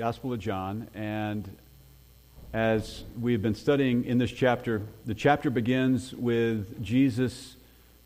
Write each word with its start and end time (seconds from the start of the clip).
Gospel 0.00 0.32
of 0.32 0.38
John, 0.38 0.88
and 0.94 1.58
as 2.54 3.04
we've 3.20 3.42
been 3.42 3.54
studying 3.54 4.06
in 4.06 4.16
this 4.16 4.32
chapter, 4.32 4.80
the 5.04 5.12
chapter 5.12 5.50
begins 5.50 6.14
with 6.14 6.82
Jesus 6.82 7.56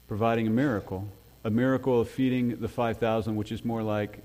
providing 0.09 0.49
a 0.49 0.51
miracle, 0.51 1.07
a 1.45 1.51
miracle 1.51 2.01
of 2.01 2.09
feeding 2.09 2.57
the 2.57 2.67
5,000, 2.67 3.37
which 3.37 3.53
is 3.53 3.65
more 3.65 3.81
like 3.81 4.25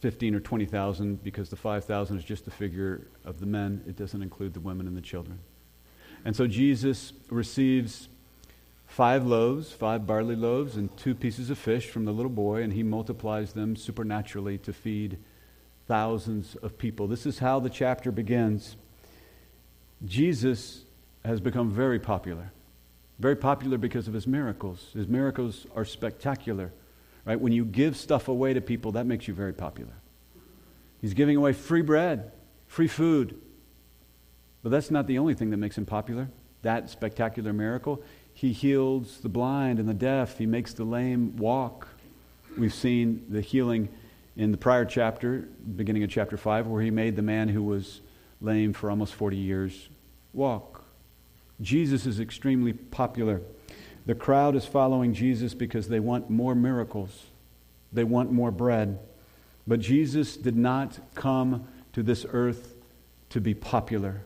15 0.00 0.34
or 0.34 0.40
20,000 0.40 1.22
because 1.22 1.48
the 1.48 1.54
5,000 1.54 2.18
is 2.18 2.24
just 2.24 2.44
the 2.44 2.50
figure 2.50 3.06
of 3.24 3.38
the 3.38 3.46
men. 3.46 3.84
It 3.86 3.94
doesn't 3.94 4.20
include 4.20 4.52
the 4.52 4.58
women 4.58 4.88
and 4.88 4.96
the 4.96 5.00
children. 5.00 5.38
And 6.24 6.34
so 6.34 6.48
Jesus 6.48 7.12
receives 7.30 8.08
five 8.88 9.24
loaves, 9.24 9.70
five 9.70 10.08
barley 10.08 10.34
loaves, 10.34 10.74
and 10.74 10.96
two 10.96 11.14
pieces 11.14 11.50
of 11.50 11.58
fish 11.58 11.88
from 11.88 12.04
the 12.04 12.12
little 12.12 12.32
boy, 12.32 12.64
and 12.64 12.72
he 12.72 12.82
multiplies 12.82 13.52
them 13.52 13.76
supernaturally 13.76 14.58
to 14.58 14.72
feed 14.72 15.18
thousands 15.90 16.54
of 16.62 16.78
people. 16.78 17.08
This 17.08 17.26
is 17.26 17.40
how 17.40 17.58
the 17.58 17.68
chapter 17.68 18.12
begins. 18.12 18.76
Jesus 20.04 20.84
has 21.24 21.40
become 21.40 21.68
very 21.68 21.98
popular. 21.98 22.52
Very 23.18 23.34
popular 23.34 23.76
because 23.76 24.06
of 24.06 24.14
his 24.14 24.24
miracles. 24.24 24.92
His 24.94 25.08
miracles 25.08 25.66
are 25.74 25.84
spectacular. 25.84 26.72
Right? 27.24 27.40
When 27.40 27.52
you 27.52 27.64
give 27.64 27.96
stuff 27.96 28.28
away 28.28 28.54
to 28.54 28.60
people, 28.60 28.92
that 28.92 29.04
makes 29.04 29.26
you 29.26 29.34
very 29.34 29.52
popular. 29.52 29.90
He's 31.00 31.12
giving 31.12 31.36
away 31.36 31.54
free 31.54 31.82
bread, 31.82 32.30
free 32.68 32.86
food. 32.86 33.36
But 34.62 34.70
that's 34.70 34.92
not 34.92 35.08
the 35.08 35.18
only 35.18 35.34
thing 35.34 35.50
that 35.50 35.56
makes 35.56 35.76
him 35.76 35.86
popular. 35.86 36.28
That 36.62 36.88
spectacular 36.88 37.52
miracle. 37.52 38.00
He 38.32 38.52
heals 38.52 39.18
the 39.22 39.28
blind 39.28 39.80
and 39.80 39.88
the 39.88 39.94
deaf. 39.94 40.38
He 40.38 40.46
makes 40.46 40.72
the 40.72 40.84
lame 40.84 41.36
walk. 41.36 41.88
We've 42.56 42.72
seen 42.72 43.26
the 43.28 43.40
healing 43.40 43.88
in 44.40 44.52
the 44.52 44.56
prior 44.56 44.86
chapter, 44.86 45.50
beginning 45.76 46.02
of 46.02 46.08
chapter 46.08 46.38
5, 46.38 46.66
where 46.66 46.80
he 46.80 46.90
made 46.90 47.14
the 47.14 47.20
man 47.20 47.46
who 47.46 47.62
was 47.62 48.00
lame 48.40 48.72
for 48.72 48.88
almost 48.88 49.14
40 49.14 49.36
years 49.36 49.90
walk. 50.32 50.82
Jesus 51.60 52.06
is 52.06 52.18
extremely 52.18 52.72
popular. 52.72 53.42
The 54.06 54.14
crowd 54.14 54.56
is 54.56 54.64
following 54.64 55.12
Jesus 55.12 55.52
because 55.52 55.88
they 55.88 56.00
want 56.00 56.30
more 56.30 56.54
miracles, 56.54 57.26
they 57.92 58.02
want 58.02 58.32
more 58.32 58.50
bread. 58.50 58.98
But 59.66 59.80
Jesus 59.80 60.38
did 60.38 60.56
not 60.56 60.98
come 61.14 61.68
to 61.92 62.02
this 62.02 62.24
earth 62.32 62.76
to 63.28 63.42
be 63.42 63.52
popular. 63.52 64.22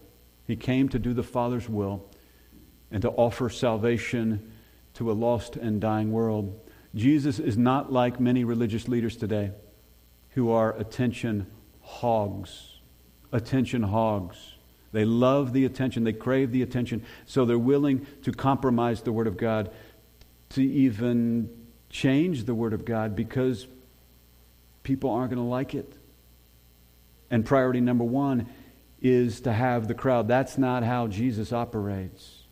He 0.46 0.54
came 0.54 0.88
to 0.90 0.98
do 1.00 1.12
the 1.12 1.24
Father's 1.24 1.68
will 1.68 2.08
and 2.92 3.02
to 3.02 3.10
offer 3.10 3.50
salvation 3.50 4.52
to 4.94 5.10
a 5.10 5.12
lost 5.12 5.56
and 5.56 5.80
dying 5.80 6.12
world. 6.12 6.56
Jesus 6.94 7.40
is 7.40 7.58
not 7.58 7.92
like 7.92 8.20
many 8.20 8.44
religious 8.44 8.86
leaders 8.86 9.16
today 9.16 9.50
who 10.34 10.50
are 10.50 10.76
attention 10.76 11.46
hogs. 11.80 12.78
Attention 13.32 13.82
hogs. 13.82 14.36
They 14.92 15.04
love 15.04 15.52
the 15.52 15.64
attention, 15.64 16.04
they 16.04 16.12
crave 16.12 16.52
the 16.52 16.62
attention, 16.62 17.04
so 17.26 17.44
they're 17.44 17.58
willing 17.58 18.06
to 18.22 18.30
compromise 18.30 19.02
the 19.02 19.10
Word 19.10 19.26
of 19.26 19.36
God, 19.36 19.72
to 20.50 20.62
even 20.62 21.50
change 21.90 22.44
the 22.44 22.54
Word 22.54 22.72
of 22.72 22.84
God 22.84 23.16
because 23.16 23.66
people 24.84 25.10
aren't 25.10 25.30
going 25.30 25.42
to 25.42 25.48
like 25.48 25.74
it. 25.74 25.94
And 27.28 27.44
priority 27.44 27.80
number 27.80 28.04
one 28.04 28.46
is 29.02 29.40
to 29.40 29.52
have 29.52 29.88
the 29.88 29.94
crowd. 29.94 30.28
That's 30.28 30.56
not 30.56 30.84
how 30.84 31.08
Jesus 31.08 31.52
operates. 31.52 32.44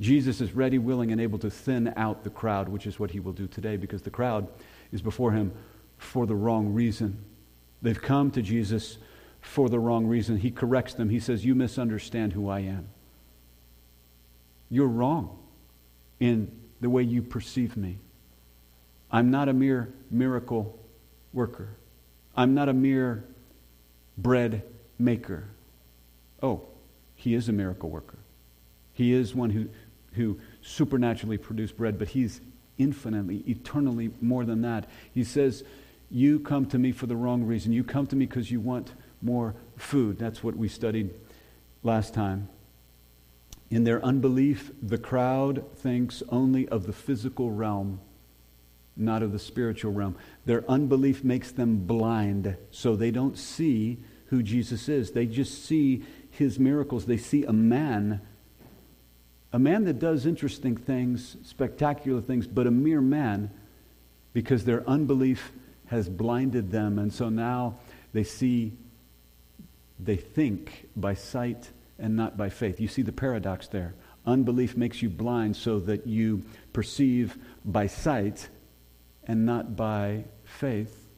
Jesus 0.00 0.40
is 0.40 0.52
ready, 0.52 0.78
willing, 0.78 1.12
and 1.12 1.20
able 1.20 1.38
to 1.40 1.50
thin 1.50 1.92
out 1.96 2.24
the 2.24 2.30
crowd, 2.30 2.68
which 2.68 2.86
is 2.86 2.98
what 2.98 3.12
he 3.12 3.20
will 3.20 3.32
do 3.32 3.46
today 3.46 3.76
because 3.76 4.02
the 4.02 4.10
crowd 4.10 4.48
is 4.90 5.00
before 5.00 5.32
him 5.32 5.52
for 5.98 6.26
the 6.26 6.34
wrong 6.34 6.72
reason. 6.72 7.24
They've 7.82 8.00
come 8.00 8.30
to 8.32 8.42
Jesus 8.42 8.98
for 9.40 9.68
the 9.68 9.78
wrong 9.78 10.06
reason. 10.06 10.38
He 10.38 10.50
corrects 10.50 10.94
them. 10.94 11.10
He 11.10 11.20
says, 11.20 11.44
You 11.44 11.54
misunderstand 11.54 12.32
who 12.32 12.48
I 12.48 12.60
am. 12.60 12.88
You're 14.70 14.88
wrong 14.88 15.38
in 16.20 16.50
the 16.80 16.90
way 16.90 17.02
you 17.02 17.22
perceive 17.22 17.76
me. 17.76 17.98
I'm 19.10 19.30
not 19.30 19.48
a 19.48 19.52
mere 19.52 19.92
miracle 20.10 20.78
worker, 21.32 21.76
I'm 22.36 22.54
not 22.54 22.68
a 22.68 22.74
mere 22.74 23.24
bread 24.16 24.62
maker. 24.98 25.44
Oh, 26.42 26.62
he 27.14 27.34
is 27.34 27.48
a 27.48 27.52
miracle 27.52 27.90
worker. 27.90 28.18
He 28.92 29.12
is 29.12 29.34
one 29.34 29.50
who, 29.50 29.68
who 30.12 30.38
supernaturally 30.62 31.38
produced 31.38 31.76
bread, 31.76 31.98
but 31.98 32.08
he's 32.08 32.40
infinitely, 32.78 33.42
eternally 33.46 34.10
more 34.20 34.44
than 34.44 34.62
that. 34.62 34.88
He 35.12 35.24
says, 35.24 35.64
You 36.10 36.40
come 36.40 36.66
to 36.66 36.78
me 36.78 36.92
for 36.92 37.06
the 37.06 37.16
wrong 37.16 37.44
reason. 37.44 37.72
You 37.72 37.84
come 37.84 38.06
to 38.06 38.16
me 38.16 38.26
because 38.26 38.50
you 38.50 38.60
want 38.60 38.94
more 39.20 39.54
food. 39.76 40.18
That's 40.18 40.42
what 40.42 40.56
we 40.56 40.68
studied 40.68 41.10
last 41.82 42.14
time. 42.14 42.48
In 43.70 43.84
their 43.84 44.02
unbelief, 44.02 44.70
the 44.82 44.96
crowd 44.96 45.64
thinks 45.76 46.22
only 46.30 46.66
of 46.68 46.86
the 46.86 46.92
physical 46.92 47.50
realm, 47.50 48.00
not 48.96 49.22
of 49.22 49.32
the 49.32 49.38
spiritual 49.38 49.92
realm. 49.92 50.16
Their 50.46 50.64
unbelief 50.70 51.22
makes 51.22 51.52
them 51.52 51.84
blind, 51.86 52.56
so 52.70 52.96
they 52.96 53.10
don't 53.10 53.36
see 53.36 53.98
who 54.26 54.42
Jesus 54.42 54.88
is. 54.88 55.10
They 55.10 55.26
just 55.26 55.64
see 55.64 56.02
his 56.30 56.58
miracles. 56.58 57.04
They 57.04 57.18
see 57.18 57.44
a 57.44 57.52
man, 57.52 58.22
a 59.52 59.58
man 59.58 59.84
that 59.84 59.98
does 59.98 60.24
interesting 60.24 60.76
things, 60.76 61.36
spectacular 61.44 62.22
things, 62.22 62.46
but 62.46 62.66
a 62.66 62.70
mere 62.70 63.02
man 63.02 63.50
because 64.32 64.64
their 64.64 64.88
unbelief 64.88 65.52
has 65.88 66.08
blinded 66.08 66.70
them. 66.70 66.98
And 66.98 67.12
so 67.12 67.28
now 67.28 67.78
they 68.12 68.24
see 68.24 68.72
they 70.00 70.16
think 70.16 70.88
by 70.96 71.14
sight 71.14 71.70
and 71.98 72.14
not 72.16 72.36
by 72.36 72.48
faith. 72.48 72.80
You 72.80 72.88
see 72.88 73.02
the 73.02 73.12
paradox 73.12 73.68
there. 73.68 73.94
Unbelief 74.26 74.76
makes 74.76 75.02
you 75.02 75.08
blind 75.08 75.56
so 75.56 75.80
that 75.80 76.06
you 76.06 76.44
perceive 76.72 77.36
by 77.64 77.86
sight 77.86 78.48
and 79.26 79.44
not 79.44 79.74
by 79.74 80.24
faith. 80.44 81.08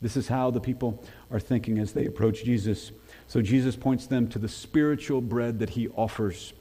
This 0.00 0.16
is 0.16 0.28
how 0.28 0.50
the 0.50 0.60
people 0.60 1.04
are 1.30 1.40
thinking 1.40 1.78
as 1.78 1.92
they 1.92 2.06
approach 2.06 2.44
Jesus. 2.44 2.90
So 3.26 3.40
Jesus 3.40 3.76
points 3.76 4.06
them 4.06 4.28
to 4.28 4.38
the 4.38 4.48
spiritual 4.48 5.20
bread 5.20 5.60
that 5.60 5.70
he 5.70 5.88
offers. 5.88 6.52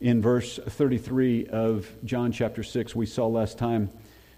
In 0.00 0.20
verse 0.20 0.58
33 0.58 1.46
of 1.46 1.88
John 2.04 2.30
chapter 2.30 2.62
6, 2.62 2.94
we 2.94 3.06
saw 3.06 3.26
last 3.26 3.56
time 3.56 3.90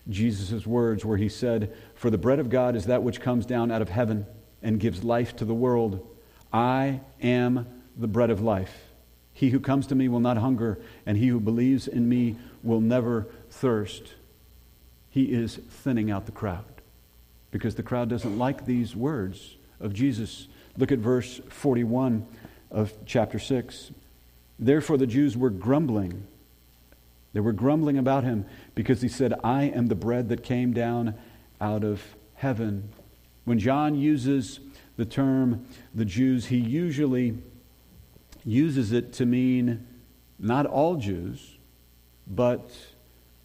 Jesus' 0.08 0.66
words 0.66 1.04
where 1.04 1.18
he 1.18 1.28
said, 1.28 1.74
For 1.98 2.10
the 2.10 2.18
bread 2.18 2.38
of 2.38 2.48
God 2.48 2.76
is 2.76 2.86
that 2.86 3.02
which 3.02 3.20
comes 3.20 3.44
down 3.44 3.72
out 3.72 3.82
of 3.82 3.88
heaven 3.88 4.24
and 4.62 4.78
gives 4.78 5.02
life 5.02 5.34
to 5.34 5.44
the 5.44 5.52
world. 5.52 6.06
I 6.52 7.00
am 7.20 7.66
the 7.96 8.06
bread 8.06 8.30
of 8.30 8.40
life. 8.40 8.72
He 9.32 9.50
who 9.50 9.58
comes 9.58 9.88
to 9.88 9.96
me 9.96 10.06
will 10.06 10.20
not 10.20 10.36
hunger, 10.36 10.78
and 11.04 11.16
he 11.16 11.26
who 11.26 11.40
believes 11.40 11.88
in 11.88 12.08
me 12.08 12.36
will 12.62 12.80
never 12.80 13.26
thirst. 13.50 14.14
He 15.10 15.32
is 15.32 15.56
thinning 15.56 16.08
out 16.08 16.26
the 16.26 16.32
crowd 16.32 16.82
because 17.50 17.74
the 17.74 17.82
crowd 17.82 18.08
doesn't 18.08 18.38
like 18.38 18.64
these 18.64 18.94
words 18.94 19.56
of 19.80 19.92
Jesus. 19.92 20.46
Look 20.76 20.92
at 20.92 21.00
verse 21.00 21.40
41 21.48 22.24
of 22.70 22.92
chapter 23.06 23.40
6. 23.40 23.90
Therefore, 24.56 24.98
the 24.98 25.06
Jews 25.08 25.36
were 25.36 25.50
grumbling. 25.50 26.28
They 27.32 27.40
were 27.40 27.52
grumbling 27.52 27.98
about 27.98 28.22
him 28.22 28.46
because 28.76 29.02
he 29.02 29.08
said, 29.08 29.34
I 29.42 29.64
am 29.64 29.88
the 29.88 29.96
bread 29.96 30.28
that 30.28 30.44
came 30.44 30.72
down 30.72 31.14
out 31.60 31.84
of 31.84 32.02
heaven. 32.34 32.90
When 33.44 33.58
John 33.58 33.94
uses 33.94 34.60
the 34.96 35.04
term 35.04 35.66
the 35.94 36.04
Jews, 36.04 36.46
he 36.46 36.58
usually 36.58 37.38
uses 38.44 38.92
it 38.92 39.12
to 39.14 39.26
mean 39.26 39.86
not 40.38 40.66
all 40.66 40.96
Jews, 40.96 41.58
but 42.26 42.70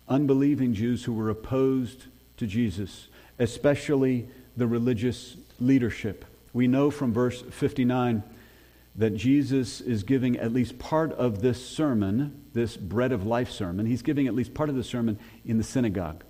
unbelieving 0.07 0.73
Jews 0.73 1.03
who 1.03 1.13
were 1.13 1.29
opposed 1.29 2.05
to 2.37 2.47
Jesus, 2.47 3.07
especially 3.39 4.27
the 4.55 4.67
religious 4.67 5.37
leadership. 5.59 6.25
We 6.53 6.67
know 6.67 6.91
from 6.91 7.13
verse 7.13 7.41
59 7.41 8.23
that 8.95 9.15
Jesus 9.15 9.81
is 9.81 10.03
giving 10.03 10.37
at 10.37 10.53
least 10.53 10.77
part 10.77 11.11
of 11.13 11.41
this 11.41 11.65
sermon, 11.65 12.43
this 12.53 12.77
bread 12.77 13.11
of 13.11 13.25
life 13.25 13.49
sermon, 13.49 13.85
he's 13.87 14.03
giving 14.03 14.27
at 14.27 14.35
least 14.35 14.53
part 14.53 14.69
of 14.69 14.75
the 14.75 14.83
sermon 14.83 15.17
in 15.45 15.57
the 15.57 15.63
synagogue, 15.63 16.23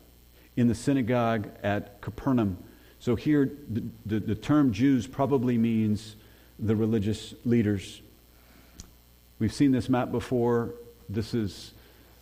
in 0.56 0.68
the 0.68 0.76
synagogue 0.76 1.50
at 1.64 2.02
Capernaum 2.02 2.58
so 3.04 3.18
here, 3.18 3.52
the, 3.70 3.84
the, 4.06 4.20
the, 4.22 4.36
term 4.36 4.72
Jews 4.72 5.08
probably 5.08 5.58
means 5.58 6.16
the 6.58 6.74
religious 6.74 7.34
leaders. 7.44 8.02
We've 9.40 9.52
seen 9.52 9.74
this 9.74 9.90
map 9.90 10.10
before. 10.10 10.76
This 11.10 11.34
is 11.34 11.74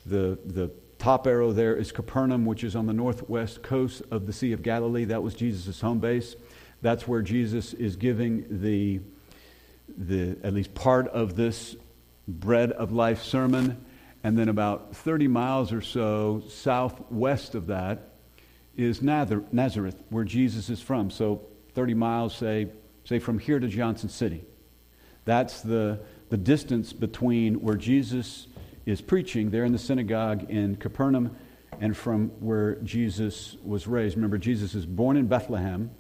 the, 0.07 0.39
the 0.43 0.71
top 0.97 1.27
arrow 1.27 1.51
there 1.51 1.75
is 1.75 1.91
Capernaum, 1.91 2.47
which 2.47 2.63
is 2.63 2.75
on 2.75 2.87
the 2.87 2.93
northwest 2.93 3.61
coast 3.61 4.01
of 4.09 4.25
the 4.25 4.33
Sea 4.33 4.53
of 4.53 4.63
Galilee. 4.63 5.05
That 5.05 5.21
was 5.21 5.35
Jesus' 5.35 5.79
home 5.79 5.99
base. 5.99 6.35
That's 6.81 7.07
where 7.07 7.21
Jesus 7.21 7.75
is 7.75 7.95
giving 7.95 8.63
the, 8.63 9.01
the 9.87 10.35
at 10.43 10.51
least 10.51 10.73
part 10.73 11.07
of 11.09 11.35
this 11.35 11.75
bread 12.27 12.71
of 12.71 12.91
life 12.91 13.21
sermon. 13.21 13.85
And 14.23 14.35
then 14.35 14.49
about 14.49 14.95
30 14.95 15.27
miles 15.27 15.71
or 15.71 15.81
so 15.81 16.41
southwest 16.49 17.53
of 17.53 17.67
that 17.67 18.10
is 18.81 19.01
Nazareth, 19.01 20.01
where 20.09 20.23
Jesus 20.23 20.69
is 20.69 20.81
from. 20.81 21.09
So 21.09 21.41
30 21.73 21.93
miles, 21.93 22.35
say 22.35 22.67
say 23.03 23.19
from 23.19 23.39
here 23.39 23.59
to 23.59 23.67
Johnson 23.67 24.09
City. 24.09 24.43
That's 25.25 25.61
the, 25.61 25.99
the 26.29 26.37
distance 26.37 26.93
between 26.93 27.55
where 27.55 27.75
Jesus 27.75 28.47
is 28.85 29.01
preaching 29.01 29.51
there 29.51 29.65
in 29.65 29.71
the 29.71 29.77
synagogue 29.77 30.49
in 30.49 30.75
Capernaum 30.75 31.35
and 31.79 31.95
from 31.95 32.29
where 32.39 32.75
Jesus 32.75 33.55
was 33.63 33.87
raised. 33.87 34.15
Remember, 34.15 34.37
Jesus 34.37 34.75
is 34.75 34.85
born 34.85 35.17
in 35.17 35.27
Bethlehem, 35.27 35.91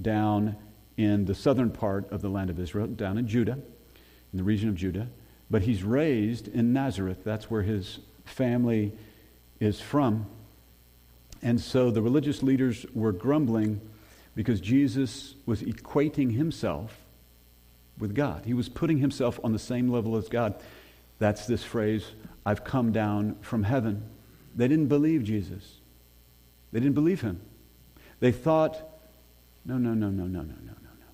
down 0.00 0.56
in 0.96 1.24
the 1.24 1.34
southern 1.34 1.70
part 1.70 2.10
of 2.10 2.22
the 2.22 2.28
land 2.28 2.50
of 2.50 2.58
Israel, 2.58 2.86
down 2.86 3.18
in 3.18 3.26
Judah, 3.26 3.58
in 4.32 4.36
the 4.36 4.44
region 4.44 4.68
of 4.68 4.74
Judah. 4.74 5.08
But 5.50 5.62
he's 5.62 5.82
raised 5.82 6.48
in 6.48 6.72
Nazareth. 6.72 7.24
That's 7.24 7.50
where 7.50 7.62
his 7.62 8.00
family 8.24 8.92
is 9.60 9.80
from. 9.80 10.26
And 11.42 11.60
so 11.60 11.90
the 11.90 12.02
religious 12.02 12.42
leaders 12.42 12.84
were 12.94 13.12
grumbling 13.12 13.80
because 14.34 14.60
Jesus 14.60 15.34
was 15.46 15.62
equating 15.62 16.34
himself 16.34 16.96
with 17.98 18.14
God. 18.14 18.44
He 18.44 18.54
was 18.54 18.68
putting 18.68 18.98
himself 18.98 19.40
on 19.42 19.52
the 19.52 19.58
same 19.58 19.88
level 19.88 20.16
as 20.16 20.28
God. 20.28 20.54
That's 21.18 21.46
this 21.46 21.64
phrase, 21.64 22.12
I've 22.46 22.64
come 22.64 22.92
down 22.92 23.36
from 23.40 23.64
heaven. 23.64 24.04
They 24.54 24.68
didn't 24.68 24.86
believe 24.86 25.24
Jesus. 25.24 25.78
They 26.72 26.80
didn't 26.80 26.94
believe 26.94 27.20
him. 27.20 27.40
They 28.20 28.32
thought, 28.32 28.80
no, 29.64 29.78
no, 29.78 29.94
no, 29.94 30.10
no, 30.10 30.24
no, 30.24 30.42
no, 30.42 30.42
no, 30.42 30.52
no, 30.52 30.72
no. 30.72 31.06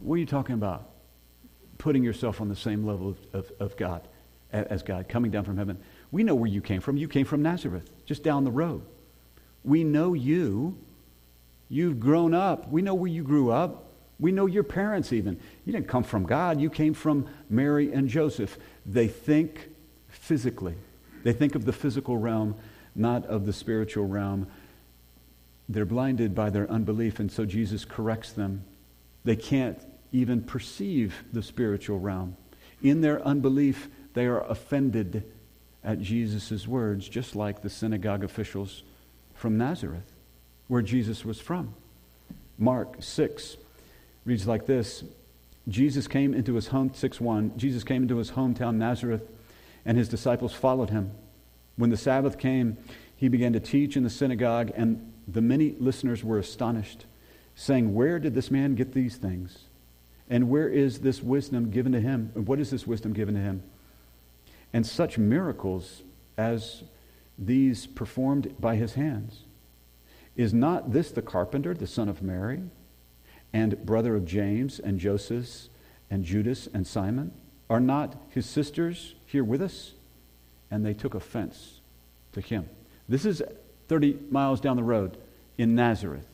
What 0.00 0.14
are 0.14 0.18
you 0.18 0.26
talking 0.26 0.54
about? 0.54 0.88
Putting 1.78 2.04
yourself 2.04 2.40
on 2.40 2.48
the 2.48 2.56
same 2.56 2.86
level 2.86 3.08
of, 3.08 3.18
of, 3.32 3.52
of 3.60 3.76
God 3.76 4.06
as 4.52 4.82
God, 4.84 5.08
coming 5.08 5.32
down 5.32 5.44
from 5.44 5.56
heaven. 5.56 5.78
We 6.12 6.22
know 6.22 6.36
where 6.36 6.48
you 6.48 6.60
came 6.60 6.80
from. 6.80 6.96
You 6.96 7.08
came 7.08 7.26
from 7.26 7.42
Nazareth, 7.42 7.90
just 8.06 8.22
down 8.22 8.44
the 8.44 8.52
road. 8.52 8.82
We 9.64 9.82
know 9.82 10.14
you. 10.14 10.76
You've 11.68 11.98
grown 11.98 12.34
up. 12.34 12.70
We 12.70 12.82
know 12.82 12.94
where 12.94 13.10
you 13.10 13.22
grew 13.22 13.50
up. 13.50 13.84
We 14.20 14.30
know 14.30 14.46
your 14.46 14.62
parents 14.62 15.12
even. 15.12 15.40
You 15.64 15.72
didn't 15.72 15.88
come 15.88 16.04
from 16.04 16.24
God. 16.24 16.60
You 16.60 16.70
came 16.70 16.94
from 16.94 17.26
Mary 17.50 17.92
and 17.92 18.08
Joseph. 18.08 18.56
They 18.86 19.08
think 19.08 19.70
physically. 20.08 20.74
They 21.24 21.32
think 21.32 21.54
of 21.54 21.64
the 21.64 21.72
physical 21.72 22.16
realm, 22.16 22.54
not 22.94 23.26
of 23.26 23.46
the 23.46 23.52
spiritual 23.52 24.06
realm. 24.06 24.46
They're 25.68 25.86
blinded 25.86 26.34
by 26.34 26.50
their 26.50 26.70
unbelief, 26.70 27.18
and 27.18 27.32
so 27.32 27.46
Jesus 27.46 27.84
corrects 27.84 28.32
them. 28.32 28.64
They 29.24 29.36
can't 29.36 29.80
even 30.12 30.42
perceive 30.42 31.24
the 31.32 31.42
spiritual 31.42 31.98
realm. 31.98 32.36
In 32.82 33.00
their 33.00 33.22
unbelief, 33.26 33.88
they 34.12 34.26
are 34.26 34.42
offended 34.42 35.24
at 35.82 36.00
Jesus' 36.00 36.68
words, 36.68 37.08
just 37.08 37.34
like 37.34 37.62
the 37.62 37.70
synagogue 37.70 38.22
officials 38.22 38.82
from 39.34 39.58
Nazareth, 39.58 40.12
where 40.68 40.82
Jesus 40.82 41.24
was 41.24 41.40
from. 41.40 41.74
Mark 42.58 42.96
6 43.00 43.56
reads 44.24 44.46
like 44.46 44.66
this 44.66 45.04
Jesus 45.68 46.06
came 46.06 46.34
into 46.34 46.54
his 46.54 46.68
home, 46.68 46.92
6 46.94 47.20
1, 47.20 47.52
Jesus 47.56 47.84
came 47.84 48.02
into 48.02 48.18
his 48.18 48.32
hometown, 48.32 48.76
Nazareth, 48.76 49.28
and 49.84 49.96
his 49.96 50.08
disciples 50.08 50.52
followed 50.52 50.90
him. 50.90 51.12
When 51.76 51.90
the 51.90 51.96
Sabbath 51.96 52.38
came, 52.38 52.76
he 53.16 53.28
began 53.28 53.52
to 53.54 53.60
teach 53.60 53.96
in 53.96 54.04
the 54.04 54.10
synagogue, 54.10 54.70
and 54.74 55.12
the 55.26 55.40
many 55.40 55.74
listeners 55.78 56.22
were 56.22 56.38
astonished, 56.38 57.06
saying, 57.54 57.94
Where 57.94 58.18
did 58.18 58.34
this 58.34 58.50
man 58.50 58.74
get 58.74 58.92
these 58.92 59.16
things? 59.16 59.58
And 60.28 60.48
where 60.48 60.68
is 60.68 61.00
this 61.00 61.22
wisdom 61.22 61.70
given 61.70 61.92
to 61.92 62.00
him? 62.00 62.32
And 62.34 62.46
what 62.46 62.58
is 62.58 62.70
this 62.70 62.86
wisdom 62.86 63.12
given 63.12 63.34
to 63.34 63.40
him? 63.40 63.62
And 64.72 64.86
such 64.86 65.18
miracles 65.18 66.02
as 66.36 66.82
these 67.38 67.86
performed 67.86 68.54
by 68.60 68.76
his 68.76 68.94
hands. 68.94 69.40
Is 70.36 70.52
not 70.52 70.92
this 70.92 71.10
the 71.10 71.22
carpenter, 71.22 71.74
the 71.74 71.86
son 71.86 72.08
of 72.08 72.22
Mary, 72.22 72.62
and 73.52 73.84
brother 73.86 74.16
of 74.16 74.24
James 74.24 74.78
and 74.78 74.98
Joseph 74.98 75.68
and 76.10 76.24
Judas 76.24 76.68
and 76.72 76.86
Simon? 76.86 77.32
Are 77.70 77.80
not 77.80 78.16
his 78.30 78.46
sisters 78.46 79.14
here 79.26 79.44
with 79.44 79.62
us? 79.62 79.92
And 80.70 80.84
they 80.84 80.94
took 80.94 81.14
offense 81.14 81.80
to 82.32 82.40
him. 82.40 82.68
This 83.08 83.24
is 83.24 83.42
30 83.88 84.18
miles 84.30 84.60
down 84.60 84.76
the 84.76 84.82
road 84.82 85.16
in 85.56 85.74
Nazareth, 85.74 86.26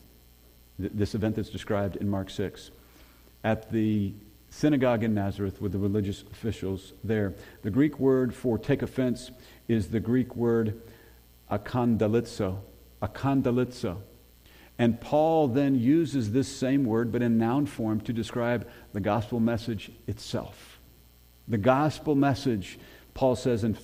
this 0.79 1.13
event 1.13 1.35
that's 1.35 1.49
described 1.49 1.95
in 1.97 2.09
Mark 2.09 2.29
6. 2.29 2.71
At 3.43 3.71
the 3.71 4.13
synagogue 4.51 5.03
in 5.03 5.13
Nazareth 5.13 5.61
with 5.61 5.71
the 5.71 5.79
religious 5.79 6.23
officials 6.23 6.93
there. 7.03 7.33
The 7.63 7.71
Greek 7.71 7.99
word 7.99 8.35
for 8.35 8.57
take 8.57 8.81
offense 8.81 9.31
is 9.67 9.87
the 9.87 9.99
Greek 9.99 10.35
word 10.35 10.79
skandalizo. 11.59 12.59
Skandalizo. 13.01 13.97
And 14.77 14.99
Paul 14.99 15.49
then 15.49 15.75
uses 15.75 16.31
this 16.31 16.47
same 16.47 16.85
word, 16.85 17.11
but 17.11 17.21
in 17.21 17.37
noun 17.37 17.65
form, 17.65 18.01
to 18.01 18.13
describe 18.13 18.67
the 18.93 18.99
gospel 18.99 19.39
message 19.39 19.91
itself. 20.07 20.79
The 21.47 21.57
gospel 21.57 22.15
message, 22.15 22.79
Paul 23.13 23.35
says 23.35 23.63
in 23.63 23.77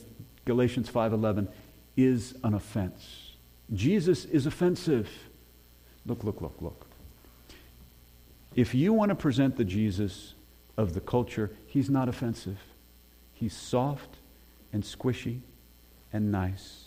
Galatians 0.45 0.89
5.11, 0.89 1.49
is 1.95 2.35
an 2.43 2.53
offense. 2.53 3.33
Jesus 3.73 4.25
is 4.25 4.45
offensive. 4.45 5.09
Look, 6.05 6.23
look, 6.23 6.41
look, 6.41 6.55
look. 6.61 6.87
If 8.55 8.73
you 8.73 8.93
want 8.93 9.09
to 9.09 9.15
present 9.15 9.55
the 9.55 9.65
Jesus 9.65 10.33
of 10.77 10.93
the 10.93 11.01
culture, 11.01 11.51
he's 11.67 11.89
not 11.89 12.09
offensive. 12.09 12.57
He's 13.33 13.55
soft 13.55 14.17
and 14.73 14.83
squishy 14.83 15.41
and 16.11 16.31
nice. 16.31 16.86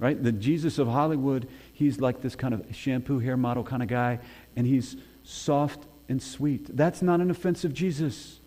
Right? 0.00 0.20
The 0.20 0.32
Jesus 0.32 0.78
of 0.78 0.88
Hollywood, 0.88 1.46
he's 1.72 2.00
like 2.00 2.22
this 2.22 2.34
kind 2.34 2.54
of 2.54 2.64
shampoo 2.72 3.20
hair 3.20 3.36
model 3.36 3.62
kind 3.62 3.82
of 3.82 3.88
guy, 3.88 4.18
and 4.56 4.66
he's 4.66 4.96
soft 5.22 5.86
and 6.08 6.20
sweet. 6.20 6.74
That's 6.74 7.02
not 7.02 7.20
an 7.20 7.30
offensive 7.30 7.74
Jesus. 7.74 8.40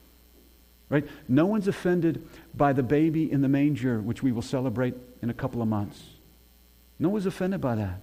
Right? 0.90 1.08
No 1.28 1.46
one's 1.46 1.68
offended 1.68 2.28
by 2.56 2.74
the 2.74 2.84
baby 2.84 3.32
in 3.32 3.42
the 3.42 3.48
manger, 3.48 4.02
which 4.02 4.22
we 4.22 4.32
will 4.32 4.42
celebrate 4.42 4.96
in 5.22 5.30
a 5.30 5.34
couple 5.34 5.62
of 5.62 5.68
months. 5.68 6.02
No 7.00 7.10
one's 7.10 7.28
offended 7.28 7.62
by 7.62 7.76
that. 7.76 8.02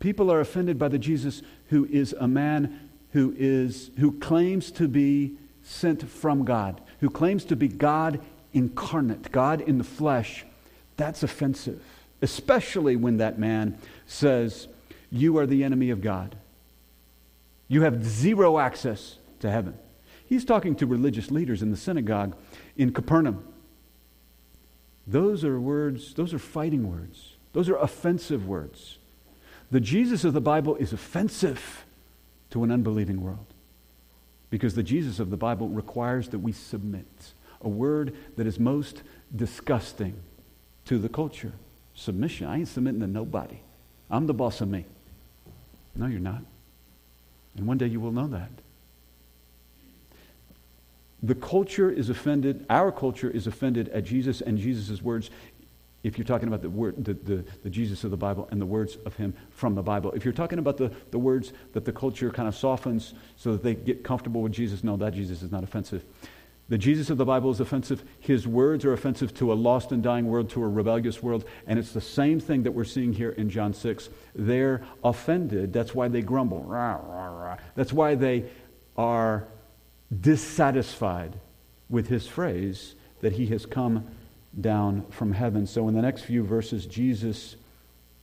People 0.00 0.32
are 0.32 0.40
offended 0.40 0.80
by 0.80 0.88
the 0.88 0.98
Jesus 0.98 1.42
who 1.68 1.86
is 1.86 2.12
a 2.18 2.26
man 2.26 2.90
who, 3.12 3.34
is, 3.38 3.92
who 3.98 4.18
claims 4.18 4.72
to 4.72 4.88
be 4.88 5.36
sent 5.62 6.08
from 6.08 6.44
God, 6.44 6.80
who 7.00 7.08
claims 7.08 7.44
to 7.44 7.56
be 7.56 7.68
God 7.68 8.20
incarnate, 8.52 9.30
God 9.30 9.60
in 9.60 9.78
the 9.78 9.84
flesh, 9.84 10.44
that's 11.02 11.24
offensive, 11.24 11.82
especially 12.22 12.94
when 12.94 13.16
that 13.16 13.36
man 13.36 13.76
says, 14.06 14.68
You 15.10 15.36
are 15.38 15.46
the 15.46 15.64
enemy 15.64 15.90
of 15.90 16.00
God. 16.00 16.36
You 17.66 17.82
have 17.82 18.04
zero 18.04 18.60
access 18.60 19.16
to 19.40 19.50
heaven. 19.50 19.76
He's 20.24 20.44
talking 20.44 20.76
to 20.76 20.86
religious 20.86 21.32
leaders 21.32 21.60
in 21.60 21.72
the 21.72 21.76
synagogue 21.76 22.36
in 22.76 22.92
Capernaum. 22.92 23.44
Those 25.08 25.44
are 25.44 25.60
words, 25.60 26.14
those 26.14 26.32
are 26.32 26.38
fighting 26.38 26.88
words. 26.88 27.34
Those 27.52 27.68
are 27.68 27.76
offensive 27.76 28.46
words. 28.46 28.98
The 29.72 29.80
Jesus 29.80 30.22
of 30.22 30.34
the 30.34 30.40
Bible 30.40 30.76
is 30.76 30.92
offensive 30.92 31.84
to 32.50 32.62
an 32.62 32.70
unbelieving 32.70 33.22
world. 33.22 33.46
Because 34.50 34.76
the 34.76 34.84
Jesus 34.84 35.18
of 35.18 35.30
the 35.30 35.36
Bible 35.36 35.68
requires 35.68 36.28
that 36.28 36.38
we 36.38 36.52
submit, 36.52 37.32
a 37.60 37.68
word 37.68 38.14
that 38.36 38.46
is 38.46 38.60
most 38.60 39.02
disgusting 39.34 40.14
to 40.86 40.98
the 40.98 41.08
culture. 41.08 41.52
Submission. 41.94 42.46
I 42.46 42.58
ain't 42.58 42.68
submitting 42.68 43.00
to 43.00 43.06
nobody. 43.06 43.58
I'm 44.10 44.26
the 44.26 44.34
boss 44.34 44.60
of 44.60 44.68
me. 44.68 44.84
No, 45.94 46.06
you're 46.06 46.20
not. 46.20 46.42
And 47.56 47.66
one 47.66 47.78
day 47.78 47.86
you 47.86 48.00
will 48.00 48.12
know 48.12 48.28
that. 48.28 48.50
The 51.22 51.34
culture 51.34 51.90
is 51.90 52.10
offended, 52.10 52.66
our 52.68 52.90
culture 52.90 53.30
is 53.30 53.46
offended 53.46 53.88
at 53.90 54.04
Jesus 54.04 54.40
and 54.40 54.58
Jesus' 54.58 55.00
words 55.00 55.30
if 56.02 56.18
you're 56.18 56.24
talking 56.24 56.48
about 56.48 56.62
the, 56.62 56.70
word, 56.70 57.04
the, 57.04 57.14
the, 57.14 57.44
the, 57.62 57.70
Jesus 57.70 58.02
of 58.02 58.10
the 58.10 58.16
Bible 58.16 58.48
and 58.50 58.60
the 58.60 58.66
words 58.66 58.98
of 59.06 59.14
him 59.14 59.34
from 59.50 59.76
the 59.76 59.82
Bible. 59.82 60.10
If 60.12 60.24
you're 60.24 60.34
talking 60.34 60.58
about 60.58 60.76
the, 60.76 60.90
the 61.12 61.18
words 61.18 61.52
that 61.74 61.84
the 61.84 61.92
culture 61.92 62.30
kind 62.30 62.48
of 62.48 62.56
softens 62.56 63.14
so 63.36 63.52
that 63.52 63.62
they 63.62 63.74
get 63.74 64.02
comfortable 64.02 64.42
with 64.42 64.52
Jesus, 64.52 64.82
no, 64.82 64.96
that 64.96 65.14
Jesus 65.14 65.42
is 65.42 65.52
not 65.52 65.62
offensive. 65.62 66.04
The 66.72 66.78
Jesus 66.78 67.10
of 67.10 67.18
the 67.18 67.26
Bible 67.26 67.50
is 67.50 67.60
offensive. 67.60 68.02
His 68.18 68.48
words 68.48 68.86
are 68.86 68.94
offensive 68.94 69.34
to 69.34 69.52
a 69.52 69.54
lost 69.54 69.92
and 69.92 70.02
dying 70.02 70.24
world, 70.24 70.48
to 70.52 70.64
a 70.64 70.66
rebellious 70.66 71.22
world. 71.22 71.44
And 71.66 71.78
it's 71.78 71.92
the 71.92 72.00
same 72.00 72.40
thing 72.40 72.62
that 72.62 72.72
we're 72.72 72.84
seeing 72.84 73.12
here 73.12 73.32
in 73.32 73.50
John 73.50 73.74
6. 73.74 74.08
They're 74.34 74.82
offended. 75.04 75.74
That's 75.74 75.94
why 75.94 76.08
they 76.08 76.22
grumble. 76.22 76.64
That's 77.74 77.92
why 77.92 78.14
they 78.14 78.46
are 78.96 79.46
dissatisfied 80.18 81.38
with 81.90 82.08
his 82.08 82.26
phrase 82.26 82.94
that 83.20 83.34
he 83.34 83.48
has 83.48 83.66
come 83.66 84.06
down 84.58 85.04
from 85.10 85.32
heaven. 85.32 85.66
So 85.66 85.88
in 85.88 85.94
the 85.94 86.00
next 86.00 86.22
few 86.22 86.42
verses, 86.42 86.86
Jesus 86.86 87.56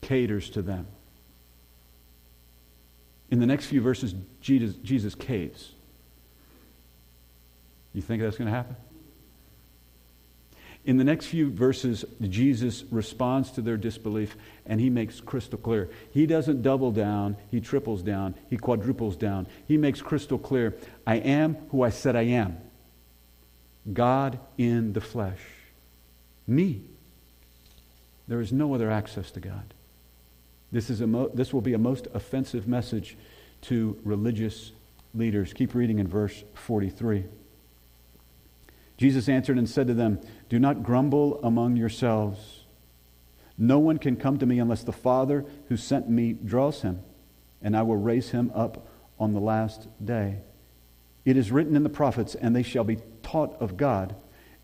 caters 0.01 0.49
to 0.49 0.63
them. 0.63 0.87
In 3.29 3.41
the 3.41 3.45
next 3.45 3.67
few 3.67 3.79
verses, 3.79 4.15
Jesus, 4.41 4.73
Jesus 4.77 5.13
caves. 5.13 5.73
You 7.93 8.01
think 8.01 8.21
that's 8.21 8.37
going 8.37 8.49
to 8.49 8.55
happen? 8.55 8.75
In 10.85 10.97
the 10.97 11.03
next 11.03 11.27
few 11.27 11.51
verses, 11.51 12.05
Jesus 12.21 12.83
responds 12.89 13.51
to 13.51 13.61
their 13.61 13.77
disbelief 13.77 14.35
and 14.65 14.79
he 14.79 14.89
makes 14.89 15.19
crystal 15.19 15.59
clear. 15.59 15.89
He 16.11 16.25
doesn't 16.25 16.61
double 16.61 16.91
down, 16.91 17.35
he 17.51 17.59
triples 17.59 18.01
down, 18.01 18.35
he 18.49 18.57
quadruples 18.57 19.17
down. 19.17 19.47
He 19.67 19.77
makes 19.77 20.01
crystal 20.01 20.39
clear 20.39 20.75
I 21.05 21.17
am 21.17 21.55
who 21.69 21.83
I 21.83 21.89
said 21.89 22.15
I 22.15 22.23
am 22.23 22.57
God 23.91 24.39
in 24.57 24.93
the 24.93 25.01
flesh. 25.01 25.41
Me. 26.47 26.81
There 28.27 28.41
is 28.41 28.51
no 28.51 28.73
other 28.73 28.89
access 28.89 29.31
to 29.31 29.39
God. 29.39 29.73
This, 30.71 30.89
is 30.89 31.01
a 31.01 31.07
mo- 31.07 31.31
this 31.33 31.53
will 31.53 31.61
be 31.61 31.73
a 31.73 31.79
most 31.79 32.07
offensive 32.13 32.67
message 32.67 33.17
to 33.63 33.97
religious 34.03 34.71
leaders. 35.13 35.51
Keep 35.53 35.73
reading 35.73 35.99
in 35.99 36.07
verse 36.07 36.43
43. 36.53 37.25
Jesus 38.99 39.29
answered 39.29 39.57
and 39.57 39.69
said 39.69 39.87
to 39.87 39.93
them, 39.93 40.19
Do 40.49 40.59
not 40.59 40.83
grumble 40.83 41.39
among 41.41 41.77
yourselves. 41.77 42.65
No 43.57 43.79
one 43.79 43.97
can 43.97 44.17
come 44.17 44.37
to 44.39 44.45
me 44.45 44.59
unless 44.59 44.83
the 44.83 44.91
Father 44.91 45.45
who 45.69 45.77
sent 45.77 46.09
me 46.09 46.33
draws 46.33 46.81
him, 46.81 46.99
and 47.61 47.77
I 47.77 47.83
will 47.83 47.95
raise 47.95 48.31
him 48.31 48.51
up 48.53 48.89
on 49.17 49.31
the 49.31 49.39
last 49.39 49.87
day. 50.03 50.39
It 51.23 51.37
is 51.37 51.49
written 51.49 51.77
in 51.77 51.83
the 51.83 51.89
prophets, 51.89 52.35
and 52.35 52.53
they 52.53 52.61
shall 52.61 52.83
be 52.83 52.97
taught 53.23 53.55
of 53.61 53.77
God. 53.77 54.15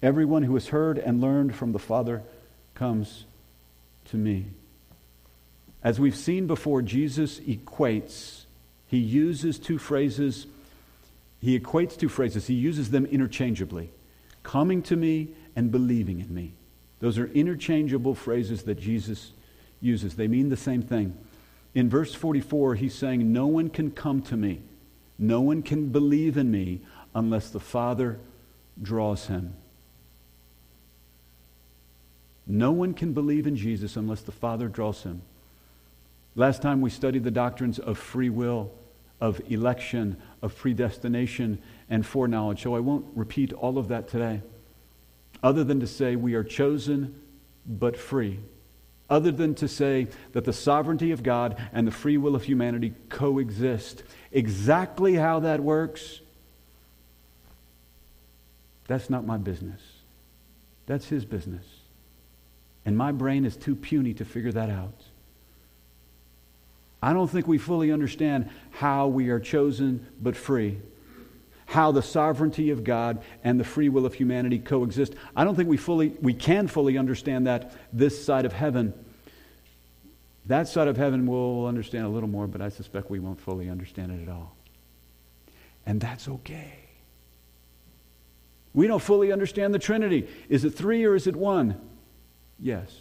Everyone 0.04 0.44
who 0.44 0.56
has 0.56 0.68
heard 0.68 0.98
and 0.98 1.22
learned 1.22 1.56
from 1.56 1.72
the 1.72 1.80
Father 1.80 2.22
comes 2.74 3.24
to 4.10 4.18
me. 4.18 4.48
As 5.82 5.98
we've 5.98 6.16
seen 6.16 6.46
before, 6.46 6.82
Jesus 6.82 7.40
equates, 7.40 8.44
he 8.86 8.98
uses 8.98 9.60
two 9.60 9.78
phrases, 9.78 10.46
he 11.40 11.58
equates 11.58 11.98
two 11.98 12.10
phrases, 12.10 12.48
he 12.48 12.54
uses 12.54 12.92
them 12.92 13.06
interchangeably 13.06 13.92
coming 14.46 14.82
to 14.84 14.96
me 14.96 15.30
and 15.56 15.72
believing 15.72 16.22
in 16.22 16.34
me. 16.34 16.54
Those 17.00 17.18
are 17.18 17.28
interchangeable 17.28 18.16
phrases 18.16 18.64
that 18.64 18.80
Jesus 18.80 19.32
uses, 19.82 20.16
they 20.16 20.28
mean 20.28 20.50
the 20.50 20.56
same 20.56 20.82
thing. 20.82 21.18
In 21.74 21.90
verse 21.90 22.16
44, 22.16 22.76
he's 22.76 22.96
saying, 22.96 23.34
No 23.34 23.48
one 23.48 23.70
can 23.70 23.92
come 23.92 24.22
to 24.24 24.38
me, 24.38 24.62
no 25.20 25.42
one 25.42 25.62
can 25.62 25.90
believe 25.90 26.38
in 26.38 26.50
me 26.50 26.80
unless 27.14 27.50
the 27.50 27.60
Father 27.60 28.18
draws 28.82 29.28
him. 29.28 29.54
No 32.48 32.72
one 32.72 32.94
can 32.94 33.14
believe 33.14 33.48
in 33.48 33.56
Jesus 33.56 33.96
unless 33.96 34.22
the 34.22 34.32
Father 34.32 34.68
draws 34.68 35.04
him. 35.04 35.22
Last 36.36 36.62
time 36.62 36.82
we 36.82 36.90
studied 36.90 37.24
the 37.24 37.32
doctrines 37.32 37.80
of 37.80 37.98
free 37.98 38.30
will, 38.30 38.72
of 39.20 39.42
election, 39.50 40.18
of 40.42 40.56
predestination, 40.56 41.62
and 41.90 42.06
foreknowledge. 42.06 42.64
So 42.64 42.76
I 42.76 42.80
won't 42.80 43.06
repeat 43.16 43.54
all 43.54 43.78
of 43.78 43.88
that 43.90 44.08
today, 44.08 44.42
other 45.44 45.64
than 45.64 45.80
to 45.80 45.88
say 45.88 46.16
we 46.16 46.34
are 46.34 46.44
chosen 46.44 47.20
but 47.66 47.98
free. 47.98 48.40
Other 49.10 49.32
than 49.32 49.54
to 49.56 49.68
say 49.68 50.08
that 50.32 50.46
the 50.46 50.54
sovereignty 50.54 51.12
of 51.12 51.22
God 51.22 51.62
and 51.72 51.86
the 51.88 51.92
free 51.92 52.18
will 52.18 52.36
of 52.36 52.44
humanity 52.44 52.94
coexist. 53.10 54.04
Exactly 54.32 55.14
how 55.14 55.42
that 55.42 55.60
works, 55.60 56.22
that's 58.88 59.10
not 59.10 59.26
my 59.26 59.38
business. 59.38 59.82
That's 60.86 61.08
his 61.08 61.26
business. 61.26 61.66
And 62.86 62.98
my 62.98 63.12
brain 63.12 63.46
is 63.46 63.58
too 63.58 63.76
puny 63.76 64.14
to 64.16 64.26
figure 64.26 64.52
that 64.52 64.70
out. 64.70 65.04
I 67.02 67.14
don't 67.14 67.30
think 67.30 67.48
we 67.48 67.58
fully 67.58 67.92
understand 67.92 68.50
how 68.72 69.08
we 69.08 69.30
are 69.30 69.40
chosen 69.40 70.08
but 70.22 70.36
free, 70.36 70.80
how 71.66 71.92
the 71.92 72.02
sovereignty 72.02 72.70
of 72.70 72.84
God 72.84 73.24
and 73.44 73.60
the 73.60 73.64
free 73.64 73.90
will 73.90 74.06
of 74.06 74.14
humanity 74.14 74.60
coexist. 74.60 75.16
I 75.36 75.44
don't 75.44 75.56
think 75.56 75.70
we 75.70 75.78
fully 75.78 76.10
we 76.22 76.34
can 76.34 76.68
fully 76.68 76.98
understand 76.98 77.48
that 77.48 77.76
this 77.92 78.24
side 78.24 78.46
of 78.46 78.54
heaven. 78.54 78.94
That 80.46 80.68
side 80.68 80.88
of 80.88 80.96
heaven 80.96 81.26
we'll 81.26 81.66
understand 81.66 82.06
a 82.06 82.10
little 82.10 82.30
more, 82.30 82.48
but 82.48 82.62
I 82.62 82.70
suspect 82.70 83.10
we 83.10 83.20
won't 83.20 83.42
fully 83.42 83.70
understand 83.70 84.12
it 84.12 84.28
at 84.28 84.34
all. 84.34 84.56
And 85.86 86.00
that's 86.00 86.28
okay. 86.28 86.74
We 88.74 88.88
don't 88.88 89.02
fully 89.02 89.32
understand 89.32 89.74
the 89.74 89.80
Trinity. 89.80 90.28
Is 90.50 90.66
it 90.66 90.72
three 90.72 91.06
or 91.06 91.16
is 91.16 91.28
it 91.28 91.36
one? 91.36 91.80
Yes. 92.60 92.94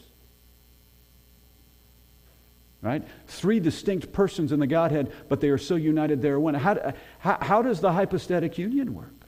Right? 2.84 3.02
Three 3.26 3.60
distinct 3.60 4.12
persons 4.12 4.52
in 4.52 4.60
the 4.60 4.66
Godhead, 4.66 5.10
but 5.30 5.40
they 5.40 5.48
are 5.48 5.56
so 5.56 5.74
united 5.74 6.20
they 6.20 6.28
are 6.28 6.38
one. 6.38 6.52
How, 6.52 6.92
how, 7.18 7.38
how 7.40 7.62
does 7.62 7.80
the 7.80 7.90
hypostatic 7.90 8.58
union 8.58 8.94
work? 8.94 9.24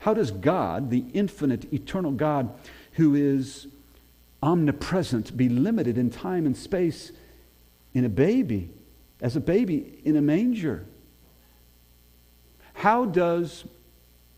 How 0.00 0.12
does 0.12 0.30
God, 0.30 0.90
the 0.90 1.06
infinite, 1.14 1.72
eternal 1.72 2.12
God, 2.12 2.52
who 2.92 3.14
is 3.14 3.66
omnipresent, 4.42 5.34
be 5.34 5.48
limited 5.48 5.96
in 5.96 6.10
time 6.10 6.44
and 6.44 6.54
space 6.54 7.10
in 7.94 8.04
a 8.04 8.10
baby, 8.10 8.68
as 9.22 9.34
a 9.34 9.40
baby 9.40 9.98
in 10.04 10.14
a 10.16 10.20
manger? 10.20 10.84
How 12.74 13.06
does 13.06 13.64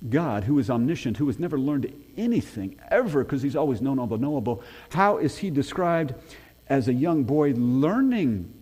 God, 0.08 0.44
who 0.44 0.56
is 0.60 0.70
omniscient, 0.70 1.16
who 1.16 1.26
has 1.26 1.40
never 1.40 1.58
learned 1.58 1.92
anything 2.16 2.78
ever 2.92 3.24
because 3.24 3.42
he's 3.42 3.56
always 3.56 3.82
known 3.82 3.98
all 3.98 4.06
the 4.06 4.16
knowable, 4.16 4.62
how 4.90 5.18
is 5.18 5.38
he 5.38 5.50
described 5.50 6.14
as 6.68 6.88
a 6.88 6.92
young 6.92 7.25
boy 7.25 7.52
learning? 7.54 8.52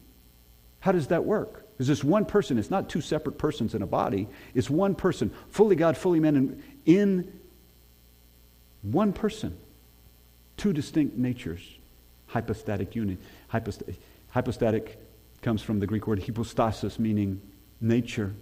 How 0.80 0.92
does 0.92 1.08
that 1.08 1.24
work? 1.24 1.66
Is 1.78 1.86
this 1.86 2.02
one 2.02 2.24
person? 2.24 2.58
It's 2.58 2.70
not 2.70 2.88
two 2.88 3.00
separate 3.00 3.38
persons 3.38 3.74
in 3.74 3.82
a 3.82 3.86
body. 3.86 4.28
It's 4.54 4.70
one 4.70 4.94
person, 4.94 5.30
fully 5.50 5.76
God, 5.76 5.96
fully 5.96 6.20
man, 6.20 6.36
and 6.36 6.62
in 6.86 7.40
one 8.82 9.12
person. 9.12 9.56
Two 10.56 10.72
distinct 10.72 11.16
natures. 11.18 11.60
Hypostatic 12.28 12.94
union. 12.96 13.18
Hypost- 13.52 13.94
hypostatic 14.30 14.98
comes 15.42 15.60
from 15.60 15.80
the 15.80 15.86
Greek 15.86 16.06
word 16.06 16.22
hypostasis, 16.22 16.98
meaning 16.98 17.40
nature. 17.80 18.34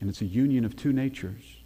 And 0.00 0.10
it's 0.10 0.20
a 0.20 0.26
union 0.26 0.64
of 0.64 0.74
two 0.74 0.92
natures. 0.92 1.59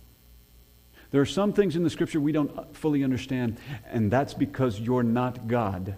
There 1.15 1.23
are 1.23 1.27
some 1.27 1.53
things 1.53 1.77
in 1.77 1.85
the 1.85 1.91
scripture 1.91 2.19
we 2.19 2.33
don't 2.33 2.75
fully 2.75 3.05
understand, 3.05 3.59
and 3.89 4.11
that's 4.11 4.35
because 4.35 4.81
you're 4.81 5.05
not 5.05 5.47
God. 5.47 5.95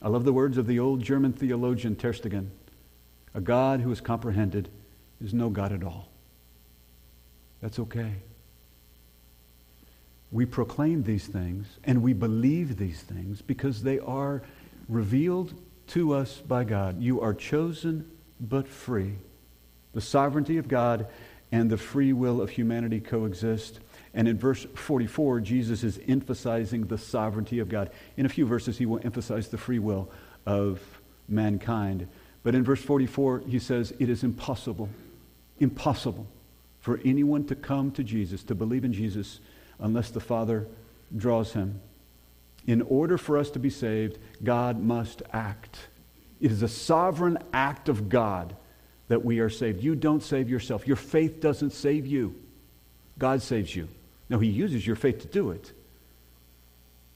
I 0.00 0.06
love 0.06 0.22
the 0.22 0.32
words 0.32 0.58
of 0.58 0.68
the 0.68 0.78
old 0.78 1.02
German 1.02 1.32
theologian 1.32 1.96
Tersteegen. 1.96 2.50
A 3.34 3.40
God 3.40 3.80
who 3.80 3.90
is 3.90 4.00
comprehended 4.00 4.68
is 5.20 5.34
no 5.34 5.50
God 5.50 5.72
at 5.72 5.82
all. 5.82 6.08
That's 7.60 7.80
okay. 7.80 8.12
We 10.30 10.46
proclaim 10.46 11.02
these 11.02 11.26
things 11.26 11.66
and 11.82 12.00
we 12.00 12.12
believe 12.12 12.76
these 12.76 13.02
things 13.02 13.42
because 13.42 13.82
they 13.82 13.98
are 13.98 14.44
revealed 14.88 15.52
to 15.88 16.14
us 16.14 16.36
by 16.36 16.62
God. 16.62 17.02
You 17.02 17.20
are 17.20 17.34
chosen 17.34 18.08
but 18.40 18.68
free. 18.68 19.14
The 19.94 20.00
sovereignty 20.00 20.58
of 20.58 20.68
God 20.68 21.08
and 21.52 21.70
the 21.70 21.76
free 21.76 22.14
will 22.14 22.40
of 22.40 22.50
humanity 22.50 22.98
coexist. 22.98 23.78
And 24.14 24.26
in 24.26 24.38
verse 24.38 24.66
44, 24.74 25.40
Jesus 25.40 25.84
is 25.84 26.00
emphasizing 26.08 26.86
the 26.86 26.98
sovereignty 26.98 27.58
of 27.58 27.68
God. 27.68 27.90
In 28.16 28.24
a 28.26 28.30
few 28.30 28.46
verses, 28.46 28.78
he 28.78 28.86
will 28.86 29.00
emphasize 29.04 29.48
the 29.48 29.58
free 29.58 29.78
will 29.78 30.10
of 30.46 30.80
mankind. 31.28 32.08
But 32.42 32.54
in 32.54 32.64
verse 32.64 32.82
44, 32.82 33.44
he 33.46 33.58
says, 33.58 33.92
It 33.98 34.08
is 34.08 34.24
impossible, 34.24 34.88
impossible 35.60 36.26
for 36.80 36.98
anyone 37.04 37.44
to 37.44 37.54
come 37.54 37.92
to 37.92 38.02
Jesus, 38.02 38.42
to 38.44 38.54
believe 38.54 38.84
in 38.84 38.92
Jesus, 38.92 39.38
unless 39.78 40.10
the 40.10 40.20
Father 40.20 40.66
draws 41.16 41.52
him. 41.52 41.80
In 42.66 42.80
order 42.82 43.18
for 43.18 43.36
us 43.36 43.50
to 43.50 43.58
be 43.58 43.70
saved, 43.70 44.18
God 44.42 44.80
must 44.80 45.22
act. 45.32 45.88
It 46.40 46.50
is 46.50 46.62
a 46.62 46.68
sovereign 46.68 47.38
act 47.52 47.88
of 47.88 48.08
God 48.08 48.56
that 49.12 49.22
we 49.22 49.40
are 49.40 49.50
saved. 49.50 49.84
You 49.84 49.94
don't 49.94 50.22
save 50.22 50.48
yourself. 50.48 50.86
Your 50.86 50.96
faith 50.96 51.38
doesn't 51.38 51.74
save 51.74 52.06
you. 52.06 52.34
God 53.18 53.42
saves 53.42 53.76
you. 53.76 53.88
Now, 54.30 54.38
He 54.38 54.48
uses 54.48 54.86
your 54.86 54.96
faith 54.96 55.20
to 55.20 55.26
do 55.28 55.50
it. 55.50 55.70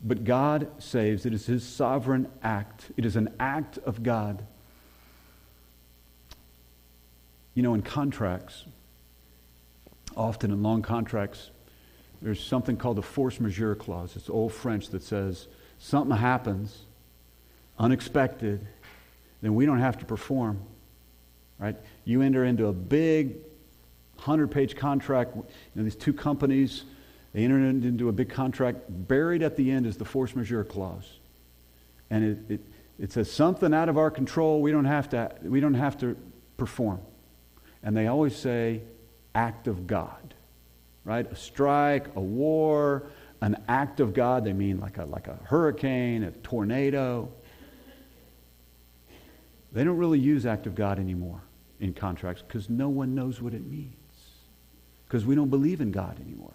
But 0.05 0.25
God 0.25 0.69
saves. 0.77 1.25
It 1.25 1.33
is 1.33 1.47
His 1.47 1.65
sovereign 1.65 2.29
act, 2.43 2.91
it 2.99 3.07
is 3.07 3.17
an 3.17 3.35
act 3.41 3.79
of 3.79 4.03
God. 4.03 4.45
You 7.55 7.63
know, 7.63 7.73
in 7.73 7.81
contracts, 7.81 8.67
often 10.15 10.51
in 10.51 10.63
long 10.63 10.83
contracts, 10.83 11.51
there's 12.21 12.45
something 12.45 12.77
called 12.77 12.99
the 12.99 13.03
force 13.03 13.41
majeure 13.41 13.75
clause. 13.75 14.17
It's 14.17 14.29
old 14.29 14.53
French 14.53 14.89
that 14.89 15.03
says 15.03 15.49
something 15.79 16.15
happens 16.15 16.79
unexpected, 17.79 18.67
then 19.41 19.55
we 19.55 19.65
don't 19.65 19.81
have 19.81 19.97
to 20.01 20.05
perform 20.05 20.61
right? 21.59 21.77
You 22.05 22.23
enter 22.23 22.45
into 22.45 22.67
a 22.67 22.73
big 22.73 23.37
100 24.17 24.51
page 24.51 24.77
contract. 24.77 25.37
You 25.37 25.45
know, 25.75 25.85
these 25.85 25.97
two 25.97 26.13
companies, 26.13 26.85
they 27.33 27.45
enter 27.45 27.59
into 27.59 28.09
a 28.09 28.13
big 28.13 28.29
contract. 28.29 28.79
Buried 28.89 29.43
at 29.43 29.57
the 29.57 29.71
end 29.71 29.87
is 29.87 29.97
the 29.97 30.05
force 30.05 30.35
majeure 30.35 30.65
clause. 30.65 31.19
And 32.11 32.25
it, 32.25 32.55
it, 32.55 32.61
it 32.99 33.13
says 33.13 33.31
something 33.31 33.75
out 33.75 33.89
of 33.89 33.99
our 33.99 34.11
control 34.11 34.63
we 34.63 34.73
don't 34.73 34.85
have 34.85 35.09
to, 35.11 35.35
we 35.43 35.61
don't 35.61 35.75
have 35.75 35.99
to 35.99 36.17
perform. 36.57 37.01
And 37.83 37.97
they 37.97 38.07
always 38.07 38.35
say, 38.35 38.83
act 39.35 39.67
of 39.67 39.87
God. 39.87 40.35
right? 41.05 41.31
A 41.31 41.37
strike, 41.37 42.07
a 42.17 42.21
war, 42.21 43.11
an 43.43 43.63
act 43.69 44.01
of 44.01 44.15
God. 44.15 44.45
They 44.45 44.55
mean 44.55 44.81
like 44.81 44.99
a, 44.99 45.05
like 45.05 45.29
a 45.29 45.39
hurricane, 45.45 46.25
a 46.25 46.31
tornado. 46.31 47.31
They 49.73 49.85
don't 49.85 49.99
really 49.99 50.19
use 50.19 50.47
act 50.47 50.67
of 50.67 50.75
God 50.75 50.99
anymore 50.99 51.43
in 51.81 51.95
contracts 51.95 52.43
because 52.47 52.69
no 52.69 52.89
one 52.89 53.15
knows 53.15 53.41
what 53.41 53.55
it 53.55 53.67
means. 53.67 53.95
Because 55.07 55.25
we 55.25 55.35
don't 55.35 55.51
believe 55.51 55.81
in 55.81 55.93
God 55.93 56.19
anymore. 56.21 56.55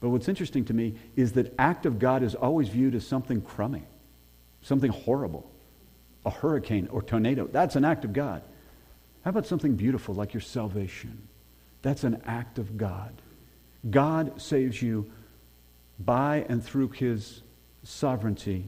But 0.00 0.10
what's 0.10 0.28
interesting 0.28 0.64
to 0.66 0.74
me 0.74 0.96
is 1.16 1.32
that 1.32 1.54
act 1.58 1.86
of 1.86 1.98
God 1.98 2.22
is 2.22 2.34
always 2.34 2.68
viewed 2.68 2.94
as 2.94 3.06
something 3.06 3.40
crummy, 3.40 3.84
something 4.62 4.90
horrible, 4.90 5.50
a 6.26 6.30
hurricane 6.30 6.88
or 6.90 7.02
tornado. 7.02 7.48
That's 7.50 7.76
an 7.76 7.84
act 7.84 8.04
of 8.04 8.12
God. 8.12 8.42
How 9.24 9.30
about 9.30 9.46
something 9.46 9.76
beautiful 9.76 10.14
like 10.14 10.34
your 10.34 10.42
salvation? 10.42 11.26
That's 11.82 12.04
an 12.04 12.20
act 12.26 12.58
of 12.58 12.76
God. 12.76 13.12
God 13.90 14.40
saves 14.40 14.80
you 14.80 15.10
by 15.98 16.44
and 16.48 16.64
through 16.64 16.90
his 16.90 17.42
sovereignty. 17.82 18.66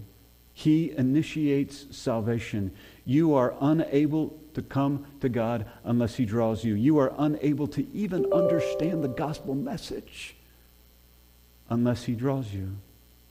He 0.53 0.91
initiates 0.91 1.87
salvation. 1.97 2.73
You 3.07 3.35
are 3.35 3.55
unable 3.61 4.37
to 4.55 4.63
come 4.63 5.07
to 5.21 5.29
God 5.29 5.65
unless 5.85 6.17
he 6.17 6.27
draws 6.27 6.65
you. 6.65 6.75
You 6.75 6.99
are 6.99 7.15
unable 7.17 7.69
to 7.69 7.87
even 7.95 8.31
understand 8.33 9.03
the 9.03 9.09
gospel 9.09 9.55
message 9.55 10.35
unless 11.71 12.05
he 12.05 12.15
draws 12.15 12.53
you. 12.53 12.77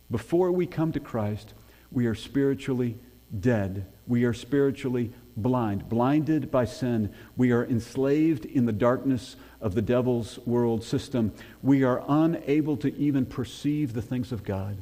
Before 0.09 0.51
we 0.51 0.65
come 0.65 0.91
to 0.93 0.99
Christ, 0.99 1.53
we 1.91 2.05
are 2.05 2.15
spiritually 2.15 2.95
dead. 3.37 3.85
We 4.07 4.23
are 4.23 4.33
spiritually 4.33 5.11
blind, 5.35 5.89
blinded 5.89 6.51
by 6.51 6.65
sin. 6.65 7.13
We 7.35 7.51
are 7.51 7.65
enslaved 7.65 8.45
in 8.45 8.65
the 8.65 8.71
darkness 8.71 9.35
of 9.59 9.75
the 9.75 9.81
devil's 9.81 10.39
world 10.45 10.83
system. 10.83 11.33
We 11.61 11.83
are 11.83 12.03
unable 12.07 12.77
to 12.77 12.95
even 12.97 13.25
perceive 13.25 13.93
the 13.93 14.01
things 14.01 14.31
of 14.31 14.43
God. 14.43 14.77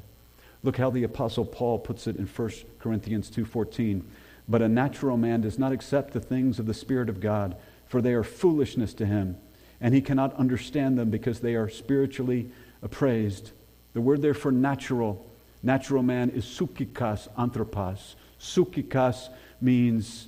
Look 0.62 0.78
how 0.78 0.92
the 0.92 1.04
apostle 1.04 1.46
Paul 1.46 1.80
puts 1.80 2.06
it 2.06 2.18
in 2.18 2.28
1 2.28 2.52
Corinthians 2.80 3.30
2:14. 3.30 4.04
But 4.48 4.62
a 4.62 4.68
natural 4.68 5.18
man 5.18 5.42
does 5.42 5.58
not 5.58 5.72
accept 5.72 6.14
the 6.14 6.20
things 6.20 6.60
of 6.60 6.66
the 6.66 6.74
spirit 6.74 7.10
of 7.10 7.20
God, 7.20 7.56
for 7.88 8.02
they 8.02 8.14
are 8.14 8.24
foolishness 8.24 8.94
to 8.96 9.06
him, 9.06 9.38
and 9.80 9.94
he 9.94 10.02
cannot 10.02 10.36
understand 10.36 10.98
them 10.98 11.10
because 11.10 11.40
they 11.40 11.56
are 11.56 11.70
spiritually 11.70 12.50
appraised. 12.82 13.52
The 13.94 14.02
word 14.02 14.22
there 14.22 14.34
for 14.34 14.52
natural, 14.52 15.26
natural 15.62 16.04
man 16.04 16.30
is 16.32 16.46
psuchikos 16.46 17.28
anthropos. 17.38 18.16
Psuchikos 18.40 19.30
means, 19.62 20.28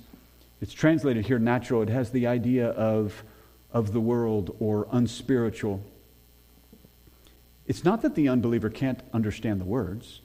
it's 0.60 0.72
translated 0.72 1.26
here 1.26 1.38
natural. 1.38 1.82
It 1.82 1.90
has 1.90 2.10
the 2.10 2.26
idea 2.26 2.68
of, 2.68 3.22
of 3.72 3.92
the 3.92 4.00
world 4.00 4.56
or 4.60 4.88
unspiritual. 4.90 5.82
It's 7.66 7.84
not 7.84 8.02
that 8.02 8.14
the 8.14 8.28
unbeliever 8.28 8.70
can't 8.70 9.02
understand 9.12 9.60
the 9.60 9.64
words. 9.66 10.20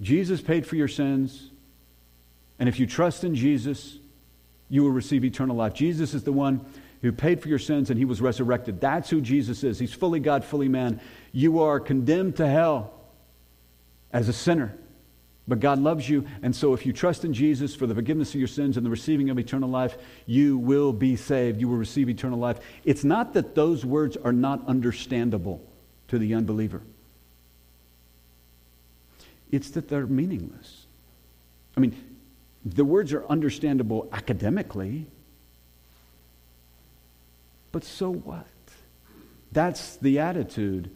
Jesus 0.00 0.40
paid 0.40 0.66
for 0.66 0.74
your 0.74 0.88
sins, 0.88 1.50
and 2.58 2.68
if 2.68 2.78
you 2.78 2.86
trust 2.86 3.24
in 3.24 3.34
Jesus, 3.34 3.98
you 4.68 4.82
will 4.82 4.90
receive 4.90 5.24
eternal 5.24 5.56
life. 5.56 5.74
Jesus 5.74 6.14
is 6.14 6.24
the 6.24 6.32
one 6.32 6.64
who 7.02 7.12
paid 7.12 7.42
for 7.42 7.48
your 7.48 7.58
sins 7.58 7.90
and 7.90 7.98
he 7.98 8.04
was 8.04 8.20
resurrected. 8.20 8.80
That's 8.80 9.10
who 9.10 9.20
Jesus 9.20 9.64
is. 9.64 9.78
He's 9.78 9.92
fully 9.92 10.20
God, 10.20 10.44
fully 10.44 10.68
man. 10.68 11.00
You 11.32 11.60
are 11.60 11.80
condemned 11.80 12.36
to 12.36 12.46
hell 12.46 12.94
as 14.12 14.28
a 14.28 14.32
sinner. 14.32 14.76
But 15.48 15.58
God 15.58 15.80
loves 15.80 16.08
you, 16.08 16.24
and 16.40 16.54
so 16.54 16.72
if 16.72 16.86
you 16.86 16.92
trust 16.92 17.24
in 17.24 17.34
Jesus 17.34 17.74
for 17.74 17.88
the 17.88 17.96
forgiveness 17.96 18.32
of 18.32 18.36
your 18.36 18.46
sins 18.46 18.76
and 18.76 18.86
the 18.86 18.90
receiving 18.90 19.28
of 19.28 19.40
eternal 19.40 19.68
life, 19.68 19.96
you 20.24 20.56
will 20.56 20.92
be 20.92 21.16
saved. 21.16 21.60
You 21.60 21.68
will 21.68 21.76
receive 21.76 22.08
eternal 22.08 22.38
life. 22.38 22.60
It's 22.84 23.02
not 23.02 23.34
that 23.34 23.56
those 23.56 23.84
words 23.84 24.16
are 24.16 24.32
not 24.32 24.64
understandable 24.68 25.60
to 26.08 26.18
the 26.18 26.34
unbeliever, 26.34 26.80
it's 29.50 29.70
that 29.70 29.88
they're 29.88 30.06
meaningless. 30.06 30.86
I 31.76 31.80
mean, 31.80 31.96
the 32.64 32.84
words 32.84 33.12
are 33.12 33.26
understandable 33.26 34.08
academically, 34.12 35.06
but 37.72 37.84
so 37.84 38.12
what? 38.12 38.46
That's 39.50 39.96
the 39.96 40.18
attitude. 40.18 40.90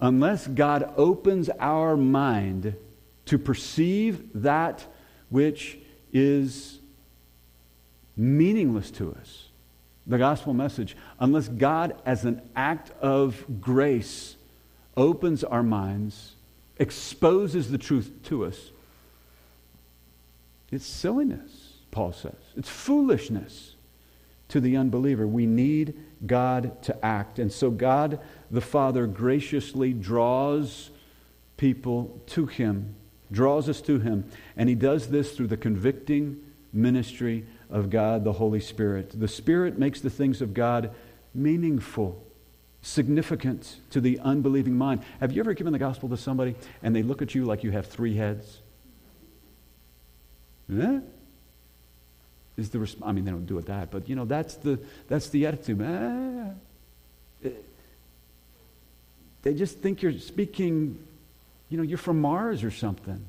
Unless 0.00 0.48
God 0.48 0.92
opens 0.96 1.48
our 1.58 1.96
mind 1.96 2.74
to 3.26 3.38
perceive 3.38 4.28
that 4.42 4.84
which 5.30 5.78
is 6.12 6.78
meaningless 8.16 8.90
to 8.92 9.14
us, 9.14 9.48
the 10.06 10.18
gospel 10.18 10.54
message, 10.54 10.96
unless 11.20 11.48
God, 11.48 12.00
as 12.06 12.24
an 12.24 12.40
act 12.56 12.90
of 13.02 13.44
grace, 13.60 14.36
opens 14.96 15.44
our 15.44 15.62
minds, 15.62 16.34
exposes 16.78 17.70
the 17.70 17.78
truth 17.78 18.10
to 18.24 18.44
us, 18.44 18.70
it's 20.70 20.86
silliness, 20.86 21.74
Paul 21.90 22.12
says. 22.12 22.34
It's 22.56 22.68
foolishness 22.68 23.74
to 24.48 24.60
the 24.60 24.76
unbeliever. 24.76 25.26
We 25.26 25.46
need 25.46 25.94
God 26.26 26.82
to 26.82 27.04
act. 27.04 27.38
And 27.38 27.52
so 27.52 27.70
God 27.70 28.20
the 28.50 28.60
Father 28.60 29.06
graciously 29.06 29.92
draws 29.92 30.90
people 31.56 32.20
to 32.28 32.46
Him, 32.46 32.94
draws 33.30 33.68
us 33.68 33.80
to 33.82 33.98
Him. 33.98 34.30
And 34.56 34.68
He 34.68 34.74
does 34.74 35.08
this 35.08 35.32
through 35.32 35.48
the 35.48 35.56
convicting 35.56 36.40
ministry 36.72 37.46
of 37.70 37.90
God 37.90 38.24
the 38.24 38.32
Holy 38.32 38.60
Spirit. 38.60 39.18
The 39.18 39.28
Spirit 39.28 39.78
makes 39.78 40.00
the 40.00 40.10
things 40.10 40.42
of 40.42 40.54
God 40.54 40.94
meaningful, 41.34 42.22
significant 42.82 43.80
to 43.90 44.00
the 44.00 44.18
unbelieving 44.20 44.76
mind. 44.76 45.02
Have 45.20 45.32
you 45.32 45.40
ever 45.40 45.54
given 45.54 45.72
the 45.72 45.78
gospel 45.78 46.08
to 46.10 46.16
somebody 46.16 46.54
and 46.82 46.94
they 46.94 47.02
look 47.02 47.22
at 47.22 47.34
you 47.34 47.44
like 47.44 47.64
you 47.64 47.70
have 47.70 47.86
three 47.86 48.16
heads? 48.16 48.60
Yeah? 50.68 51.00
is 52.58 52.70
the 52.70 52.78
resp- 52.78 53.02
I 53.02 53.12
mean, 53.12 53.24
they 53.24 53.30
don't 53.30 53.46
do 53.46 53.56
it 53.58 53.66
that, 53.66 53.90
but 53.90 54.08
you 54.08 54.16
know, 54.16 54.24
that's 54.24 54.56
the 54.56 54.78
that's 55.06 55.28
the 55.30 55.46
attitude. 55.46 55.80
Ah. 55.82 56.50
they 59.42 59.54
just 59.54 59.78
think 59.78 60.02
you're 60.02 60.18
speaking, 60.18 60.98
you 61.70 61.78
know, 61.78 61.84
you're 61.84 61.96
from 61.96 62.20
Mars 62.20 62.64
or 62.64 62.72
something. 62.72 63.24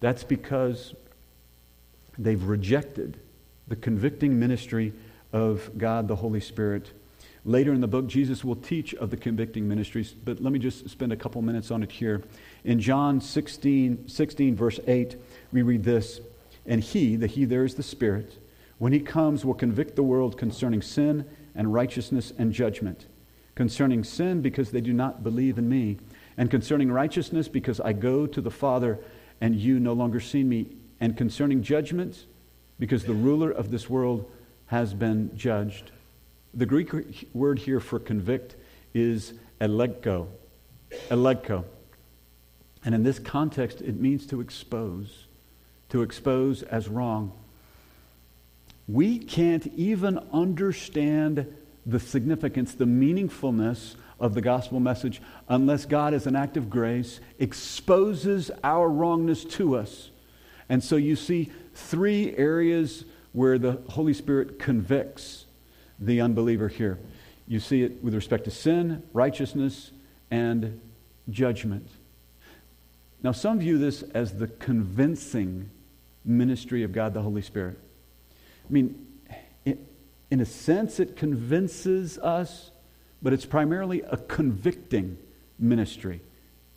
That's 0.00 0.24
because 0.24 0.94
they've 2.18 2.42
rejected 2.42 3.18
the 3.68 3.76
convicting 3.76 4.40
ministry 4.40 4.94
of 5.32 5.70
God 5.76 6.08
the 6.08 6.16
Holy 6.16 6.40
Spirit. 6.40 6.90
Later 7.44 7.72
in 7.72 7.80
the 7.80 7.88
book, 7.88 8.06
Jesus 8.06 8.44
will 8.44 8.56
teach 8.56 8.94
of 8.94 9.10
the 9.10 9.16
convicting 9.16 9.68
ministries, 9.68 10.12
but 10.12 10.40
let 10.40 10.52
me 10.52 10.58
just 10.58 10.88
spend 10.88 11.12
a 11.12 11.16
couple 11.16 11.42
minutes 11.42 11.70
on 11.70 11.82
it 11.82 11.90
here. 11.90 12.22
In 12.64 12.80
John 12.80 13.20
16, 13.20 14.08
16 14.08 14.56
verse 14.56 14.80
8, 14.86 15.16
we 15.52 15.62
read 15.62 15.84
this. 15.84 16.20
And 16.66 16.82
he, 16.82 17.16
the 17.16 17.26
he 17.26 17.44
there 17.44 17.64
is 17.64 17.74
the 17.74 17.82
Spirit, 17.82 18.38
when 18.78 18.92
he 18.92 19.00
comes, 19.00 19.44
will 19.44 19.54
convict 19.54 19.94
the 19.94 20.02
world 20.02 20.36
concerning 20.36 20.82
sin 20.82 21.24
and 21.54 21.72
righteousness 21.72 22.32
and 22.38 22.52
judgment. 22.52 23.06
Concerning 23.54 24.02
sin, 24.02 24.40
because 24.40 24.70
they 24.70 24.80
do 24.80 24.92
not 24.92 25.22
believe 25.22 25.58
in 25.58 25.68
me. 25.68 25.98
And 26.36 26.50
concerning 26.50 26.90
righteousness, 26.90 27.46
because 27.46 27.80
I 27.80 27.92
go 27.92 28.26
to 28.26 28.40
the 28.40 28.50
Father 28.50 28.98
and 29.40 29.54
you 29.54 29.78
no 29.78 29.92
longer 29.92 30.20
see 30.20 30.42
me. 30.42 30.76
And 31.00 31.16
concerning 31.16 31.62
judgment, 31.62 32.26
because 32.78 33.04
the 33.04 33.12
ruler 33.12 33.50
of 33.50 33.70
this 33.70 33.90
world 33.90 34.30
has 34.66 34.94
been 34.94 35.30
judged. 35.36 35.90
The 36.54 36.66
Greek 36.66 37.28
word 37.34 37.58
here 37.58 37.80
for 37.80 37.98
convict 37.98 38.56
is 38.94 39.34
elegko. 39.60 40.28
Elegko. 41.08 41.64
And 42.84 42.94
in 42.94 43.02
this 43.02 43.18
context, 43.18 43.80
it 43.80 44.00
means 44.00 44.26
to 44.26 44.40
expose 44.40 45.26
to 45.92 46.00
expose 46.00 46.62
as 46.62 46.88
wrong. 46.88 47.32
We 48.88 49.18
can't 49.18 49.66
even 49.76 50.18
understand 50.32 51.46
the 51.84 52.00
significance, 52.00 52.74
the 52.74 52.86
meaningfulness 52.86 53.96
of 54.18 54.32
the 54.32 54.40
gospel 54.40 54.80
message 54.80 55.20
unless 55.50 55.84
God, 55.84 56.14
as 56.14 56.26
an 56.26 56.34
act 56.34 56.56
of 56.56 56.70
grace, 56.70 57.20
exposes 57.38 58.50
our 58.64 58.88
wrongness 58.88 59.44
to 59.44 59.76
us. 59.76 60.10
And 60.70 60.82
so 60.82 60.96
you 60.96 61.14
see 61.14 61.52
three 61.74 62.34
areas 62.36 63.04
where 63.32 63.58
the 63.58 63.82
Holy 63.90 64.14
Spirit 64.14 64.58
convicts 64.58 65.44
the 65.98 66.22
unbeliever 66.22 66.68
here. 66.68 66.98
You 67.46 67.60
see 67.60 67.82
it 67.82 68.02
with 68.02 68.14
respect 68.14 68.44
to 68.44 68.50
sin, 68.50 69.02
righteousness, 69.12 69.90
and 70.30 70.80
judgment. 71.28 71.86
Now, 73.22 73.32
some 73.32 73.60
view 73.60 73.76
this 73.76 74.02
as 74.02 74.38
the 74.38 74.48
convincing 74.48 75.70
ministry 76.24 76.82
of 76.82 76.92
God 76.92 77.14
the 77.14 77.22
Holy 77.22 77.42
Spirit. 77.42 77.78
I 78.68 78.72
mean, 78.72 79.06
in 79.64 80.40
a 80.40 80.46
sense, 80.46 80.98
it 81.00 81.16
convinces 81.16 82.18
us, 82.18 82.70
but 83.22 83.32
it's 83.32 83.44
primarily 83.44 84.02
a 84.02 84.16
convicting 84.16 85.18
ministry 85.58 86.20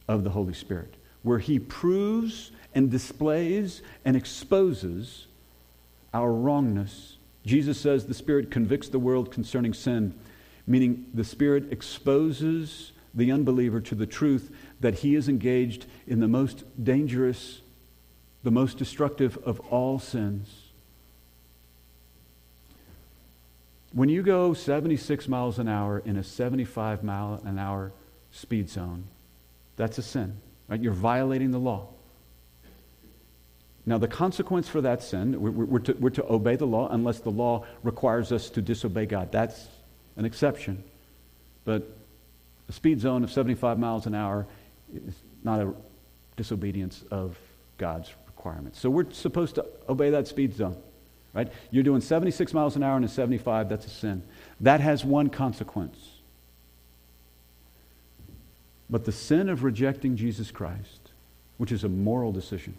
of 0.08 0.24
the 0.24 0.30
Holy 0.30 0.54
Spirit, 0.54 0.96
where 1.24 1.40
He 1.40 1.60
proves 1.60 2.52
and 2.74 2.92
displays 2.92 3.82
and 4.04 4.16
exposes 4.16 5.28
our 6.14 6.32
wrongness 6.32 7.18
Jesus 7.46 7.80
says 7.80 8.06
the 8.06 8.14
Spirit 8.14 8.50
convicts 8.50 8.90
the 8.90 9.00
world 9.00 9.32
concerning 9.32 9.74
sin, 9.74 10.16
meaning 10.66 11.06
the 11.14 11.24
Spirit 11.24 11.72
exposes 11.72 12.92
the 13.14 13.32
unbeliever 13.32 13.80
to 13.82 13.96
the 13.96 14.08
truth 14.08 14.52
that 14.82 14.96
he 14.96 15.16
is 15.16 15.30
engaged 15.30 15.86
in 16.08 16.20
the 16.20 16.28
most 16.28 16.64
dangerous, 16.84 17.62
the 18.46 18.52
most 18.52 18.78
destructive 18.78 19.40
of 19.44 19.60
all 19.72 19.98
sins. 19.98 20.66
When 23.92 24.08
you 24.08 24.22
go 24.22 24.54
76 24.54 25.28
miles 25.28 25.58
an 25.58 25.68
hour 25.68 25.98
in 26.06 26.16
a 26.16 26.24
75 26.24 27.04
mile 27.04 27.42
an 27.44 27.58
hour 27.58 27.92
speed 28.32 28.70
zone, 28.70 29.06
that's 29.78 29.98
a 29.98 30.04
sin. 30.04 30.38
Right? 30.68 30.80
You're 30.80 30.94
violating 30.94 31.50
the 31.50 31.58
law. 31.58 31.88
Now, 33.84 33.98
the 33.98 34.08
consequence 34.08 34.70
for 34.70 34.82
that 34.82 35.02
sin, 35.02 35.42
we're, 35.42 35.50
we're, 35.50 35.80
to, 35.80 35.94
we're 35.94 36.10
to 36.12 36.32
obey 36.32 36.56
the 36.56 36.68
law 36.68 36.88
unless 36.90 37.22
the 37.22 37.32
law 37.32 37.66
requires 37.82 38.32
us 38.32 38.52
to 38.52 38.62
disobey 38.62 39.08
God. 39.08 39.32
That's 39.32 39.68
an 40.18 40.26
exception. 40.26 40.84
But 41.64 41.90
a 42.70 42.74
speed 42.74 43.02
zone 43.02 43.24
of 43.24 43.32
75 43.32 43.80
miles 43.80 44.06
an 44.06 44.14
hour 44.14 44.46
is 44.94 45.16
not 45.44 45.62
a 45.62 45.74
disobedience 46.38 47.04
of 47.10 47.36
God's 47.80 48.12
So 48.74 48.90
we're 48.90 49.12
supposed 49.12 49.56
to 49.56 49.66
obey 49.90 50.12
that 50.12 50.28
speed 50.28 50.56
zone, 50.56 50.78
right? 51.34 51.52
You're 51.72 51.84
doing 51.84 52.02
76 52.02 52.54
miles 52.54 52.76
an 52.76 52.84
hour 52.84 52.96
and 52.96 53.06
a 53.06 53.08
75, 53.08 53.70
that's 53.70 53.86
a 53.86 53.90
sin. 53.90 54.24
That 54.62 54.82
has 54.82 55.04
one 55.04 55.30
consequence. 55.30 55.98
But 58.90 59.06
the 59.06 59.12
sin 59.12 59.50
of 59.50 59.64
rejecting 59.64 60.16
Jesus 60.16 60.52
Christ, 60.52 61.12
which 61.58 61.72
is 61.72 61.84
a 61.84 61.90
moral 61.90 62.32
decision, 62.32 62.76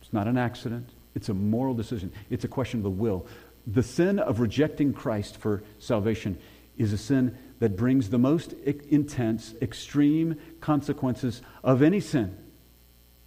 it's 0.00 0.12
not 0.12 0.28
an 0.28 0.38
accident, 0.38 0.90
it's 1.14 1.28
a 1.28 1.34
moral 1.34 1.74
decision, 1.74 2.12
it's 2.30 2.44
a 2.44 2.48
question 2.48 2.80
of 2.80 2.84
the 2.84 2.90
will. 2.90 3.26
The 3.66 3.82
sin 3.82 4.18
of 4.18 4.40
rejecting 4.40 4.92
Christ 4.92 5.38
for 5.38 5.62
salvation 5.78 6.38
is 6.76 6.92
a 6.92 6.98
sin 6.98 7.36
that 7.60 7.76
brings 7.76 8.10
the 8.10 8.18
most 8.18 8.52
intense, 8.62 9.54
extreme 9.62 10.36
consequences 10.60 11.40
of 11.62 11.82
any 11.82 12.00
sin. 12.00 12.36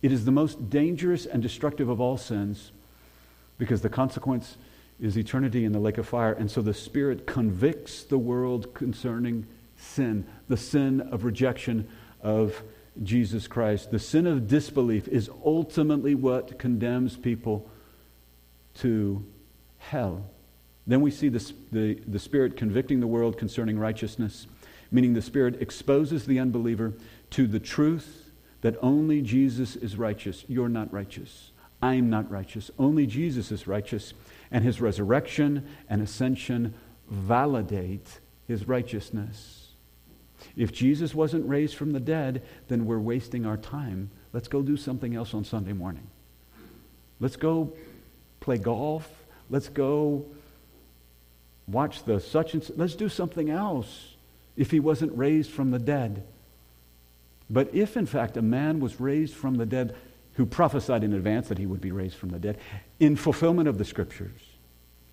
It 0.02 0.12
is 0.12 0.26
the 0.26 0.32
most 0.32 0.70
dangerous 0.70 1.26
and 1.26 1.42
destructive 1.42 1.90
of 1.90 2.00
all 2.00 2.18
sins 2.18 2.72
because 3.58 3.82
the 3.82 3.90
consequence 3.90 4.58
is 5.00 5.18
eternity 5.18 5.66
in 5.66 5.72
the 5.72 5.80
lake 5.80 5.98
of 5.98 6.08
fire. 6.08 6.34
And 6.34 6.50
so 6.50 6.62
the 6.62 6.74
Spirit 6.74 7.26
convicts 7.26 8.04
the 8.04 8.18
world 8.18 8.74
concerning 8.74 9.48
sin, 9.78 10.26
the 10.48 10.58
sin 10.58 11.02
of 11.02 11.24
rejection 11.24 11.88
of 12.22 12.64
Jesus 13.04 13.48
Christ. 13.48 13.92
The 13.92 14.00
sin 14.00 14.26
of 14.26 14.48
disbelief 14.48 15.08
is 15.08 15.30
ultimately 15.46 16.16
what 16.16 16.58
condemns 16.58 17.16
people 17.16 17.70
to 18.76 19.26
hell. 19.78 20.26
Then 20.86 21.02
we 21.02 21.12
see 21.12 21.30
the, 21.30 21.54
the, 21.72 21.96
the 22.08 22.20
Spirit 22.20 22.56
convicting 22.56 23.00
the 23.00 23.08
world 23.08 23.38
concerning 23.38 23.78
righteousness, 23.78 24.48
meaning 24.92 25.14
the 25.14 25.22
Spirit 25.22 25.62
exposes 25.62 26.26
the 26.26 26.40
unbeliever 26.40 26.94
to 27.32 27.46
the 27.46 27.60
truth 27.60 28.27
that 28.62 28.78
only 28.82 29.22
Jesus 29.22 29.76
is 29.76 29.98
righteous. 29.98 30.46
You're 30.48 30.70
not 30.70 30.92
righteous. 30.92 31.52
I'm 31.82 32.10
not 32.10 32.30
righteous. 32.32 32.72
Only 32.80 33.06
Jesus 33.06 33.52
is 33.52 33.68
righteous. 33.68 34.14
And 34.52 34.64
his 34.64 34.82
resurrection 34.82 35.68
and 35.90 36.02
ascension 36.02 36.74
validate 37.10 38.20
his 38.48 38.68
righteousness. 38.68 39.70
If 40.56 40.72
Jesus 40.72 41.14
wasn't 41.14 41.48
raised 41.48 41.76
from 41.76 41.92
the 41.92 42.00
dead, 42.00 42.44
then 42.68 42.86
we're 42.86 43.00
wasting 43.00 43.46
our 43.46 43.58
time. 43.58 44.10
Let's 44.34 44.48
go 44.48 44.62
do 44.62 44.78
something 44.78 45.16
else 45.16 45.34
on 45.34 45.44
Sunday 45.44 45.74
morning. 45.74 46.08
Let's 47.20 47.36
go 47.36 47.74
play 48.40 48.58
golf. 48.58 49.10
Let's 49.50 49.70
go 49.70 50.26
watch 51.68 52.04
the 52.04 52.20
such 52.20 52.54
and 52.54 52.64
such. 52.64 52.78
Let's 52.78 52.96
do 52.96 53.10
something 53.10 53.50
else 53.50 54.16
if 54.56 54.72
he 54.72 54.80
wasn't 54.80 55.18
raised 55.18 55.52
from 55.52 55.72
the 55.72 55.80
dead. 55.80 56.24
But 57.50 57.74
if, 57.74 57.96
in 57.96 58.06
fact, 58.06 58.38
a 58.38 58.42
man 58.42 58.80
was 58.80 59.00
raised 59.00 59.34
from 59.34 59.56
the 59.56 59.66
dead 59.66 59.96
who 60.34 60.46
prophesied 60.46 61.04
in 61.04 61.14
advance 61.14 61.48
that 61.48 61.58
he 61.58 61.66
would 61.66 61.82
be 61.82 61.92
raised 61.92 62.16
from 62.16 62.30
the 62.30 62.40
dead 62.40 62.58
in 63.00 63.16
fulfillment 63.16 63.68
of 63.68 63.78
the 63.78 63.86
scriptures, 63.86 64.42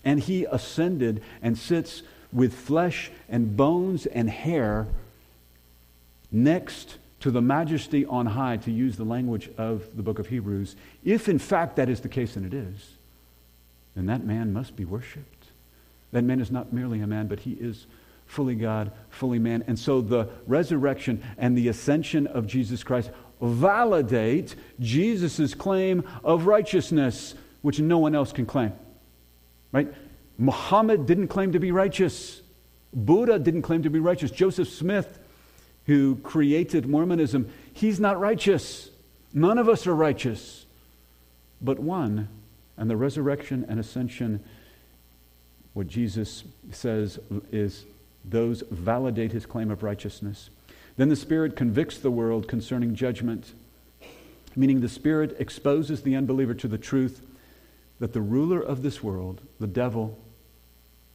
and 0.03 0.19
he 0.19 0.45
ascended 0.45 1.21
and 1.41 1.57
sits 1.57 2.03
with 2.31 2.53
flesh 2.53 3.09
and 3.29 3.55
bones 3.55 4.05
and 4.05 4.29
hair 4.29 4.87
next 6.31 6.97
to 7.21 7.31
the 7.31 7.41
majesty 7.41 8.05
on 8.05 8.27
high, 8.27 8.57
to 8.57 8.71
use 8.71 8.97
the 8.97 9.03
language 9.03 9.49
of 9.57 9.95
the 9.95 10.03
book 10.03 10.19
of 10.19 10.27
Hebrews, 10.27 10.75
if 11.03 11.27
in 11.27 11.39
fact 11.39 11.77
that 11.77 11.89
is 11.89 12.01
the 12.01 12.09
case, 12.09 12.35
and 12.35 12.45
it 12.45 12.53
is, 12.53 12.91
then 13.95 14.05
that 14.07 14.23
man 14.23 14.53
must 14.53 14.75
be 14.75 14.85
worshiped. 14.85 15.45
That 16.11 16.23
man 16.23 16.39
is 16.39 16.51
not 16.51 16.71
merely 16.71 16.99
a 16.99 17.07
man, 17.07 17.27
but 17.27 17.39
he 17.39 17.53
is 17.53 17.87
fully 18.35 18.55
God, 18.55 18.91
fully 19.09 19.39
man. 19.39 19.63
And 19.65 19.79
so 19.79 20.01
the 20.01 20.27
resurrection 20.45 21.23
and 21.37 21.57
the 21.57 21.69
ascension 21.69 22.27
of 22.27 22.45
Jesus 22.45 22.83
Christ 22.83 23.09
validate 23.41 24.55
Jesus' 24.79 25.55
claim 25.55 26.03
of 26.21 26.45
righteousness, 26.45 27.33
which 27.61 27.79
no 27.79 27.97
one 27.97 28.13
else 28.13 28.33
can 28.33 28.45
claim. 28.45 28.73
Right? 29.71 29.91
Muhammad 30.37 31.05
didn't 31.05 31.29
claim 31.29 31.53
to 31.53 31.59
be 31.59 31.71
righteous. 31.71 32.41
Buddha 32.93 33.39
didn't 33.39 33.61
claim 33.61 33.83
to 33.83 33.89
be 33.89 33.99
righteous. 33.99 34.31
Joseph 34.31 34.67
Smith, 34.67 35.17
who 35.85 36.17
created 36.17 36.87
Mormonism, 36.87 37.49
he's 37.73 38.01
not 38.01 38.19
righteous. 38.19 38.89
None 39.33 39.57
of 39.57 39.69
us 39.69 39.87
are 39.87 39.95
righteous. 39.95 40.65
But 41.61 41.79
one, 41.79 42.27
and 42.75 42.89
the 42.89 42.97
resurrection 42.97 43.65
and 43.69 43.79
ascension 43.79 44.43
what 45.73 45.87
Jesus 45.87 46.43
says 46.71 47.17
is 47.51 47.85
those 48.27 48.63
validate 48.69 49.31
his 49.31 49.45
claim 49.45 49.71
of 49.71 49.83
righteousness. 49.83 50.49
Then 50.97 51.09
the 51.09 51.15
Spirit 51.15 51.55
convicts 51.55 51.97
the 51.97 52.11
world 52.11 52.47
concerning 52.47 52.95
judgment, 52.95 53.53
meaning 54.55 54.81
the 54.81 54.89
Spirit 54.89 55.35
exposes 55.39 56.01
the 56.01 56.15
unbeliever 56.15 56.53
to 56.55 56.67
the 56.67 56.77
truth 56.77 57.21
that 57.99 58.13
the 58.13 58.21
ruler 58.21 58.59
of 58.59 58.81
this 58.81 59.03
world, 59.03 59.41
the 59.59 59.67
devil, 59.67 60.17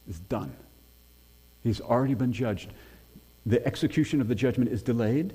is 0.07 0.19
done. 0.19 0.53
He's 1.63 1.81
already 1.81 2.13
been 2.15 2.33
judged. 2.33 2.71
The 3.45 3.65
execution 3.65 4.21
of 4.21 4.27
the 4.27 4.35
judgment 4.35 4.71
is 4.71 4.83
delayed, 4.83 5.33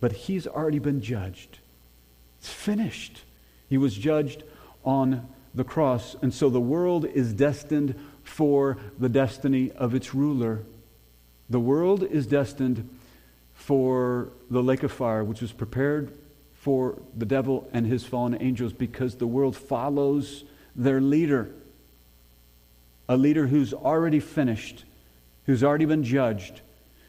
but 0.00 0.12
he's 0.12 0.46
already 0.46 0.78
been 0.78 1.00
judged. 1.00 1.58
It's 2.38 2.48
finished. 2.48 3.22
He 3.68 3.78
was 3.78 3.94
judged 3.94 4.42
on 4.84 5.28
the 5.54 5.64
cross. 5.64 6.16
And 6.22 6.32
so 6.32 6.48
the 6.48 6.60
world 6.60 7.04
is 7.04 7.32
destined 7.32 7.94
for 8.22 8.78
the 8.98 9.08
destiny 9.08 9.70
of 9.72 9.94
its 9.94 10.14
ruler. 10.14 10.60
The 11.50 11.60
world 11.60 12.04
is 12.04 12.26
destined 12.26 12.88
for 13.54 14.30
the 14.50 14.62
lake 14.62 14.84
of 14.84 14.92
fire, 14.92 15.24
which 15.24 15.42
is 15.42 15.52
prepared 15.52 16.16
for 16.54 16.98
the 17.16 17.26
devil 17.26 17.68
and 17.72 17.86
his 17.86 18.04
fallen 18.04 18.40
angels 18.40 18.72
because 18.72 19.16
the 19.16 19.26
world 19.26 19.56
follows 19.56 20.44
their 20.76 21.00
leader. 21.00 21.50
A 23.08 23.16
leader 23.16 23.48
who's 23.48 23.74
already 23.74 24.20
finished, 24.20 24.84
who's 25.46 25.64
already 25.64 25.86
been 25.86 26.04
judged, 26.04 26.60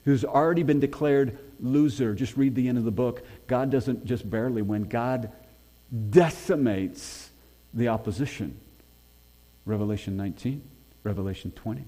who's 0.06 0.26
already 0.26 0.64
been 0.64 0.80
declared 0.80 1.38
loser. 1.60 2.16
Just 2.16 2.36
read 2.36 2.56
the 2.56 2.68
end 2.68 2.80
of 2.80 2.84
the 2.84 2.92
book. 2.92 3.24
God 3.46 3.70
doesn't 3.70 4.06
just 4.06 4.28
barely 4.28 4.64
win, 4.64 4.84
God 4.84 5.32
decimates 6.10 7.30
the 7.74 7.90
opposition. 7.90 8.58
Revelation 9.66 10.18
19. 10.18 10.62
Revelation 11.04 11.52
20. 11.52 11.86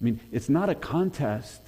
I 0.00 0.04
mean, 0.04 0.20
it's 0.30 0.48
not 0.48 0.68
a 0.68 0.74
contest. 0.74 1.60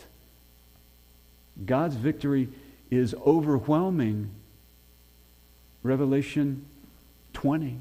God's 1.65 1.97
victory 1.97 2.49
is 2.91 3.15
overwhelming. 3.27 4.31
Revelation 5.83 6.65
20. 7.33 7.79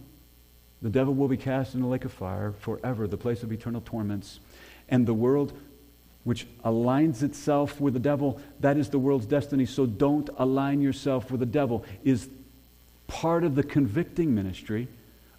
The 0.81 0.89
devil 0.89 1.13
will 1.13 1.27
be 1.27 1.37
cast 1.37 1.75
in 1.75 1.81
the 1.81 1.87
lake 1.87 2.05
of 2.05 2.13
fire 2.13 2.53
forever, 2.59 3.07
the 3.07 3.17
place 3.17 3.43
of 3.43 3.51
eternal 3.51 3.81
torments. 3.81 4.39
And 4.87 5.05
the 5.05 5.13
world 5.13 5.53
which 6.23 6.47
aligns 6.63 7.23
itself 7.23 7.79
with 7.79 7.93
the 7.93 7.99
devil, 7.99 8.39
that 8.59 8.77
is 8.77 8.89
the 8.89 8.99
world's 8.99 9.25
destiny. 9.25 9.65
So 9.65 9.85
don't 9.85 10.29
align 10.37 10.81
yourself 10.81 11.31
with 11.31 11.39
the 11.39 11.45
devil, 11.45 11.85
is 12.03 12.29
part 13.07 13.43
of 13.43 13.55
the 13.55 13.63
convicting 13.63 14.35
ministry 14.35 14.87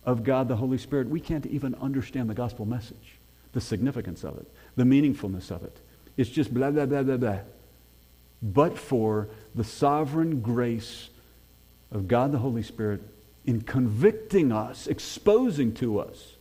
of 0.04 0.24
God 0.24 0.48
the 0.48 0.56
Holy 0.56 0.78
Spirit, 0.78 1.08
we 1.08 1.20
can't 1.20 1.46
even 1.46 1.74
understand 1.76 2.28
the 2.28 2.34
gospel 2.34 2.64
message, 2.64 3.18
the 3.52 3.60
significance 3.60 4.24
of 4.24 4.38
it, 4.38 4.50
the 4.76 4.84
meaningfulness 4.84 5.50
of 5.50 5.62
it. 5.62 5.80
It's 6.16 6.30
just 6.30 6.52
blah, 6.52 6.70
blah, 6.70 6.86
blah, 6.86 7.02
blah, 7.02 7.16
blah. 7.16 7.38
But 8.42 8.78
for 8.78 9.28
the 9.54 9.64
sovereign 9.64 10.40
grace 10.40 11.10
of 11.90 12.08
God 12.08 12.32
the 12.32 12.38
Holy 12.38 12.62
Spirit 12.62 13.02
in 13.44 13.60
convicting 13.62 14.52
us, 14.52 14.86
exposing 14.86 15.72
to 15.74 15.98
us 15.98 16.36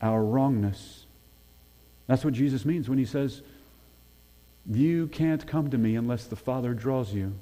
our 0.00 0.22
wrongness. 0.22 1.04
That's 2.06 2.24
what 2.24 2.34
Jesus 2.34 2.64
means 2.64 2.88
when 2.88 2.98
he 2.98 3.04
says, 3.04 3.42
You 4.70 5.08
can't 5.08 5.46
come 5.46 5.70
to 5.70 5.78
me 5.78 5.96
unless 5.96 6.24
the 6.24 6.36
Father 6.36 6.74
draws 6.74 7.12
you. 7.12 7.34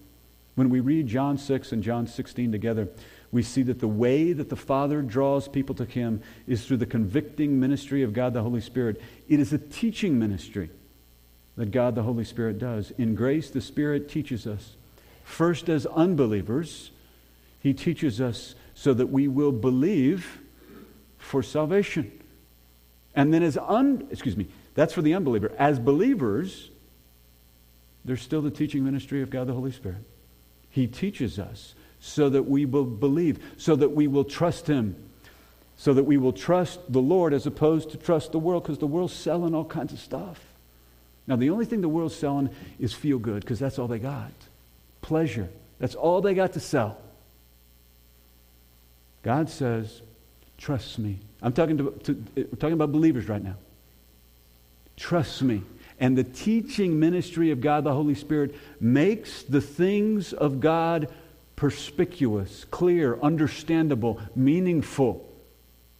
When 0.54 0.70
we 0.70 0.80
read 0.80 1.06
John 1.06 1.38
6 1.38 1.72
and 1.72 1.82
John 1.82 2.06
16 2.06 2.52
together, 2.52 2.88
we 3.32 3.42
see 3.42 3.62
that 3.62 3.80
the 3.80 3.88
way 3.88 4.34
that 4.34 4.50
the 4.50 4.56
Father 4.56 5.00
draws 5.00 5.48
people 5.48 5.74
to 5.76 5.86
Him 5.86 6.20
is 6.46 6.64
through 6.66 6.76
the 6.76 6.86
convicting 6.86 7.58
ministry 7.58 8.02
of 8.02 8.12
God 8.12 8.34
the 8.34 8.42
Holy 8.42 8.60
Spirit. 8.60 9.00
It 9.26 9.40
is 9.40 9.54
a 9.54 9.58
teaching 9.58 10.18
ministry 10.18 10.68
that 11.56 11.70
God 11.70 11.94
the 11.94 12.02
Holy 12.02 12.24
Spirit 12.24 12.58
does. 12.58 12.92
In 12.98 13.14
grace, 13.14 13.48
the 13.50 13.62
Spirit 13.62 14.08
teaches 14.08 14.46
us. 14.46 14.76
First, 15.24 15.70
as 15.70 15.86
unbelievers, 15.86 16.90
He 17.58 17.72
teaches 17.72 18.20
us 18.20 18.54
so 18.74 18.92
that 18.92 19.06
we 19.06 19.28
will 19.28 19.52
believe 19.52 20.40
for 21.16 21.42
salvation. 21.42 22.12
And 23.14 23.32
then, 23.32 23.42
as 23.42 23.56
un, 23.56 24.08
excuse 24.10 24.36
me, 24.36 24.46
that's 24.74 24.92
for 24.92 25.00
the 25.00 25.14
unbeliever. 25.14 25.52
As 25.58 25.78
believers, 25.78 26.70
there's 28.04 28.20
still 28.20 28.42
the 28.42 28.50
teaching 28.50 28.84
ministry 28.84 29.22
of 29.22 29.30
God 29.30 29.46
the 29.46 29.54
Holy 29.54 29.72
Spirit. 29.72 30.04
He 30.68 30.86
teaches 30.86 31.38
us 31.38 31.74
so 32.04 32.28
that 32.28 32.42
we 32.42 32.66
will 32.66 32.84
believe, 32.84 33.38
so 33.56 33.76
that 33.76 33.90
we 33.90 34.08
will 34.08 34.24
trust 34.24 34.66
Him, 34.66 34.96
so 35.76 35.94
that 35.94 36.02
we 36.02 36.16
will 36.16 36.32
trust 36.32 36.80
the 36.92 37.00
Lord 37.00 37.32
as 37.32 37.46
opposed 37.46 37.92
to 37.92 37.96
trust 37.96 38.32
the 38.32 38.40
world 38.40 38.64
because 38.64 38.78
the 38.78 38.88
world's 38.88 39.14
selling 39.14 39.54
all 39.54 39.64
kinds 39.64 39.92
of 39.92 40.00
stuff. 40.00 40.40
Now, 41.28 41.36
the 41.36 41.50
only 41.50 41.64
thing 41.64 41.80
the 41.80 41.88
world's 41.88 42.16
selling 42.16 42.50
is 42.80 42.92
feel 42.92 43.20
good 43.20 43.42
because 43.42 43.60
that's 43.60 43.78
all 43.78 43.86
they 43.86 44.00
got. 44.00 44.32
Pleasure. 45.00 45.48
That's 45.78 45.94
all 45.94 46.20
they 46.20 46.34
got 46.34 46.54
to 46.54 46.60
sell. 46.60 46.98
God 49.22 49.48
says, 49.48 50.02
trust 50.58 50.98
me. 50.98 51.20
I'm 51.40 51.52
talking, 51.52 51.78
to, 51.78 51.90
to, 52.02 52.24
we're 52.34 52.44
talking 52.58 52.72
about 52.72 52.90
believers 52.90 53.28
right 53.28 53.42
now. 53.42 53.54
Trust 54.96 55.42
me. 55.42 55.62
And 56.00 56.18
the 56.18 56.24
teaching 56.24 56.98
ministry 56.98 57.52
of 57.52 57.60
God 57.60 57.84
the 57.84 57.92
Holy 57.92 58.16
Spirit 58.16 58.56
makes 58.80 59.44
the 59.44 59.60
things 59.60 60.32
of 60.32 60.58
God 60.58 61.08
perspicuous, 61.62 62.64
clear, 62.72 63.16
understandable, 63.22 64.20
meaningful. 64.34 65.32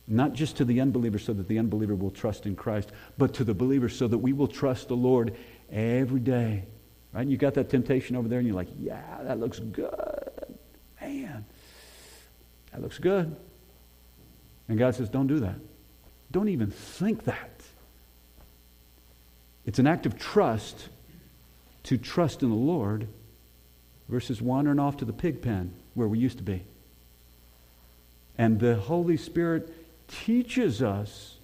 Not 0.09 0.33
just 0.33 0.57
to 0.57 0.65
the 0.65 0.81
unbeliever 0.81 1.21
so 1.21 1.33
that 1.33 1.47
the 1.47 1.61
unbeliever 1.61 1.95
will 1.95 2.11
trust 2.11 2.47
in 2.47 2.57
Christ, 2.57 2.91
but 3.17 3.35
to 3.35 3.45
the 3.45 3.55
believer 3.55 3.89
so 3.89 4.09
that 4.09 4.19
we 4.19 4.33
will 4.33 4.49
trust 4.49 4.89
the 4.89 4.97
Lord 4.97 5.37
every 5.71 6.19
day. 6.19 6.65
Right? 7.13 7.29
You 7.29 7.37
got 7.37 7.55
that 7.55 7.71
temptation 7.71 8.17
over 8.17 8.27
there 8.27 8.41
and 8.41 8.49
you're 8.49 8.57
like, 8.57 8.71
yeah, 8.77 9.23
that 9.23 9.39
looks 9.39 9.61
good. 9.61 10.57
Man, 11.01 11.45
that 12.73 12.83
looks 12.83 12.99
good. 12.99 13.37
And 14.69 14.77
God 14.77 14.97
says, 14.97 15.09
don't 15.11 15.29
do 15.29 15.39
that. 15.39 15.61
Don't 16.33 16.49
even 16.49 16.73
think 16.73 17.23
that. 17.27 17.63
It's 19.65 19.79
an 19.79 19.87
act 19.87 20.07
of 20.07 20.19
trust 20.19 20.89
to 21.85 21.99
trust 21.99 22.43
in 22.43 22.49
the 22.49 22.57
Lord 22.57 23.07
versus 24.09 24.43
wandering 24.43 24.79
off 24.79 24.97
to 24.99 25.05
the 25.05 25.13
pig 25.13 25.43
pen 25.43 25.73
where 25.95 26.09
we 26.09 26.19
used 26.19 26.39
to 26.39 26.45
be. 26.45 26.63
And 28.39 28.59
the 28.59 28.77
Holy 28.77 29.17
Spirit 29.17 29.73
teaches 30.09 30.83
us 30.83 31.37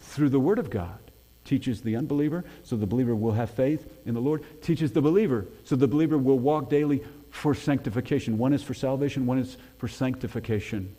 through 0.00 0.30
the 0.30 0.40
Word 0.40 0.58
of 0.58 0.70
God. 0.70 0.98
Teaches 1.44 1.80
the 1.80 1.96
unbeliever, 1.96 2.44
so 2.62 2.76
the 2.76 2.86
believer 2.86 3.14
will 3.14 3.32
have 3.32 3.50
faith 3.50 3.90
in 4.04 4.12
the 4.12 4.20
Lord. 4.20 4.44
Teaches 4.62 4.92
the 4.92 5.00
believer, 5.00 5.46
so 5.64 5.76
the 5.76 5.88
believer 5.88 6.18
will 6.18 6.38
walk 6.38 6.68
daily 6.68 7.02
for 7.30 7.54
sanctification. 7.54 8.36
One 8.36 8.52
is 8.52 8.62
for 8.62 8.74
salvation, 8.74 9.24
one 9.24 9.38
is 9.38 9.56
for 9.78 9.88
sanctification. 9.88 10.94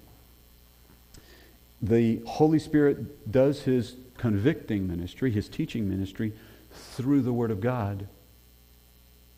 The 1.82 2.22
Holy 2.26 2.60
Spirit 2.60 3.32
does 3.32 3.62
his 3.64 3.96
convicting 4.18 4.88
ministry, 4.88 5.32
his 5.32 5.48
teaching 5.48 5.88
ministry, 5.88 6.34
through 6.72 7.22
the 7.22 7.34
Word 7.34 7.52
of 7.52 7.62
God. 7.62 8.08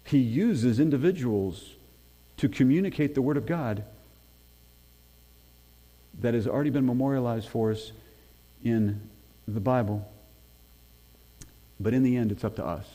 He 0.03 0.17
uses 0.17 0.79
individuals 0.79 1.75
to 2.37 2.49
communicate 2.49 3.15
the 3.15 3.21
Word 3.21 3.37
of 3.37 3.45
God 3.45 3.83
that 6.19 6.33
has 6.33 6.47
already 6.47 6.69
been 6.69 6.85
memorialized 6.85 7.47
for 7.47 7.71
us 7.71 7.91
in 8.63 9.01
the 9.47 9.59
Bible. 9.59 10.09
But 11.79 11.93
in 11.93 12.03
the 12.03 12.17
end, 12.17 12.31
it's 12.31 12.43
up 12.43 12.55
to 12.57 12.65
us. 12.65 12.85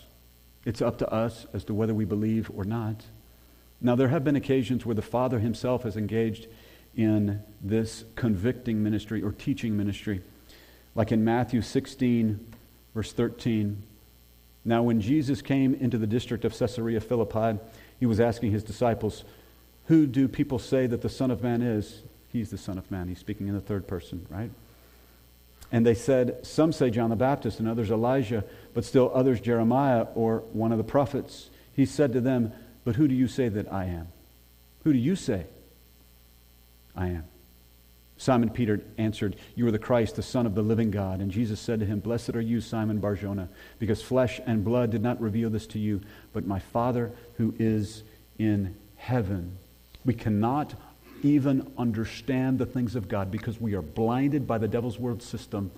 It's 0.65 0.83
up 0.83 0.99
to 0.99 1.09
us 1.13 1.47
as 1.53 1.65
to 1.65 1.75
whether 1.75 1.95
we 1.95 2.05
believe 2.05 2.51
or 2.55 2.65
not. 2.65 3.05
Now, 3.81 3.95
there 3.95 4.09
have 4.09 4.25
been 4.25 4.37
occasions 4.37 4.87
where 4.87 4.95
the 4.95 5.03
Father 5.03 5.39
himself 5.39 5.83
has 5.83 5.97
engaged 5.97 6.47
in 6.97 7.43
this 7.63 8.05
convicting 8.15 8.83
ministry 8.83 9.23
or 9.23 9.33
teaching 9.33 9.77
ministry, 9.77 10.23
like 10.95 11.13
in 11.13 11.25
Matthew 11.25 11.63
16, 11.63 12.45
verse 12.95 13.13
13. 13.13 13.83
Now, 14.67 14.83
when 14.83 15.01
Jesus 15.01 15.43
came 15.43 15.75
into 15.75 15.97
the 15.97 16.09
district 16.09 16.45
of 16.45 16.53
Caesarea 16.59 17.01
Philippi, 17.01 17.59
he 18.01 18.05
was 18.05 18.19
asking 18.19 18.51
his 18.51 18.65
disciples, 18.65 19.23
Who 19.87 20.09
do 20.09 20.27
people 20.27 20.59
say 20.59 20.89
that 20.89 21.03
the 21.03 21.09
Son 21.09 21.31
of 21.31 21.41
Man 21.41 21.63
is? 21.63 22.03
He's 22.33 22.51
the 22.51 22.59
Son 22.59 22.77
of 22.77 22.91
Man. 22.91 23.07
He's 23.07 23.21
speaking 23.21 23.47
in 23.47 23.55
the 23.55 23.61
third 23.61 23.87
person, 23.87 24.27
right? 24.29 24.51
And 25.71 25.87
they 25.87 25.95
said, 25.95 26.45
Some 26.45 26.73
say 26.73 26.91
John 26.91 27.11
the 27.11 27.17
Baptist, 27.17 27.61
and 27.61 27.69
others 27.69 27.93
Elijah, 27.93 28.43
but 28.75 28.85
still 28.85 29.13
others 29.15 29.41
Jeremiah 29.41 30.09
or 30.17 30.39
one 30.53 30.73
of 30.73 30.79
the 30.79 30.85
prophets. 30.85 31.49
He 31.73 31.87
said 31.87 32.13
to 32.15 32.21
them, 32.21 32.53
But 32.85 32.97
who 32.97 33.07
do 33.07 33.15
you 33.15 33.29
say 33.29 33.49
that 33.49 33.73
I 33.73 33.85
am? 33.85 34.09
Who 34.83 34.93
do 34.93 34.99
you 34.99 35.15
say 35.15 35.47
I 36.97 37.07
am? 37.07 37.25
Simon 38.19 38.49
Peter 38.51 38.81
answered, 38.97 39.37
You 39.55 39.67
are 39.67 39.71
the 39.71 39.79
Christ, 39.79 40.17
the 40.17 40.23
Son 40.23 40.47
of 40.47 40.55
the 40.55 40.63
living 40.63 40.91
God. 40.91 41.21
And 41.21 41.31
Jesus 41.31 41.61
said 41.61 41.81
to 41.81 41.87
him, 41.87 42.01
Blessed 42.01 42.35
are 42.35 42.41
you, 42.41 42.61
Simon 42.61 42.99
Barjona, 42.99 43.49
because 43.79 44.03
flesh 44.03 44.41
and 44.47 44.65
blood 44.65 44.91
did 44.91 45.03
not 45.03 45.21
reveal 45.21 45.51
this 45.51 45.67
to 45.69 45.79
you, 45.79 46.01
but 46.33 46.47
my 46.47 46.59
Father 46.59 47.13
who 47.37 47.55
is 47.59 48.03
in 48.39 48.75
heaven. 48.97 49.59
We 50.05 50.15
cannot 50.15 50.75
even 51.23 51.71
understand 51.77 52.59
the 52.59 52.67
things 52.67 52.95
of 52.95 53.09
God 53.09 53.31
because 53.31 53.61
we 53.61 53.75
are 53.75 53.83
blinded 53.83 54.47
by 54.47 54.59
the 54.59 54.69
devil's 54.69 54.99
world 54.99 55.23
system. 55.23 55.71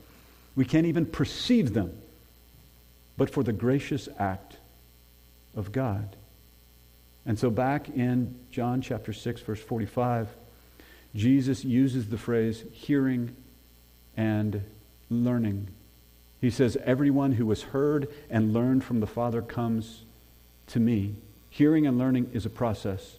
We 0.54 0.64
can't 0.64 0.86
even 0.86 1.06
perceive 1.06 1.74
them, 1.74 1.96
but 3.16 3.30
for 3.30 3.42
the 3.42 3.52
gracious 3.52 4.08
act 4.18 4.58
of 5.56 5.72
God. 5.72 6.16
And 7.26 7.38
so, 7.38 7.50
back 7.50 7.88
in 7.90 8.34
John 8.50 8.80
chapter 8.80 9.12
6, 9.12 9.40
verse 9.42 9.60
45, 9.60 10.28
Jesus 11.14 11.64
uses 11.64 12.08
the 12.08 12.18
phrase 12.18 12.64
hearing 12.72 13.34
and 14.16 14.62
learning. 15.10 15.68
He 16.40 16.50
says, 16.50 16.76
Everyone 16.84 17.32
who 17.32 17.48
has 17.48 17.62
heard 17.62 18.08
and 18.30 18.52
learned 18.52 18.84
from 18.84 19.00
the 19.00 19.06
Father 19.06 19.42
comes 19.42 20.02
to 20.68 20.80
me. 20.80 21.14
Hearing 21.50 21.86
and 21.86 21.98
learning 21.98 22.30
is 22.32 22.46
a 22.46 22.50
process. 22.50 23.16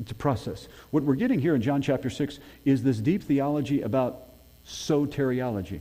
It's 0.00 0.12
a 0.12 0.14
process. 0.14 0.68
What 0.90 1.02
we're 1.02 1.16
getting 1.16 1.40
here 1.40 1.54
in 1.54 1.62
John 1.62 1.82
chapter 1.82 2.08
6 2.08 2.38
is 2.64 2.82
this 2.82 2.98
deep 2.98 3.22
theology 3.22 3.82
about 3.82 4.28
soteriology. 4.66 5.80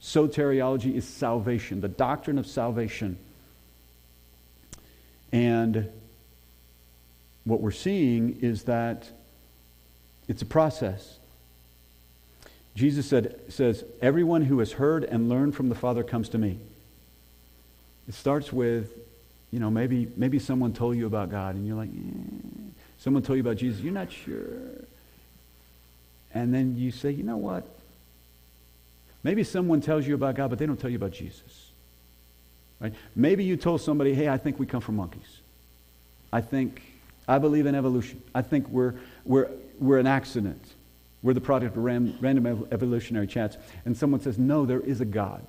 Soteriology 0.00 0.94
is 0.94 1.06
salvation, 1.06 1.80
the 1.80 1.88
doctrine 1.88 2.38
of 2.38 2.46
salvation. 2.46 3.18
And 5.32 5.90
what 7.44 7.60
we're 7.60 7.70
seeing 7.70 8.38
is 8.40 8.64
that 8.64 9.10
it's 10.30 10.42
a 10.42 10.46
process. 10.46 11.18
Jesus 12.76 13.04
said, 13.06 13.40
says, 13.48 13.82
Everyone 14.00 14.42
who 14.42 14.60
has 14.60 14.70
heard 14.70 15.02
and 15.02 15.28
learned 15.28 15.56
from 15.56 15.68
the 15.68 15.74
Father 15.74 16.04
comes 16.04 16.28
to 16.28 16.38
me. 16.38 16.56
It 18.08 18.14
starts 18.14 18.52
with, 18.52 18.96
you 19.50 19.58
know, 19.58 19.70
maybe, 19.70 20.08
maybe 20.16 20.38
someone 20.38 20.72
told 20.72 20.96
you 20.96 21.06
about 21.06 21.32
God 21.32 21.56
and 21.56 21.66
you're 21.66 21.76
like, 21.76 21.88
eh. 21.88 22.70
someone 22.98 23.24
told 23.24 23.38
you 23.38 23.40
about 23.40 23.56
Jesus, 23.56 23.80
you're 23.80 23.92
not 23.92 24.12
sure. 24.12 24.46
And 26.32 26.54
then 26.54 26.76
you 26.78 26.92
say, 26.92 27.10
you 27.10 27.24
know 27.24 27.36
what? 27.36 27.66
Maybe 29.24 29.42
someone 29.42 29.80
tells 29.80 30.06
you 30.06 30.14
about 30.14 30.36
God, 30.36 30.48
but 30.48 30.60
they 30.60 30.66
don't 30.66 30.78
tell 30.78 30.90
you 30.90 30.96
about 30.96 31.12
Jesus. 31.12 31.72
Right? 32.78 32.94
Maybe 33.16 33.42
you 33.42 33.56
told 33.56 33.80
somebody, 33.80 34.14
hey, 34.14 34.28
I 34.28 34.38
think 34.38 34.60
we 34.60 34.66
come 34.66 34.80
from 34.80 34.94
monkeys. 34.94 35.40
I 36.32 36.40
think, 36.40 36.82
I 37.26 37.38
believe 37.38 37.66
in 37.66 37.74
evolution. 37.74 38.22
I 38.32 38.42
think 38.42 38.68
we're, 38.68 38.94
we're, 39.24 39.50
we're 39.80 39.98
an 39.98 40.06
accident. 40.06 40.62
We're 41.22 41.34
the 41.34 41.40
product 41.40 41.76
of 41.76 41.82
ram, 41.82 42.16
random 42.20 42.68
evolutionary 42.70 43.26
chance. 43.26 43.56
And 43.84 43.96
someone 43.96 44.20
says, 44.20 44.38
no, 44.38 44.64
there 44.66 44.80
is 44.80 45.00
a 45.00 45.04
God. 45.04 45.42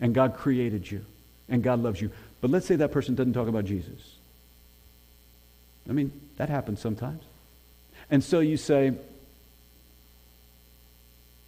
And 0.00 0.14
God 0.14 0.34
created 0.36 0.90
you. 0.90 1.04
And 1.48 1.62
God 1.62 1.82
loves 1.82 2.00
you. 2.00 2.10
But 2.40 2.50
let's 2.50 2.66
say 2.66 2.76
that 2.76 2.92
person 2.92 3.14
doesn't 3.14 3.34
talk 3.34 3.48
about 3.48 3.64
Jesus. 3.64 4.16
I 5.88 5.92
mean, 5.92 6.12
that 6.36 6.48
happens 6.48 6.80
sometimes. 6.80 7.22
And 8.10 8.22
so 8.24 8.40
you 8.40 8.56
say, 8.56 8.92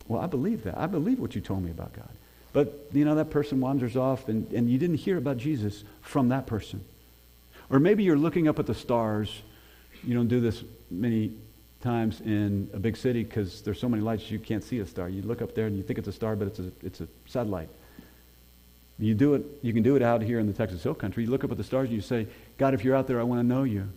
well, 0.07 0.21
I 0.21 0.27
believe 0.27 0.65
that. 0.65 0.77
I 0.77 0.87
believe 0.87 1.19
what 1.19 1.35
you 1.35 1.41
told 1.41 1.63
me 1.63 1.71
about 1.71 1.93
God. 1.93 2.11
But, 2.53 2.89
you 2.93 3.05
know, 3.05 3.17
that 3.17 3.31
person 3.31 3.61
wanders 3.61 3.97
off 3.97 4.29
and, 4.29 4.51
and 4.53 4.71
you 4.71 4.79
didn't 4.79 4.97
hear 4.97 5.17
about 5.17 5.39
Jesus 5.39 5.83
from 6.03 6.29
that 6.29 6.47
person. 6.47 6.85
Or 7.71 7.81
maybe 7.81 8.05
you're 8.05 8.19
looking 8.19 8.47
up 8.47 8.59
at 8.59 8.67
the 8.67 8.75
stars. 8.75 9.43
You 10.05 10.15
don't 10.15 10.29
do 10.29 10.41
this 10.41 10.63
many 10.91 11.33
times 11.85 12.21
in 12.23 12.69
a 12.73 12.79
big 12.79 12.97
city 12.97 13.23
because 13.23 13.63
there's 13.63 13.79
so 13.79 13.89
many 13.89 14.03
lights 14.03 14.31
you 14.31 14.41
can't 14.41 14.65
see 14.65 14.81
a 14.81 14.87
star. 14.87 15.09
You 15.09 15.23
look 15.23 15.41
up 15.41 15.55
there 15.55 15.67
and 15.67 15.77
you 15.77 15.83
think 15.83 15.99
it's 16.01 16.09
a 16.09 16.13
star, 16.13 16.35
but 16.35 16.49
it's 16.49 16.59
a, 16.59 16.73
it's 16.83 17.01
a 17.01 17.09
satellite. 17.27 17.69
You 18.99 19.15
do 19.15 19.35
it, 19.35 19.45
you 19.63 19.73
can 19.73 19.83
do 19.83 19.95
it 19.95 20.03
out 20.03 20.23
here 20.23 20.41
in 20.41 20.47
the 20.47 20.53
Texas 20.53 20.83
Hill 20.83 20.95
Country. 20.95 21.25
You 21.25 21.31
look 21.31 21.45
up 21.45 21.53
at 21.53 21.59
the 21.59 21.65
stars 21.65 21.89
and 21.89 21.95
you 21.95 22.01
say, 22.01 22.27
God, 22.59 22.75
if 22.75 22.85
you're 22.85 22.97
out 22.97 23.07
there, 23.07 23.21
I 23.21 23.25
want 23.25 23.41
to 23.41 23.47
know 23.47 23.63
you. 23.65 23.89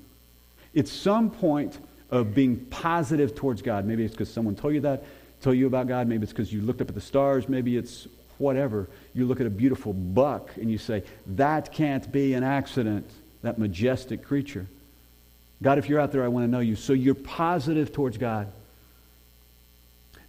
It's 0.73 0.91
some 0.91 1.32
point, 1.32 1.80
of 2.10 2.34
being 2.34 2.58
positive 2.65 3.36
towards 3.36 3.62
God. 3.62 3.86
Maybe 3.86 4.04
it's 4.04 4.13
because 4.13 4.32
someone 4.32 4.56
told 4.56 4.73
you 4.73 4.82
that, 4.82 5.04
told 5.41 5.58
you 5.58 5.67
about 5.67 5.88
God. 5.88 6.08
Maybe 6.08 6.23
it's 6.23 6.32
because 6.32 6.52
you 6.52 6.62
looked 6.62 6.82
up 6.82 6.89
at 6.89 6.95
the 6.95 7.02
stars. 7.02 7.50
Maybe 7.50 7.78
it's 7.78 8.08
whatever. 8.38 8.88
You 9.13 9.26
look 9.26 9.41
at 9.41 9.47
a 9.47 9.52
beautiful 9.52 9.93
buck 9.93 10.52
and 10.58 10.71
you 10.71 10.78
say, 10.78 11.04
that 11.28 11.71
can't 11.71 12.10
be 12.12 12.34
an 12.34 12.43
accident, 12.43 13.10
that 13.41 13.58
majestic 13.58 14.23
creature. 14.23 14.67
God, 15.62 15.78
if 15.78 15.89
you're 15.89 16.00
out 16.00 16.12
there, 16.12 16.24
I 16.24 16.28
want 16.28 16.46
to 16.46 16.52
know 16.52 16.60
you. 16.60 16.76
So 16.76 16.93
you're 16.93 17.15
positive 17.15 17.91
towards 17.91 18.17
God. 18.17 18.52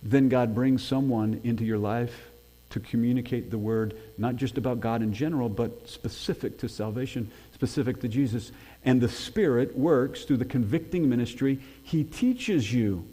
Then 0.03 0.29
God 0.29 0.55
brings 0.55 0.83
someone 0.83 1.41
into 1.45 1.65
your 1.65 1.79
life 1.79 2.29
to 2.71 2.81
communicate 2.81 3.51
the 3.51 3.59
word, 3.59 3.97
not 4.17 4.37
just 4.37 4.59
about 4.59 4.81
God 4.81 5.03
in 5.03 5.13
general, 5.13 5.49
but 5.49 5.89
specific 5.89 6.59
to 6.59 6.69
salvation, 6.69 7.31
specific 7.55 8.01
to 8.03 8.09
Jesus. 8.09 8.53
And 8.85 9.01
the 9.01 9.09
Spirit 9.09 9.77
works 9.77 10.25
through 10.25 10.37
the 10.39 10.45
convicting 10.45 11.09
ministry. 11.09 11.59
He 11.83 12.05
teaches 12.05 12.73
you, 12.73 13.05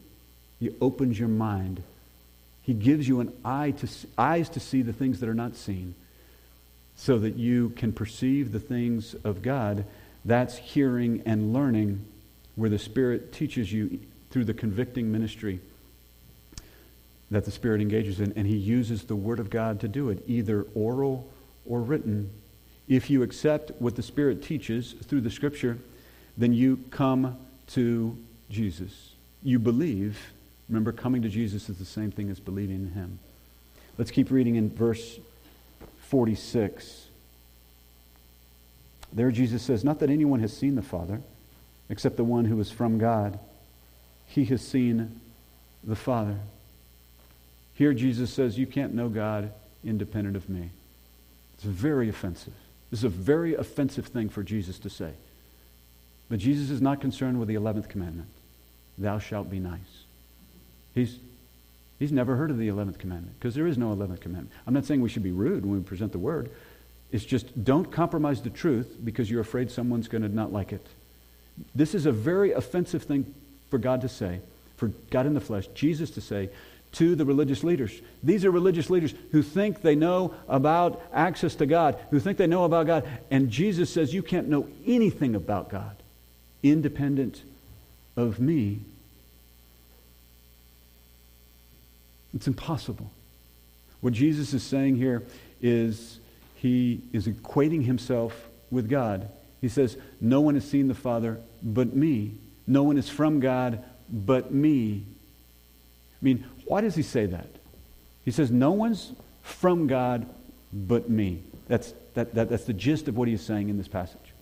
He 0.60 0.72
opens 0.82 1.20
your 1.20 1.30
mind. 1.30 1.82
He 2.62 2.74
gives 2.74 3.08
you 3.08 3.20
an 3.20 3.32
eye 3.46 3.72
to, 3.72 3.88
eyes 4.18 4.50
to 4.50 4.60
see 4.60 4.82
the 4.82 4.94
things 4.94 5.20
that 5.20 5.30
are 5.30 5.36
not 5.36 5.56
seen 5.56 5.94
so 6.96 7.20
that 7.20 7.36
you 7.36 7.70
can 7.72 7.92
perceive 7.94 8.52
the 8.52 8.60
things 8.60 9.16
of 9.24 9.42
God. 9.42 9.86
That's 10.26 10.58
hearing 10.58 11.22
and 11.26 11.54
learning 11.54 12.04
where 12.56 12.70
the 12.70 12.80
Spirit 12.80 13.32
teaches 13.32 13.72
you 13.72 14.00
through 14.32 14.46
the 14.46 14.54
convicting 14.54 15.12
ministry 15.12 15.60
that 17.32 17.46
the 17.46 17.52
Spirit 17.52 17.82
engages 17.82 18.20
in, 18.20 18.34
and 18.36 18.48
He 18.48 18.56
uses 18.56 19.04
the 19.04 19.16
Word 19.16 19.40
of 19.40 19.50
God 19.50 19.80
to 19.82 19.88
do 19.88 20.10
it, 20.10 20.24
either 20.28 20.66
oral 20.74 21.30
or 21.66 21.82
written. 21.82 22.30
If 22.88 23.10
you 23.10 23.24
accept 23.24 23.72
what 23.80 23.96
the 23.96 24.04
Spirit 24.04 24.44
teaches 24.44 24.94
through 24.94 25.22
the 25.22 25.32
Scripture, 25.32 25.78
then 26.38 26.54
you 26.54 26.84
come 26.92 27.38
to 27.68 28.18
Jesus. 28.50 29.12
You 29.44 29.60
believe. 29.60 30.34
Remember, 30.70 30.92
coming 30.92 31.22
to 31.24 31.30
Jesus 31.30 31.70
is 31.70 31.78
the 31.78 31.86
same 31.86 32.12
thing 32.12 32.30
as 32.30 32.40
believing 32.40 32.76
in 32.76 32.92
Him. 32.92 33.20
Let's 33.98 34.12
keep 34.12 34.30
reading 34.30 34.56
in 34.56 34.70
verse 34.70 35.20
46. 36.00 37.05
There, 39.16 39.32
Jesus 39.32 39.64
says, 39.64 39.84
Not 39.84 40.00
that 40.00 40.10
anyone 40.10 40.42
has 40.42 40.56
seen 40.56 40.76
the 40.76 40.82
Father, 40.82 41.22
except 41.90 42.18
the 42.18 42.24
one 42.24 42.46
who 42.46 42.60
is 42.60 42.70
from 42.70 43.00
God. 43.00 43.40
He 44.28 44.46
has 44.46 44.62
seen 44.62 45.22
the 45.84 45.96
Father. 45.96 46.38
Here, 47.74 47.94
Jesus 47.94 48.32
says, 48.32 48.60
You 48.60 48.68
can't 48.68 48.94
know 48.94 49.08
God 49.08 49.52
independent 49.84 50.36
of 50.36 50.50
me. 50.50 50.70
It's 51.56 51.64
very 51.64 52.10
offensive. 52.10 52.54
This 52.92 53.00
is 53.00 53.06
a 53.06 53.10
very 53.10 53.56
offensive 53.56 54.08
thing 54.08 54.30
for 54.30 54.44
Jesus 54.44 54.78
to 54.80 54.90
say. 54.90 55.14
But 56.30 56.40
Jesus 56.40 56.70
is 56.70 56.82
not 56.82 57.02
concerned 57.02 57.40
with 57.40 57.48
the 57.48 57.56
11th 57.56 57.90
commandment 57.90 58.30
Thou 58.98 59.20
shalt 59.20 59.50
be 59.50 59.60
nice. 59.60 59.80
He's, 60.94 61.20
he's 62.00 62.14
never 62.14 62.38
heard 62.38 62.50
of 62.50 62.58
the 62.58 62.70
11th 62.70 62.98
commandment 62.98 63.38
because 63.38 63.54
there 63.54 63.68
is 63.68 63.78
no 63.78 63.94
11th 63.94 64.22
commandment. 64.22 64.52
I'm 64.66 64.74
not 64.74 64.86
saying 64.86 65.02
we 65.02 65.10
should 65.10 65.24
be 65.24 65.32
rude 65.32 65.66
when 65.66 65.78
we 65.78 65.84
present 65.84 66.14
the 66.14 66.20
word. 66.20 66.50
It's 67.16 67.24
just 67.24 67.64
don't 67.64 67.90
compromise 67.90 68.42
the 68.42 68.50
truth 68.50 68.98
because 69.02 69.32
you're 69.32 69.40
afraid 69.40 69.72
someone's 69.72 70.10
going 70.10 70.24
to 70.24 70.28
not 70.28 70.52
like 70.52 70.74
it. 70.74 70.86
This 71.74 71.96
is 71.96 72.06
a 72.06 72.12
very 72.12 72.52
offensive 72.52 73.04
thing 73.04 73.34
for 73.70 73.78
God 73.78 74.02
to 74.02 74.10
say, 74.10 74.42
for 74.76 74.90
God 75.12 75.26
in 75.26 75.34
the 75.34 75.40
flesh, 75.40 75.68
Jesus 75.68 76.12
to 76.12 76.22
say, 76.22 76.50
to 76.92 77.16
the 77.16 77.24
religious 77.24 77.64
leaders. 77.64 78.02
These 78.22 78.44
are 78.44 78.52
religious 78.52 78.90
leaders 78.90 79.14
who 79.32 79.42
think 79.42 79.82
they 79.82 79.96
know 79.96 80.34
about 80.50 81.02
access 81.14 81.56
to 81.56 81.66
God, 81.66 81.98
who 82.10 82.20
think 82.20 82.38
they 82.38 82.48
know 82.48 82.66
about 82.66 82.86
God. 82.86 83.08
And 83.32 83.50
Jesus 83.50 83.90
says, 83.90 84.14
You 84.14 84.22
can't 84.22 84.50
know 84.50 84.68
anything 84.86 85.36
about 85.36 85.70
God 85.70 85.96
independent 86.64 87.44
of 88.18 88.42
me. 88.42 88.82
It's 92.34 92.48
impossible. 92.48 93.10
What 94.02 94.12
Jesus 94.12 94.54
is 94.54 94.64
saying 94.64 94.98
here 94.98 95.24
is 95.62 96.20
he 96.66 97.00
is 97.14 97.28
equating 97.28 97.86
himself 97.86 98.50
with 98.72 98.90
God. 98.90 99.30
He 99.62 99.70
says, 99.70 99.98
No 100.20 100.42
one 100.42 100.56
has 100.56 100.68
seen 100.68 100.88
the 100.88 100.96
Father 100.96 101.40
but 101.62 101.96
me. 101.96 102.32
No 102.66 102.82
one 102.82 102.98
is 102.98 103.08
from 103.08 103.40
God 103.40 103.84
but 104.10 104.52
me. 104.52 105.04
I 105.06 106.26
mean, 106.26 106.44
why 106.66 106.82
does 106.82 106.96
he 106.96 107.04
say 107.04 107.28
that? 107.28 107.48
He 108.24 108.32
says, 108.32 108.50
No 108.50 108.72
one's 108.72 109.14
from 109.44 109.86
God 109.86 110.28
but 110.74 111.08
me. 111.08 111.44
That's, 111.68 111.94
that, 112.16 112.34
that, 112.34 112.50
that's 112.50 112.66
the 112.66 112.74
gist 112.74 113.08
of 113.08 113.16
what 113.16 113.28
he's 113.28 113.42
saying 113.44 113.70
in 113.70 113.78
this 113.78 113.88
passage. 113.88 114.34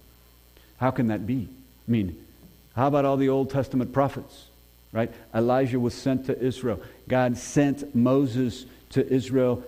How 0.77 0.91
can 0.91 1.07
that 1.07 1.27
be? 1.27 1.49
I 1.88 1.91
mean, 1.91 2.25
how 2.73 2.88
about 2.88 3.03
all 3.03 3.17
the 3.17 3.27
Old 3.27 3.49
Testament 3.49 3.91
prophets? 3.91 4.45
Right? 4.93 5.12
Elijah 5.36 5.79
was 5.79 5.93
sent 5.93 6.27
to 6.27 6.39
Israel. 6.39 6.79
God 7.09 7.38
sent 7.38 7.93
Moses 7.93 8.65
to 8.91 9.05
Israel 9.05 9.63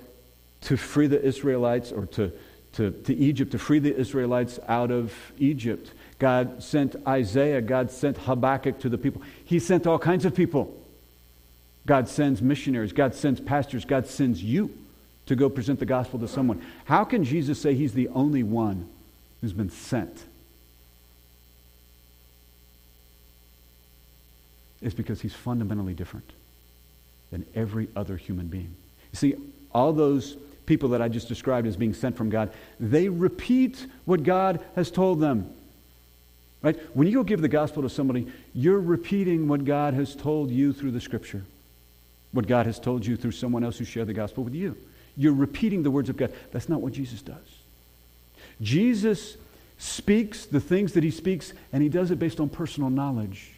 to 0.65 0.77
free 0.77 1.07
the 1.07 1.21
Israelites 1.21 1.91
or 1.91 2.05
to, 2.07 2.31
to, 2.75 2.91
to 2.91 3.15
Egypt, 3.15 3.51
to 3.51 3.59
free 3.59 3.79
the 3.79 3.95
Israelites 3.95 4.59
out 4.67 4.91
of 4.91 5.13
Egypt. 5.37 5.91
God 6.19 6.63
sent 6.63 6.95
Isaiah. 7.07 7.61
God 7.61 7.91
sent 7.91 8.17
Habakkuk 8.17 8.79
to 8.79 8.89
the 8.89 8.97
people. 8.97 9.21
He 9.43 9.59
sent 9.59 9.87
all 9.87 9.99
kinds 9.99 10.25
of 10.25 10.35
people. 10.35 10.75
God 11.85 12.07
sends 12.07 12.41
missionaries, 12.41 12.93
God 12.93 13.13
sends 13.13 13.39
pastors, 13.39 13.85
God 13.85 14.07
sends 14.07 14.41
you 14.43 14.75
to 15.27 15.35
go 15.35 15.49
present 15.49 15.79
the 15.79 15.85
gospel 15.85 16.19
to 16.19 16.27
someone. 16.27 16.65
How 16.85 17.03
can 17.03 17.23
Jesus 17.23 17.61
say 17.61 17.75
he's 17.75 17.93
the 17.93 18.07
only 18.09 18.43
one 18.43 18.89
who's 19.41 19.53
been 19.53 19.69
sent? 19.69 20.23
It's 24.81 24.95
because 24.95 25.21
he's 25.21 25.33
fundamentally 25.33 25.93
different 25.93 26.31
than 27.31 27.45
every 27.55 27.87
other 27.95 28.17
human 28.17 28.47
being. 28.47 28.75
You 29.11 29.17
see, 29.17 29.35
all 29.71 29.93
those 29.93 30.37
people 30.65 30.89
that 30.89 31.01
I 31.01 31.07
just 31.07 31.27
described 31.27 31.67
as 31.67 31.77
being 31.77 31.93
sent 31.93 32.17
from 32.17 32.29
God, 32.29 32.51
they 32.79 33.09
repeat 33.09 33.85
what 34.05 34.23
God 34.23 34.63
has 34.75 34.91
told 34.91 35.19
them. 35.19 35.49
Right? 36.61 36.79
When 36.95 37.07
you 37.07 37.13
go 37.13 37.23
give 37.23 37.41
the 37.41 37.47
gospel 37.47 37.83
to 37.83 37.89
somebody, 37.89 38.27
you're 38.53 38.79
repeating 38.79 39.47
what 39.47 39.65
God 39.65 39.93
has 39.93 40.15
told 40.15 40.49
you 40.49 40.73
through 40.73 40.91
the 40.91 41.01
scripture 41.01 41.43
what 42.35 42.47
God 42.47 42.65
has 42.65 42.79
told 42.79 43.05
you 43.05 43.15
through 43.15 43.31
someone 43.31 43.63
else 43.63 43.77
who 43.77 43.85
shared 43.85 44.07
the 44.07 44.13
gospel 44.13 44.43
with 44.43 44.53
you. 44.53 44.75
You're 45.15 45.33
repeating 45.33 45.83
the 45.83 45.91
words 45.91 46.09
of 46.09 46.17
God. 46.17 46.33
That's 46.51 46.67
not 46.67 46.81
what 46.81 46.91
Jesus 46.91 47.21
does. 47.21 47.37
Jesus 48.61 49.37
speaks 49.77 50.45
the 50.45 50.59
things 50.59 50.93
that 50.93 51.03
he 51.03 51.11
speaks, 51.11 51.53
and 51.71 51.81
he 51.81 51.87
does 51.87 52.11
it 52.11 52.19
based 52.19 52.41
on 52.41 52.49
personal 52.49 52.89
knowledge, 52.89 53.53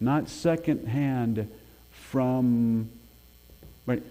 not 0.00 0.30
secondhand 0.30 1.50
from. 1.90 2.88
Right? 3.84 4.02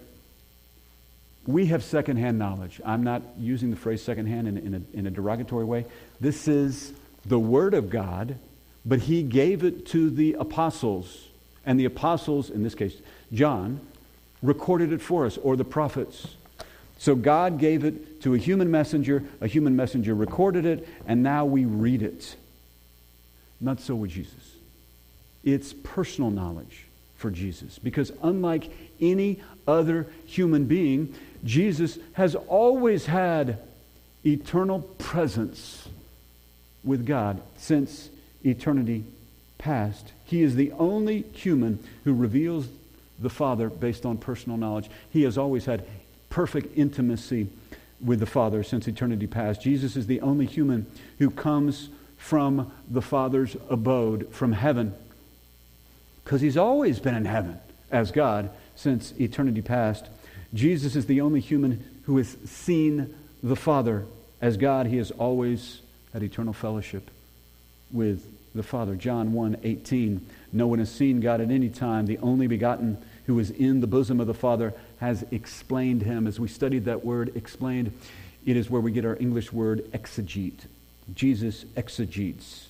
We 1.47 1.67
have 1.67 1.84
secondhand 1.84 2.38
knowledge. 2.38 2.80
I'm 2.86 3.04
not 3.04 3.21
using 3.38 3.69
the 3.69 3.75
phrase 3.75 4.04
secondhand 4.04 4.47
in, 4.47 4.58
in, 4.58 4.73
a, 4.75 4.97
in 4.97 5.08
a 5.08 5.10
derogatory 5.10 5.65
way. 5.65 5.86
This 6.19 6.47
is 6.47 6.93
the 7.25 7.39
Word 7.39 7.73
of 7.73 7.89
God, 7.89 8.38
but 8.86 8.99
he 8.99 9.23
gave 9.23 9.63
it 9.63 9.86
to 9.88 10.10
the 10.10 10.34
apostles 10.34 11.30
and 11.65 11.80
the 11.80 11.86
apostles, 11.86 12.49
in 12.49 12.63
this 12.63 12.73
case, 12.73 12.95
John, 13.32 13.80
recorded 14.41 14.91
it 14.91 15.02
for 15.02 15.28
us, 15.28 15.38
or 15.38 15.56
the 15.56 15.63
prophets. 15.63 16.36
So 16.97 17.15
God 17.15 17.60
gave 17.60 17.84
it 17.84 18.21
to 18.23 18.34
a 18.34 18.38
human 18.38 18.71
messenger, 18.71 19.23
a 19.39 19.45
human 19.47 19.75
messenger 19.75 20.15
recorded 20.15 20.65
it, 20.65 20.88
and 21.06 21.21
now 21.21 21.45
we 21.45 21.65
read 21.65 22.02
it. 22.02 22.36
Not 23.62 23.82
so 23.82 23.95
with 23.95 24.10
Jesus. 24.10 24.56
It's 25.43 25.73
personal 25.73 26.32
knowledge 26.32 26.86
for 27.17 27.30
Jesus. 27.30 27.78
Because 27.78 28.12
unlike 28.23 28.71
any 28.99 29.39
other 29.67 30.08
human 30.25 30.65
being, 30.65 31.13
Jesus 31.43 31.97
has 32.13 32.36
always 32.36 33.06
had 33.06 33.60
eternal 34.25 34.80
presence 34.80 35.88
with 36.84 37.06
God 37.06 37.41
since 37.58 38.10
eternity 38.43 39.04
past. 39.58 40.12
He 40.25 40.41
is 40.41 40.56
the 40.56 40.71
only 40.73 41.23
human 41.34 41.80
who 42.04 42.13
reveals 42.13 42.67
the 43.19 43.30
Father 43.30 43.69
based 43.69 44.06
on 44.06 44.17
personal 44.17 44.58
knowledge. 44.58 44.89
He 45.10 45.23
has 45.23 45.38
always 45.38 45.65
had 45.65 45.86
perfect 46.30 46.78
intimacy 46.78 47.47
with 48.04 48.19
the 48.19 48.25
Father 48.25 48.63
since 48.63 48.88
eternity 48.88 49.28
past. 49.28 49.62
Jesus 49.62 49.95
is 49.95 50.08
the 50.08 50.21
only 50.21 50.45
human 50.45 50.86
who 51.17 51.30
comes 51.30 51.89
from 52.17 52.72
the 52.89 53.01
Father's 53.01 53.55
abode, 53.70 54.30
from 54.32 54.51
heaven, 54.51 54.93
because 56.24 56.41
he's 56.41 56.57
always 56.57 56.99
been 56.99 57.16
in 57.16 57.26
heaven 57.26 57.59
as 57.91 58.11
God 58.11 58.49
since 58.76 59.13
eternity 59.20 59.61
past. 59.61 60.07
Jesus 60.54 60.95
is 60.95 61.06
the 61.06 61.22
only 61.22 61.39
human 61.39 61.84
who 62.04 62.18
has 62.18 62.38
seen 62.45 63.14
the 63.43 63.56
Father 63.56 64.06
as 64.41 64.58
God. 64.58 64.88
He 64.88 64.97
has 64.97 65.12
always 65.12 65.82
had 66.14 66.24
eternal 66.24 66.54
fellowship 66.54 67.10
with 67.91 68.26
the 68.56 68.64
Father. 68.64 68.95
John 68.95 69.34
1 69.34 69.58
18. 69.64 70.26
No 70.52 70.68
one 70.68 70.80
has 70.80 70.91
seen 70.91 71.20
God 71.20 71.41
at 71.41 71.52
any 71.52 71.70
time. 71.70 72.06
The 72.06 72.18
only 72.20 72.47
begotten 72.47 72.97
who 73.26 73.38
is 73.39 73.52
in 73.52 73.80
the 73.80 73.88
bosom 73.88 74.20
of 74.20 74.28
the 74.28 74.34
Father 74.34 74.74
has 75.00 75.24
explained 75.32 76.02
him. 76.02 76.26
As 76.26 76.39
we 76.39 76.47
studied 76.47 76.86
that 76.86 77.06
word, 77.06 77.36
explained, 77.36 77.93
it 78.45 78.58
is 78.58 78.70
where 78.70 78.82
we 78.82 78.91
get 78.91 79.06
our 79.06 79.18
English 79.20 79.54
word 79.54 79.86
exegete. 79.91 80.66
Jesus 81.14 81.66
exegetes 81.76 82.70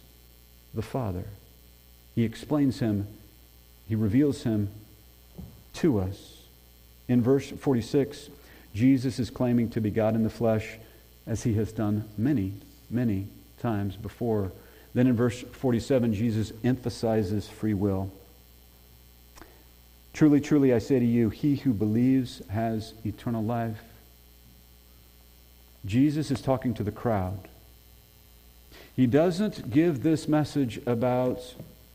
the 0.73 0.81
Father. 0.81 1.25
He 2.15 2.23
explains 2.23 2.79
him, 2.79 3.07
he 3.87 3.95
reveals 3.95 4.43
him 4.43 4.69
to 5.75 5.99
us. 5.99 6.38
In 7.09 7.21
verse 7.21 7.49
46, 7.49 8.29
Jesus 8.73 9.19
is 9.19 9.29
claiming 9.29 9.69
to 9.71 9.81
be 9.81 9.89
God 9.89 10.15
in 10.15 10.23
the 10.23 10.29
flesh 10.29 10.77
as 11.27 11.43
he 11.43 11.55
has 11.55 11.73
done 11.73 12.07
many, 12.17 12.53
many 12.89 13.27
times 13.59 13.95
before. 13.97 14.51
Then 14.93 15.07
in 15.07 15.15
verse 15.15 15.41
47, 15.41 16.13
Jesus 16.13 16.53
emphasizes 16.63 17.49
free 17.49 17.73
will. 17.73 18.11
Truly, 20.13 20.39
truly, 20.39 20.73
I 20.73 20.79
say 20.79 20.99
to 20.99 21.05
you, 21.05 21.29
he 21.29 21.55
who 21.55 21.73
believes 21.73 22.41
has 22.49 22.93
eternal 23.03 23.43
life. 23.43 23.79
Jesus 25.85 26.29
is 26.29 26.41
talking 26.41 26.73
to 26.75 26.83
the 26.83 26.91
crowd. 26.91 27.47
He 28.95 29.07
doesn't 29.07 29.71
give 29.71 30.03
this 30.03 30.27
message 30.27 30.79
about 30.85 31.41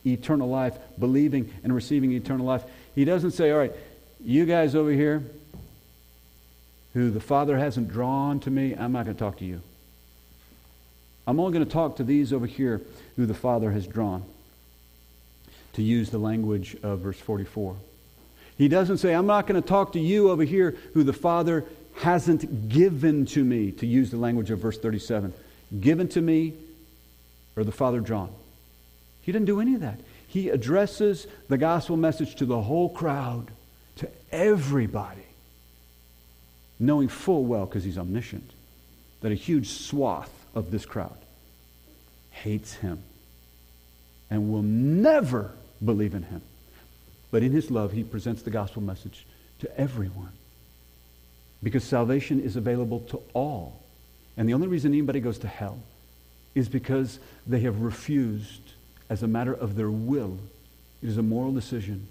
eternal 0.06 0.48
life, 0.48 0.76
believing 0.98 1.52
and 1.62 1.74
receiving 1.74 2.12
eternal 2.12 2.46
life. 2.46 2.64
He 2.94 3.04
doesn't 3.04 3.32
say, 3.32 3.50
all 3.50 3.58
right, 3.58 3.72
you 4.24 4.46
guys 4.46 4.74
over 4.74 4.90
here 4.90 5.22
who 6.94 7.10
the 7.10 7.20
Father 7.20 7.58
hasn't 7.58 7.90
drawn 7.90 8.40
to 8.40 8.50
me, 8.50 8.74
I'm 8.74 8.92
not 8.92 9.04
going 9.04 9.16
to 9.16 9.18
talk 9.22 9.38
to 9.38 9.44
you. 9.44 9.60
I'm 11.26 11.40
only 11.40 11.52
going 11.52 11.64
to 11.64 11.70
talk 11.70 11.96
to 11.96 12.04
these 12.04 12.32
over 12.32 12.46
here 12.46 12.80
who 13.16 13.26
the 13.26 13.34
Father 13.34 13.70
has 13.72 13.86
drawn, 13.86 14.24
to 15.72 15.82
use 15.82 16.10
the 16.10 16.18
language 16.18 16.76
of 16.82 17.00
verse 17.00 17.18
44. 17.18 17.76
He 18.56 18.68
doesn't 18.68 18.98
say, 18.98 19.14
I'm 19.14 19.26
not 19.26 19.46
going 19.46 19.60
to 19.60 19.66
talk 19.66 19.92
to 19.94 20.00
you 20.00 20.30
over 20.30 20.44
here 20.44 20.76
who 20.92 21.02
the 21.02 21.12
Father 21.12 21.64
hasn't 21.96 22.68
given 22.68 23.26
to 23.26 23.42
me, 23.42 23.72
to 23.72 23.86
use 23.86 24.10
the 24.10 24.16
language 24.16 24.50
of 24.50 24.58
verse 24.58 24.78
37. 24.78 25.32
Given 25.80 26.08
to 26.08 26.20
me 26.20 26.54
or 27.56 27.64
the 27.64 27.72
Father 27.72 28.00
drawn. 28.00 28.30
He 29.22 29.32
didn't 29.32 29.46
do 29.46 29.60
any 29.60 29.74
of 29.74 29.80
that. 29.80 30.00
He 30.28 30.50
addresses 30.50 31.26
the 31.48 31.58
gospel 31.58 31.96
message 31.96 32.34
to 32.36 32.44
the 32.44 32.60
whole 32.60 32.88
crowd, 32.88 33.50
everybody, 34.34 35.22
knowing 36.78 37.08
full 37.08 37.44
well, 37.44 37.66
because 37.66 37.84
he's 37.84 37.96
omniscient, 37.96 38.50
that 39.20 39.32
a 39.32 39.36
huge 39.36 39.68
swath 39.68 40.30
of 40.54 40.70
this 40.70 40.84
crowd 40.84 41.16
hates 42.30 42.74
him 42.74 43.02
and 44.28 44.50
will 44.50 44.62
never 44.62 45.52
believe 45.82 46.14
in 46.14 46.24
him. 46.24 46.42
But 47.30 47.42
in 47.42 47.52
his 47.52 47.70
love, 47.70 47.92
he 47.92 48.02
presents 48.02 48.42
the 48.42 48.50
gospel 48.50 48.82
message 48.82 49.26
to 49.60 49.80
everyone. 49.80 50.32
Because 51.62 51.84
salvation 51.84 52.40
is 52.40 52.56
available 52.56 53.00
to 53.00 53.22
all. 53.32 53.80
And 54.36 54.48
the 54.48 54.54
only 54.54 54.66
reason 54.66 54.92
anybody 54.92 55.20
goes 55.20 55.38
to 55.38 55.48
hell 55.48 55.78
is 56.54 56.68
because 56.68 57.18
they 57.46 57.60
have 57.60 57.80
refused, 57.80 58.60
as 59.08 59.22
a 59.22 59.28
matter 59.28 59.54
of 59.54 59.76
their 59.76 59.90
will, 59.90 60.38
it 61.02 61.08
is 61.08 61.16
a 61.16 61.22
moral 61.22 61.52
decision. 61.52 62.08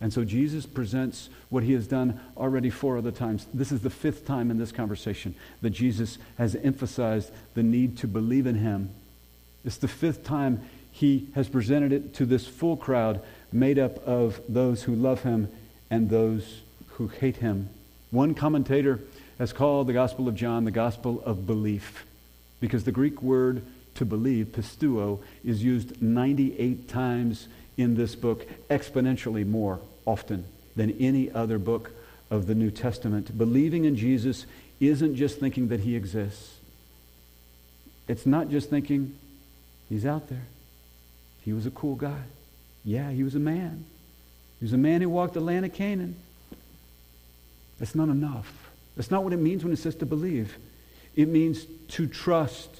And 0.00 0.12
so 0.12 0.24
Jesus 0.24 0.66
presents 0.66 1.30
what 1.48 1.62
he 1.62 1.72
has 1.72 1.86
done 1.86 2.20
already 2.36 2.70
four 2.70 2.98
other 2.98 3.10
times. 3.10 3.46
This 3.54 3.72
is 3.72 3.80
the 3.80 3.90
fifth 3.90 4.26
time 4.26 4.50
in 4.50 4.58
this 4.58 4.72
conversation 4.72 5.34
that 5.62 5.70
Jesus 5.70 6.18
has 6.36 6.54
emphasized 6.56 7.30
the 7.54 7.62
need 7.62 7.96
to 7.98 8.06
believe 8.06 8.46
in 8.46 8.56
him. 8.56 8.90
It's 9.64 9.78
the 9.78 9.88
fifth 9.88 10.24
time 10.24 10.60
he 10.92 11.28
has 11.34 11.48
presented 11.48 11.92
it 11.92 12.14
to 12.14 12.26
this 12.26 12.46
full 12.46 12.76
crowd 12.76 13.22
made 13.52 13.78
up 13.78 14.06
of 14.06 14.40
those 14.48 14.82
who 14.82 14.94
love 14.94 15.22
him 15.22 15.48
and 15.90 16.10
those 16.10 16.62
who 16.92 17.08
hate 17.08 17.36
him. 17.36 17.68
One 18.10 18.34
commentator 18.34 19.00
has 19.38 19.52
called 19.52 19.86
the 19.86 19.92
Gospel 19.92 20.28
of 20.28 20.34
John 20.34 20.64
the 20.64 20.70
Gospel 20.70 21.22
of 21.24 21.46
belief 21.46 22.06
because 22.60 22.84
the 22.84 22.92
Greek 22.92 23.22
word 23.22 23.62
to 23.94 24.04
believe, 24.04 24.46
pisteuo, 24.48 25.20
is 25.44 25.62
used 25.62 26.00
98 26.00 26.88
times 26.88 27.48
in 27.76 27.94
this 27.94 28.14
book, 28.14 28.46
exponentially 28.68 29.46
more 29.46 29.80
often 30.04 30.44
than 30.74 30.96
any 30.98 31.30
other 31.30 31.58
book 31.58 31.90
of 32.30 32.46
the 32.46 32.54
New 32.54 32.70
Testament. 32.70 33.36
Believing 33.36 33.84
in 33.84 33.96
Jesus 33.96 34.46
isn't 34.80 35.16
just 35.16 35.38
thinking 35.38 35.68
that 35.68 35.80
he 35.80 35.96
exists. 35.96 36.56
It's 38.08 38.26
not 38.26 38.50
just 38.50 38.70
thinking 38.70 39.16
he's 39.88 40.06
out 40.06 40.28
there. 40.28 40.44
He 41.44 41.52
was 41.52 41.66
a 41.66 41.70
cool 41.70 41.94
guy. 41.96 42.22
Yeah, 42.84 43.10
he 43.10 43.22
was 43.22 43.34
a 43.34 43.40
man. 43.40 43.84
He 44.60 44.64
was 44.64 44.72
a 44.72 44.78
man 44.78 45.00
who 45.00 45.08
walked 45.08 45.34
the 45.34 45.40
land 45.40 45.64
of 45.66 45.72
Canaan. 45.74 46.16
That's 47.78 47.94
not 47.94 48.08
enough. 48.08 48.70
That's 48.96 49.10
not 49.10 49.24
what 49.24 49.32
it 49.32 49.38
means 49.38 49.62
when 49.62 49.72
it 49.72 49.78
says 49.78 49.96
to 49.96 50.06
believe. 50.06 50.56
It 51.14 51.28
means 51.28 51.66
to 51.88 52.06
trust. 52.06 52.70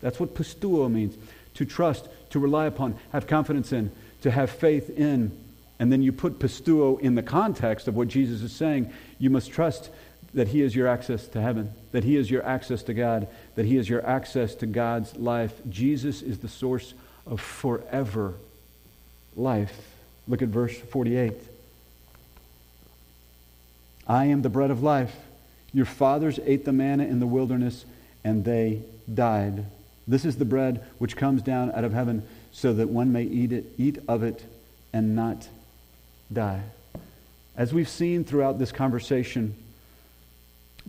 That's 0.00 0.20
what 0.20 0.34
pisteuo 0.34 0.90
means. 0.90 1.16
To 1.54 1.64
trust, 1.64 2.08
to 2.30 2.38
rely 2.38 2.66
upon, 2.66 2.96
have 3.12 3.26
confidence 3.26 3.72
in, 3.72 3.92
to 4.24 4.30
have 4.30 4.50
faith 4.50 4.90
in. 4.90 5.30
And 5.78 5.92
then 5.92 6.02
you 6.02 6.10
put 6.10 6.38
pisteuo 6.38 6.98
in 6.98 7.14
the 7.14 7.22
context 7.22 7.88
of 7.88 7.94
what 7.94 8.08
Jesus 8.08 8.40
is 8.40 8.52
saying. 8.52 8.90
You 9.18 9.28
must 9.28 9.50
trust 9.50 9.90
that 10.32 10.48
he 10.48 10.62
is 10.62 10.74
your 10.74 10.88
access 10.88 11.28
to 11.28 11.40
heaven, 11.40 11.72
that 11.92 12.04
he 12.04 12.16
is 12.16 12.30
your 12.30 12.44
access 12.44 12.82
to 12.84 12.94
God, 12.94 13.28
that 13.54 13.66
he 13.66 13.76
is 13.76 13.86
your 13.88 14.04
access 14.04 14.54
to 14.56 14.66
God's 14.66 15.14
life. 15.16 15.52
Jesus 15.68 16.22
is 16.22 16.38
the 16.38 16.48
source 16.48 16.94
of 17.26 17.38
forever 17.40 18.34
life. 19.36 19.78
Look 20.26 20.40
at 20.40 20.48
verse 20.48 20.76
48. 20.76 21.34
I 24.06 24.24
am 24.26 24.40
the 24.40 24.48
bread 24.48 24.70
of 24.70 24.82
life. 24.82 25.14
Your 25.74 25.86
fathers 25.86 26.40
ate 26.46 26.64
the 26.64 26.72
manna 26.72 27.04
in 27.04 27.20
the 27.20 27.26
wilderness, 27.26 27.84
and 28.24 28.42
they 28.42 28.80
died. 29.12 29.66
This 30.08 30.24
is 30.24 30.36
the 30.36 30.44
bread 30.46 30.82
which 30.98 31.16
comes 31.16 31.42
down 31.42 31.72
out 31.72 31.84
of 31.84 31.92
heaven, 31.92 32.26
so 32.54 32.72
that 32.72 32.88
one 32.88 33.12
may 33.12 33.24
eat 33.24 33.52
it, 33.52 33.66
eat 33.76 33.98
of 34.06 34.22
it, 34.22 34.44
and 34.92 35.16
not 35.16 35.48
die. 36.32 36.62
As 37.56 37.74
we've 37.74 37.88
seen 37.88 38.24
throughout 38.24 38.60
this 38.60 38.70
conversation 38.70 39.56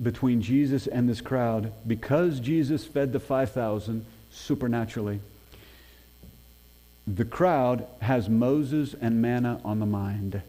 between 0.02 0.44
Jesus 0.44 0.86
and 0.86 1.10
this 1.10 1.22
crowd, 1.22 1.74
because 1.88 2.40
Jesus 2.40 2.86
fed 2.86 3.12
the 3.12 3.20
5,000 3.20 4.06
supernaturally, 4.32 5.20
the 7.08 7.26
crowd 7.26 7.88
has 8.00 8.30
Moses 8.30 8.94
and 9.02 9.20
manna 9.20 9.60
on 9.66 9.80
the 9.80 9.86
mind. 9.88 10.44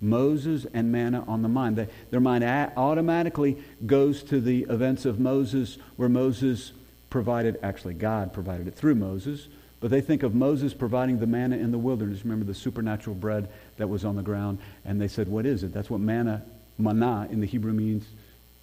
Moses 0.00 0.66
and 0.72 0.90
manna 0.90 1.24
on 1.28 1.42
the 1.42 1.48
mind. 1.48 1.76
They, 1.76 1.88
their 2.10 2.20
mind 2.20 2.42
automatically 2.42 3.58
goes 3.84 4.22
to 4.24 4.40
the 4.40 4.66
events 4.70 5.04
of 5.04 5.20
Moses, 5.20 5.76
where 5.96 6.08
Moses 6.08 6.72
provided, 7.10 7.58
actually, 7.62 7.94
God 7.94 8.32
provided 8.32 8.66
it 8.66 8.74
through 8.74 8.94
Moses, 8.94 9.46
but 9.84 9.90
they 9.90 10.00
think 10.00 10.22
of 10.22 10.34
Moses 10.34 10.72
providing 10.72 11.18
the 11.18 11.26
manna 11.26 11.58
in 11.58 11.70
the 11.70 11.76
wilderness. 11.76 12.24
Remember 12.24 12.46
the 12.46 12.54
supernatural 12.54 13.14
bread 13.14 13.50
that 13.76 13.86
was 13.86 14.02
on 14.02 14.16
the 14.16 14.22
ground? 14.22 14.58
And 14.82 14.98
they 14.98 15.08
said, 15.08 15.28
What 15.28 15.44
is 15.44 15.62
it? 15.62 15.74
That's 15.74 15.90
what 15.90 16.00
manna, 16.00 16.42
manna 16.78 17.28
in 17.30 17.42
the 17.42 17.46
Hebrew 17.46 17.74
means. 17.74 18.06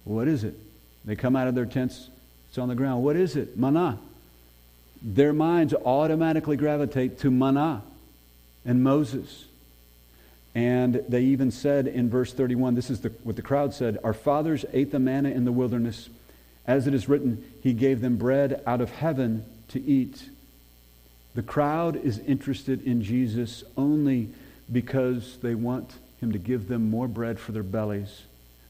What 0.02 0.26
is 0.26 0.42
it? 0.42 0.56
They 1.04 1.14
come 1.14 1.36
out 1.36 1.46
of 1.46 1.54
their 1.54 1.64
tents, 1.64 2.08
it's 2.48 2.58
on 2.58 2.68
the 2.68 2.74
ground. 2.74 3.04
What 3.04 3.14
is 3.14 3.36
it? 3.36 3.56
Manna 3.56 4.00
their 5.00 5.32
minds 5.32 5.74
automatically 5.74 6.56
gravitate 6.56 7.20
to 7.20 7.30
manna 7.30 7.84
and 8.64 8.82
Moses. 8.82 9.44
And 10.56 11.04
they 11.08 11.22
even 11.22 11.52
said 11.52 11.86
in 11.86 12.10
verse 12.10 12.32
31, 12.32 12.74
this 12.74 12.90
is 12.90 13.00
the, 13.02 13.10
what 13.22 13.36
the 13.36 13.42
crowd 13.42 13.74
said 13.74 13.96
Our 14.02 14.12
fathers 14.12 14.64
ate 14.72 14.90
the 14.90 14.98
manna 14.98 15.28
in 15.30 15.44
the 15.44 15.52
wilderness. 15.52 16.08
As 16.66 16.88
it 16.88 16.94
is 16.94 17.08
written, 17.08 17.44
He 17.62 17.74
gave 17.74 18.00
them 18.00 18.16
bread 18.16 18.60
out 18.66 18.80
of 18.80 18.90
heaven 18.90 19.44
to 19.68 19.80
eat. 19.80 20.28
The 21.34 21.42
crowd 21.42 21.96
is 21.96 22.18
interested 22.20 22.84
in 22.86 23.02
Jesus 23.02 23.64
only 23.76 24.28
because 24.70 25.38
they 25.42 25.54
want 25.54 25.94
Him 26.20 26.32
to 26.32 26.38
give 26.38 26.68
them 26.68 26.90
more 26.90 27.08
bread 27.08 27.38
for 27.40 27.52
their 27.52 27.62
bellies. 27.62 28.22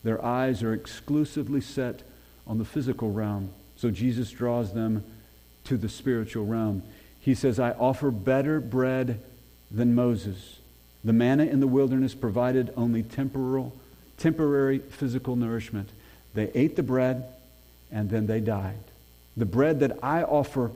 Their 0.04 0.24
eyes 0.24 0.62
are 0.62 0.72
exclusively 0.72 1.60
set 1.60 2.02
on 2.46 2.58
the 2.58 2.64
physical 2.64 3.10
realm. 3.10 3.50
So 3.76 3.90
Jesus 3.90 4.30
draws 4.30 4.72
them 4.72 5.04
to 5.64 5.76
the 5.76 5.88
spiritual 5.88 6.44
realm. 6.44 6.82
He 7.20 7.34
says, 7.34 7.58
I 7.58 7.70
offer 7.72 8.10
better 8.10 8.60
bread 8.60 9.20
than 9.70 9.94
Moses. 9.94 10.58
The 11.04 11.12
manna 11.12 11.44
in 11.44 11.60
the 11.60 11.66
wilderness 11.66 12.14
provided 12.14 12.72
only 12.76 13.02
temporal, 13.02 13.72
temporary 14.18 14.78
physical 14.78 15.36
nourishment. 15.36 15.88
They 16.34 16.50
ate 16.54 16.76
the 16.76 16.82
bread 16.82 17.24
and 17.90 18.10
then 18.10 18.26
they 18.26 18.40
died. 18.40 18.78
The 19.36 19.46
bread 19.46 19.80
that 19.80 19.98
I 20.02 20.22
offer 20.22 20.70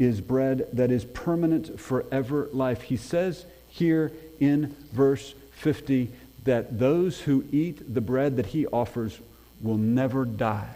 is 0.00 0.22
bread 0.22 0.66
that 0.72 0.90
is 0.90 1.04
permanent 1.04 1.78
forever 1.78 2.48
life. 2.52 2.82
He 2.82 2.96
says 2.96 3.44
here 3.68 4.10
in 4.40 4.74
verse 4.92 5.34
50 5.52 6.10
that 6.44 6.78
those 6.78 7.20
who 7.20 7.44
eat 7.52 7.94
the 7.94 8.00
bread 8.00 8.38
that 8.38 8.46
he 8.46 8.66
offers 8.66 9.20
will 9.60 9.76
never 9.76 10.24
die. 10.24 10.74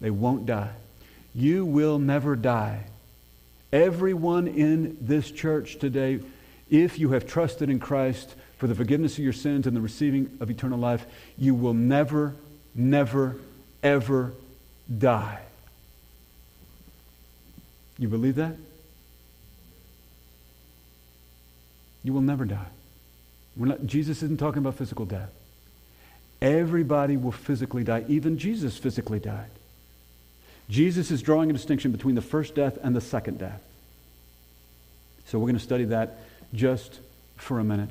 They 0.00 0.10
won't 0.10 0.46
die. 0.46 0.70
You 1.34 1.66
will 1.66 1.98
never 1.98 2.34
die. 2.34 2.86
Everyone 3.70 4.48
in 4.48 4.96
this 5.00 5.30
church 5.30 5.78
today, 5.78 6.20
if 6.70 6.98
you 6.98 7.10
have 7.10 7.26
trusted 7.26 7.68
in 7.68 7.78
Christ 7.80 8.34
for 8.56 8.66
the 8.66 8.74
forgiveness 8.74 9.18
of 9.18 9.24
your 9.24 9.34
sins 9.34 9.66
and 9.66 9.76
the 9.76 9.80
receiving 9.82 10.38
of 10.40 10.50
eternal 10.50 10.78
life, 10.78 11.04
you 11.36 11.54
will 11.54 11.74
never, 11.74 12.34
never, 12.74 13.36
ever 13.82 14.32
die. 14.98 15.40
You 17.98 18.08
believe 18.08 18.36
that? 18.36 18.56
You 22.04 22.12
will 22.12 22.20
never 22.20 22.44
die. 22.44 22.66
Not, 23.56 23.86
Jesus 23.86 24.22
isn't 24.22 24.38
talking 24.38 24.58
about 24.58 24.76
physical 24.76 25.04
death. 25.04 25.30
Everybody 26.40 27.16
will 27.16 27.32
physically 27.32 27.84
die. 27.84 28.04
Even 28.08 28.38
Jesus 28.38 28.76
physically 28.76 29.20
died. 29.20 29.50
Jesus 30.68 31.10
is 31.10 31.22
drawing 31.22 31.50
a 31.50 31.52
distinction 31.52 31.92
between 31.92 32.14
the 32.14 32.22
first 32.22 32.54
death 32.54 32.78
and 32.82 32.96
the 32.96 33.00
second 33.00 33.38
death. 33.38 33.60
So 35.26 35.38
we're 35.38 35.46
going 35.46 35.58
to 35.58 35.62
study 35.62 35.84
that 35.84 36.18
just 36.52 36.98
for 37.36 37.60
a 37.60 37.64
minute. 37.64 37.90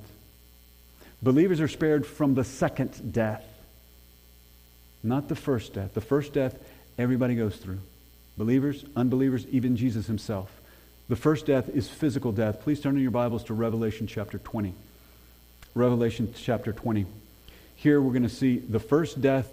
Believers 1.21 1.61
are 1.61 1.67
spared 1.67 2.05
from 2.05 2.33
the 2.33 2.43
second 2.43 3.13
death, 3.13 3.45
not 5.03 5.29
the 5.29 5.35
first 5.35 5.73
death. 5.73 5.93
The 5.93 6.01
first 6.01 6.33
death, 6.33 6.57
everybody 6.97 7.35
goes 7.35 7.55
through. 7.55 7.79
Believers, 8.37 8.85
unbelievers, 8.95 9.45
even 9.51 9.75
Jesus 9.75 10.07
himself. 10.07 10.49
The 11.09 11.15
first 11.15 11.45
death 11.45 11.69
is 11.69 11.89
physical 11.89 12.31
death. 12.31 12.61
Please 12.61 12.79
turn 12.79 12.95
in 12.95 13.01
your 13.01 13.11
Bibles 13.11 13.43
to 13.45 13.53
Revelation 13.53 14.07
chapter 14.07 14.37
20. 14.37 14.73
Revelation 15.75 16.33
chapter 16.37 16.71
20. 16.71 17.05
Here 17.75 18.01
we're 18.01 18.11
going 18.11 18.23
to 18.23 18.29
see 18.29 18.57
the 18.57 18.79
first 18.79 19.21
death 19.21 19.51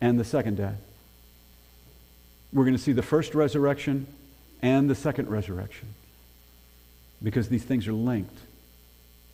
and 0.00 0.18
the 0.18 0.24
second 0.24 0.56
death. 0.56 0.78
We're 2.52 2.64
going 2.64 2.76
to 2.76 2.82
see 2.82 2.92
the 2.92 3.02
first 3.02 3.34
resurrection 3.34 4.06
and 4.62 4.88
the 4.88 4.94
second 4.94 5.28
resurrection 5.28 5.88
because 7.22 7.48
these 7.48 7.64
things 7.64 7.86
are 7.86 7.92
linked 7.92 8.38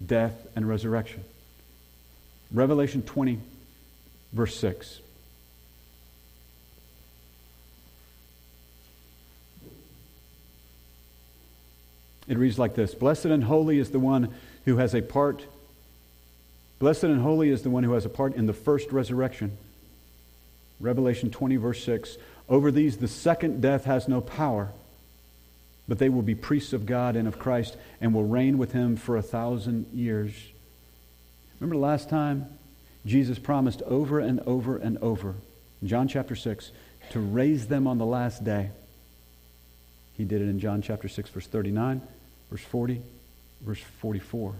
death 0.05 0.35
and 0.57 0.69
resurrection. 0.69 1.23
Revelation 2.53 3.03
20, 3.03 3.39
verse 4.33 4.57
6. 4.57 5.02
It 12.29 12.39
reads 12.39 12.59
like 12.59 12.75
this 12.75 12.95
Blessed 12.95 13.27
and 13.27 13.45
holy 13.45 13.79
is 13.79 13.91
the 13.91 13.99
one 13.99 14.35
who 14.65 14.77
has 14.77 14.95
a 14.95 15.03
part. 15.03 15.45
Blessed 16.79 17.05
and 17.05 17.21
holy 17.21 17.51
is 17.51 17.63
the 17.63 17.71
one 17.71 17.85
who 17.85 17.93
has 17.93 18.05
a 18.05 18.11
part 18.11 18.35
in 18.35 18.47
the 18.47 18.53
first 18.53 18.91
resurrection. 18.91 19.57
Revelation 20.81 21.31
20, 21.31 21.57
verse 21.57 21.85
6. 21.85 22.17
Over 22.49 22.73
these, 22.73 22.97
the 22.97 23.09
second 23.09 23.63
death 23.63 23.85
has 23.85 24.09
no 24.09 24.21
power, 24.21 24.73
but 25.87 25.99
they 25.99 26.09
will 26.09 26.23
be 26.23 26.35
priests 26.35 26.73
of 26.73 26.87
God 26.87 27.15
and 27.15 27.29
of 27.29 27.39
Christ 27.39 27.77
and 28.01 28.13
will 28.13 28.25
reign 28.25 28.59
with 28.59 28.73
him 28.73 28.97
for 28.97 29.17
a 29.17 29.23
thousand 29.23 29.87
years. 29.93 30.33
Remember 31.61 31.77
the 31.77 31.87
last 31.87 32.11
time 32.11 32.47
Jesus 33.07 33.39
promised 33.39 33.83
over 33.83 34.19
and 34.19 34.41
over 34.41 34.77
and 34.77 34.99
over, 34.99 35.37
John 35.85 36.09
chapter 36.09 36.35
6, 36.35 36.73
to 37.11 37.21
raise 37.21 37.69
them 37.69 37.87
on 37.87 37.99
the 37.99 38.07
last 38.07 38.43
day. 38.43 38.71
He 40.23 40.29
did 40.29 40.41
it 40.41 40.45
in 40.45 40.61
John 40.61 40.83
chapter 40.83 41.09
6, 41.09 41.31
verse 41.31 41.49
39, 41.49 42.01
verse 42.49 42.61
40, 42.61 43.03
verse 43.63 43.81
44. 44.01 44.55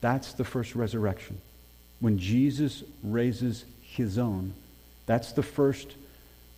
That's 0.00 0.32
the 0.32 0.44
first 0.44 0.74
resurrection. 0.74 1.42
When 2.00 2.18
Jesus 2.18 2.82
raises 3.02 3.66
his 3.82 4.16
own, 4.16 4.54
that's 5.04 5.32
the 5.32 5.42
first 5.42 5.94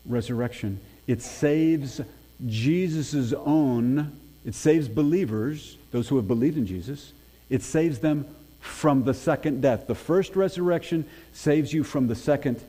resurrection. 0.07 0.79
It 1.09 1.23
saves 1.23 2.01
Jesus' 2.47 3.33
own, 3.33 4.17
it 4.45 4.55
saves 4.55 4.87
believers, 4.87 5.77
those 5.91 6.07
who 6.07 6.15
have 6.15 6.29
believed 6.29 6.57
in 6.57 6.67
Jesus, 6.67 7.13
it 7.51 7.63
saves 7.63 7.99
them 7.99 8.27
from 8.61 9.03
the 9.03 9.15
second 9.15 9.61
death. 9.61 9.89
The 9.89 9.97
first 9.97 10.37
resurrection 10.37 11.05
saves 11.33 11.73
you 11.73 11.83
from 11.83 12.07
the 12.07 12.15
second 12.15 12.63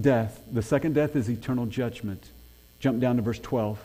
death. 0.00 0.40
The 0.52 0.62
second 0.62 0.92
death 0.94 1.16
is 1.16 1.28
eternal 1.28 1.66
judgment. 1.66 2.30
Jump 2.78 3.00
down 3.00 3.16
to 3.16 3.22
verse 3.22 3.40
12. 3.40 3.80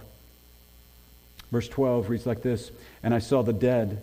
Verse 1.54 1.68
12 1.68 2.10
reads 2.10 2.26
like 2.26 2.42
this 2.42 2.72
And 3.04 3.14
I 3.14 3.20
saw 3.20 3.44
the 3.44 3.54
dead, 3.54 4.02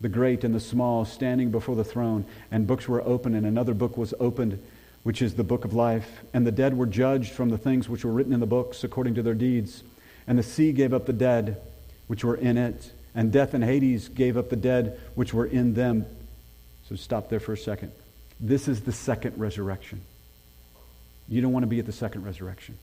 the 0.00 0.08
great 0.08 0.42
and 0.42 0.52
the 0.52 0.58
small, 0.58 1.04
standing 1.04 1.52
before 1.52 1.76
the 1.76 1.84
throne, 1.84 2.24
and 2.50 2.66
books 2.66 2.88
were 2.88 3.00
opened, 3.00 3.36
and 3.36 3.46
another 3.46 3.74
book 3.74 3.96
was 3.96 4.12
opened 4.18 4.60
which 5.04 5.22
is 5.22 5.34
the 5.34 5.44
book 5.44 5.64
of 5.64 5.72
life. 5.72 6.24
And 6.32 6.44
the 6.44 6.50
dead 6.50 6.76
were 6.76 6.86
judged 6.86 7.30
from 7.30 7.50
the 7.50 7.58
things 7.58 7.88
which 7.88 8.04
were 8.04 8.10
written 8.10 8.32
in 8.32 8.40
the 8.40 8.46
books 8.46 8.82
according 8.82 9.14
to 9.14 9.22
their 9.22 9.34
deeds. 9.34 9.84
And 10.26 10.36
the 10.36 10.42
sea 10.42 10.72
gave 10.72 10.92
up 10.92 11.06
the 11.06 11.12
dead 11.12 11.60
which 12.08 12.24
were 12.24 12.34
in 12.34 12.58
it. 12.58 12.90
And 13.14 13.30
death 13.30 13.54
and 13.54 13.62
Hades 13.62 14.08
gave 14.08 14.36
up 14.36 14.50
the 14.50 14.56
dead 14.56 14.98
which 15.14 15.32
were 15.32 15.46
in 15.46 15.74
them. 15.74 16.06
So 16.88 16.96
stop 16.96 17.28
there 17.28 17.38
for 17.38 17.52
a 17.52 17.56
second. 17.56 17.92
This 18.40 18.66
is 18.66 18.80
the 18.80 18.92
second 18.92 19.38
resurrection. 19.38 20.00
You 21.28 21.40
don't 21.40 21.52
want 21.52 21.62
to 21.62 21.68
be 21.68 21.78
at 21.78 21.86
the 21.86 21.92
second 21.92 22.24
resurrection. 22.24 22.78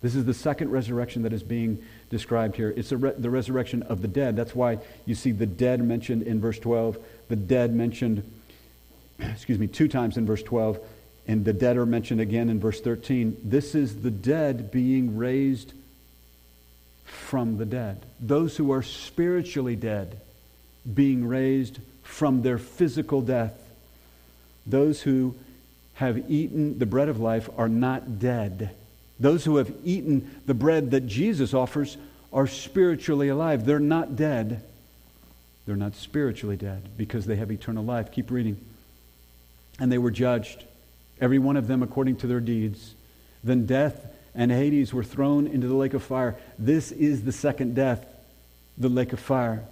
This 0.00 0.14
is 0.14 0.24
the 0.24 0.34
second 0.34 0.70
resurrection 0.70 1.22
that 1.22 1.32
is 1.32 1.42
being 1.42 1.82
described 2.08 2.56
here. 2.56 2.72
It's 2.76 2.92
re- 2.92 3.14
the 3.18 3.30
resurrection 3.30 3.82
of 3.84 4.00
the 4.00 4.08
dead. 4.08 4.36
That's 4.36 4.54
why 4.54 4.78
you 5.06 5.14
see 5.14 5.32
the 5.32 5.46
dead 5.46 5.82
mentioned 5.82 6.22
in 6.22 6.40
verse 6.40 6.58
12, 6.58 6.98
the 7.28 7.36
dead 7.36 7.74
mentioned, 7.74 8.22
excuse 9.18 9.58
me, 9.58 9.66
two 9.66 9.88
times 9.88 10.16
in 10.16 10.24
verse 10.24 10.42
12, 10.42 10.78
and 11.26 11.44
the 11.44 11.52
dead 11.52 11.76
are 11.76 11.86
mentioned 11.86 12.20
again 12.20 12.48
in 12.48 12.60
verse 12.60 12.80
13. 12.80 13.36
This 13.42 13.74
is 13.74 14.02
the 14.02 14.10
dead 14.10 14.70
being 14.70 15.16
raised 15.16 15.72
from 17.04 17.58
the 17.58 17.66
dead. 17.66 18.06
Those 18.20 18.56
who 18.56 18.72
are 18.72 18.82
spiritually 18.82 19.76
dead 19.76 20.20
being 20.94 21.26
raised 21.26 21.80
from 22.02 22.42
their 22.42 22.58
physical 22.58 23.20
death. 23.20 23.54
Those 24.66 25.02
who 25.02 25.34
have 25.94 26.30
eaten 26.30 26.78
the 26.78 26.86
bread 26.86 27.08
of 27.08 27.18
life 27.18 27.50
are 27.58 27.68
not 27.68 28.20
dead. 28.20 28.70
Those 29.20 29.44
who 29.44 29.56
have 29.56 29.72
eaten 29.84 30.40
the 30.46 30.54
bread 30.54 30.92
that 30.92 31.06
Jesus 31.06 31.52
offers 31.52 31.96
are 32.32 32.46
spiritually 32.46 33.28
alive. 33.28 33.64
They're 33.64 33.80
not 33.80 34.16
dead. 34.16 34.62
They're 35.66 35.76
not 35.76 35.96
spiritually 35.96 36.56
dead 36.56 36.88
because 36.96 37.26
they 37.26 37.36
have 37.36 37.50
eternal 37.50 37.84
life. 37.84 38.12
Keep 38.12 38.30
reading. 38.30 38.64
And 39.78 39.90
they 39.90 39.98
were 39.98 40.10
judged 40.10 40.64
every 41.20 41.38
one 41.38 41.56
of 41.56 41.66
them 41.66 41.82
according 41.82 42.16
to 42.16 42.26
their 42.26 42.40
deeds. 42.40 42.94
Then 43.42 43.66
death 43.66 44.06
and 44.34 44.50
Hades 44.50 44.94
were 44.94 45.04
thrown 45.04 45.46
into 45.46 45.66
the 45.66 45.74
lake 45.74 45.94
of 45.94 46.02
fire. 46.02 46.36
This 46.58 46.92
is 46.92 47.24
the 47.24 47.32
second 47.32 47.74
death, 47.74 48.04
the 48.76 48.88
lake 48.88 49.12
of 49.12 49.20
fire. 49.20 49.64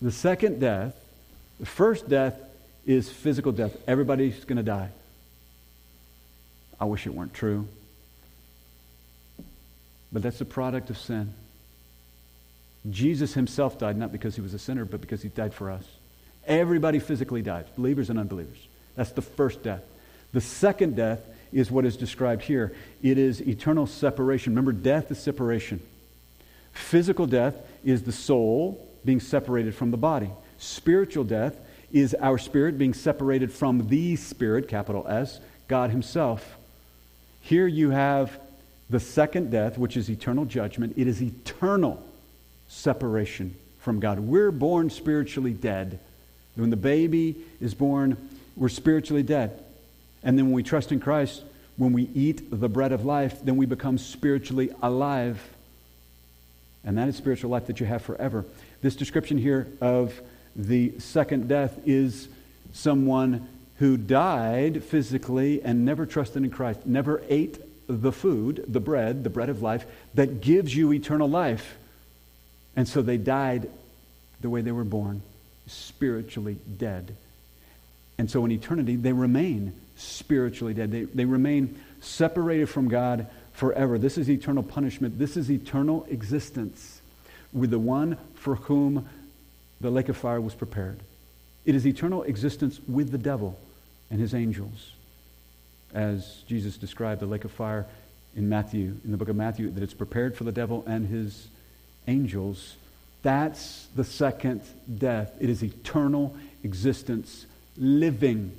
The 0.00 0.12
second 0.12 0.60
death, 0.60 0.94
the 1.58 1.66
first 1.66 2.08
death 2.08 2.40
is 2.86 3.10
physical 3.10 3.52
death. 3.52 3.76
Everybody's 3.86 4.44
going 4.44 4.56
to 4.56 4.62
die. 4.62 4.90
I 6.80 6.86
wish 6.86 7.06
it 7.06 7.14
weren't 7.14 7.34
true. 7.34 7.68
But 10.12 10.22
that's 10.22 10.38
the 10.38 10.44
product 10.44 10.90
of 10.90 10.98
sin. 10.98 11.34
Jesus 12.88 13.34
himself 13.34 13.78
died 13.78 13.96
not 13.96 14.12
because 14.12 14.34
he 14.34 14.40
was 14.40 14.54
a 14.54 14.58
sinner, 14.58 14.84
but 14.84 15.00
because 15.00 15.22
he 15.22 15.28
died 15.28 15.52
for 15.52 15.70
us. 15.70 15.84
Everybody 16.46 16.98
physically 16.98 17.42
dies, 17.42 17.66
believers 17.76 18.10
and 18.10 18.18
unbelievers. 18.18 18.66
That's 18.96 19.12
the 19.12 19.22
first 19.22 19.62
death. 19.62 19.82
The 20.32 20.40
second 20.40 20.96
death 20.96 21.20
is 21.52 21.70
what 21.70 21.84
is 21.84 21.96
described 21.96 22.42
here 22.42 22.72
it 23.02 23.18
is 23.18 23.40
eternal 23.40 23.86
separation. 23.86 24.52
Remember, 24.52 24.72
death 24.72 25.10
is 25.10 25.18
separation. 25.18 25.80
Physical 26.72 27.26
death 27.26 27.54
is 27.84 28.02
the 28.02 28.12
soul 28.12 28.86
being 29.04 29.20
separated 29.20 29.74
from 29.74 29.90
the 29.90 29.96
body. 29.96 30.30
Spiritual 30.58 31.24
death 31.24 31.54
is 31.92 32.14
our 32.20 32.38
spirit 32.38 32.78
being 32.78 32.94
separated 32.94 33.52
from 33.52 33.88
the 33.88 34.16
Spirit, 34.16 34.68
capital 34.68 35.06
S, 35.08 35.40
God 35.66 35.90
Himself. 35.90 36.56
Here 37.40 37.66
you 37.66 37.90
have 37.90 38.38
the 38.90 39.00
second 39.00 39.50
death, 39.50 39.78
which 39.78 39.96
is 39.96 40.10
eternal 40.10 40.44
judgment. 40.44 40.94
It 40.96 41.06
is 41.06 41.22
eternal 41.22 42.02
separation 42.68 43.54
from 43.78 44.00
God. 44.00 44.18
We're 44.18 44.50
born 44.50 44.90
spiritually 44.90 45.52
dead. 45.52 46.00
When 46.56 46.70
the 46.70 46.76
baby 46.76 47.36
is 47.60 47.72
born, 47.72 48.16
we're 48.56 48.68
spiritually 48.68 49.22
dead. 49.22 49.62
And 50.22 50.36
then 50.36 50.46
when 50.46 50.54
we 50.54 50.62
trust 50.62 50.92
in 50.92 51.00
Christ, 51.00 51.42
when 51.76 51.92
we 51.92 52.10
eat 52.14 52.50
the 52.50 52.68
bread 52.68 52.92
of 52.92 53.04
life, 53.04 53.38
then 53.42 53.56
we 53.56 53.64
become 53.64 53.96
spiritually 53.96 54.70
alive. 54.82 55.40
And 56.84 56.98
that 56.98 57.08
is 57.08 57.16
spiritual 57.16 57.50
life 57.50 57.68
that 57.68 57.80
you 57.80 57.86
have 57.86 58.02
forever. 58.02 58.44
This 58.82 58.96
description 58.96 59.38
here 59.38 59.68
of 59.80 60.20
the 60.56 60.98
second 60.98 61.48
death 61.48 61.78
is 61.86 62.28
someone 62.72 63.48
who 63.78 63.96
died 63.96 64.84
physically 64.84 65.62
and 65.62 65.84
never 65.84 66.04
trusted 66.04 66.42
in 66.42 66.50
Christ, 66.50 66.84
never 66.84 67.22
ate 67.28 67.58
the 67.90 68.12
food, 68.12 68.64
the 68.68 68.80
bread, 68.80 69.24
the 69.24 69.30
bread 69.30 69.48
of 69.48 69.62
life 69.62 69.84
that 70.14 70.40
gives 70.40 70.74
you 70.74 70.92
eternal 70.92 71.28
life. 71.28 71.76
And 72.76 72.86
so 72.88 73.02
they 73.02 73.16
died 73.16 73.68
the 74.40 74.48
way 74.48 74.60
they 74.60 74.72
were 74.72 74.84
born, 74.84 75.22
spiritually 75.66 76.58
dead. 76.78 77.16
And 78.18 78.30
so 78.30 78.44
in 78.44 78.52
eternity, 78.52 78.96
they 78.96 79.12
remain 79.12 79.72
spiritually 79.96 80.74
dead. 80.74 80.92
They, 80.92 81.04
they 81.04 81.24
remain 81.24 81.78
separated 82.00 82.68
from 82.68 82.88
God 82.88 83.26
forever. 83.52 83.98
This 83.98 84.16
is 84.16 84.30
eternal 84.30 84.62
punishment. 84.62 85.18
This 85.18 85.36
is 85.36 85.50
eternal 85.50 86.06
existence 86.08 87.00
with 87.52 87.70
the 87.70 87.78
one 87.78 88.16
for 88.34 88.54
whom 88.54 89.08
the 89.80 89.90
lake 89.90 90.08
of 90.08 90.16
fire 90.16 90.40
was 90.40 90.54
prepared. 90.54 91.00
It 91.64 91.74
is 91.74 91.86
eternal 91.86 92.22
existence 92.22 92.80
with 92.88 93.10
the 93.10 93.18
devil 93.18 93.58
and 94.10 94.20
his 94.20 94.34
angels. 94.34 94.92
As 95.92 96.42
Jesus 96.46 96.76
described 96.76 97.20
the 97.20 97.26
lake 97.26 97.44
of 97.44 97.50
fire 97.50 97.86
in 98.36 98.48
Matthew, 98.48 98.96
in 99.04 99.10
the 99.10 99.16
book 99.16 99.28
of 99.28 99.36
Matthew, 99.36 99.70
that 99.70 99.82
it's 99.82 99.94
prepared 99.94 100.36
for 100.36 100.44
the 100.44 100.52
devil 100.52 100.84
and 100.86 101.08
his 101.08 101.48
angels 102.06 102.76
That's 103.22 103.88
the 103.94 104.04
second 104.04 104.62
death. 104.98 105.32
It 105.40 105.50
is 105.50 105.62
eternal 105.62 106.34
existence, 106.64 107.44
living 107.76 108.52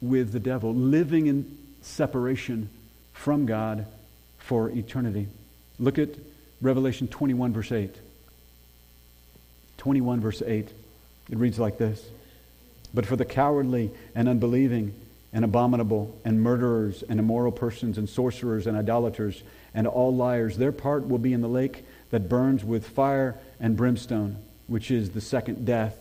with 0.00 0.32
the 0.32 0.38
devil, 0.38 0.72
living 0.72 1.26
in 1.26 1.58
separation 1.82 2.68
from 3.12 3.46
God 3.46 3.86
for 4.38 4.70
eternity. 4.70 5.26
Look 5.80 5.98
at 5.98 6.10
Revelation 6.60 7.08
21, 7.08 7.52
verse 7.52 7.72
8. 7.72 7.94
21, 9.78 10.20
verse 10.20 10.42
8. 10.42 10.68
It 11.30 11.38
reads 11.38 11.58
like 11.58 11.78
this 11.78 12.04
But 12.94 13.06
for 13.06 13.16
the 13.16 13.24
cowardly 13.24 13.90
and 14.14 14.28
unbelieving 14.28 14.94
and 15.36 15.44
abominable 15.44 16.18
and 16.24 16.42
murderers 16.42 17.04
and 17.10 17.20
immoral 17.20 17.52
persons 17.52 17.98
and 17.98 18.08
sorcerers 18.08 18.66
and 18.66 18.74
idolaters 18.74 19.42
and 19.74 19.86
all 19.86 20.16
liars, 20.16 20.56
their 20.56 20.72
part 20.72 21.06
will 21.06 21.18
be 21.18 21.34
in 21.34 21.42
the 21.42 21.48
lake 21.48 21.84
that 22.08 22.26
burns 22.26 22.64
with 22.64 22.88
fire 22.88 23.36
and 23.60 23.76
brimstone, 23.76 24.38
which 24.66 24.90
is 24.90 25.10
the 25.10 25.20
second 25.20 25.66
death. 25.66 25.98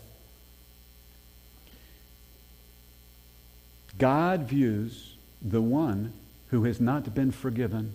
God 3.98 4.44
views 4.44 5.16
the 5.42 5.62
one 5.62 6.14
who 6.52 6.64
has 6.64 6.80
not 6.80 7.14
been 7.14 7.34
forgiven, 7.34 7.94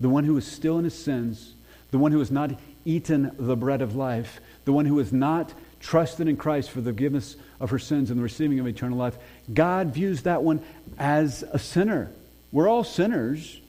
the 0.00 0.08
one 0.08 0.24
who 0.24 0.38
is 0.38 0.46
still 0.46 0.78
in 0.78 0.84
his 0.84 0.98
sins, 0.98 1.52
the 1.90 1.98
one 1.98 2.10
who 2.10 2.20
has 2.20 2.30
not 2.30 2.58
eaten 2.86 3.32
the 3.38 3.54
bread 3.56 3.82
of 3.82 3.96
life, 3.96 4.40
the 4.64 4.72
one 4.72 4.86
who 4.86 4.96
has 4.96 5.12
not 5.12 5.52
trusted 5.84 6.28
in 6.28 6.36
Christ 6.36 6.70
for 6.70 6.80
the 6.80 6.90
forgiveness 6.90 7.36
of 7.60 7.70
her 7.70 7.78
sins 7.78 8.10
and 8.10 8.18
the 8.18 8.22
receiving 8.22 8.58
of 8.58 8.66
eternal 8.66 8.96
life. 8.96 9.16
God 9.52 9.92
views 9.92 10.22
that 10.22 10.42
one 10.42 10.62
as 10.98 11.44
a 11.52 11.58
sinner. 11.58 12.10
We're 12.50 12.68
all 12.68 12.84
sinners, 12.84 13.60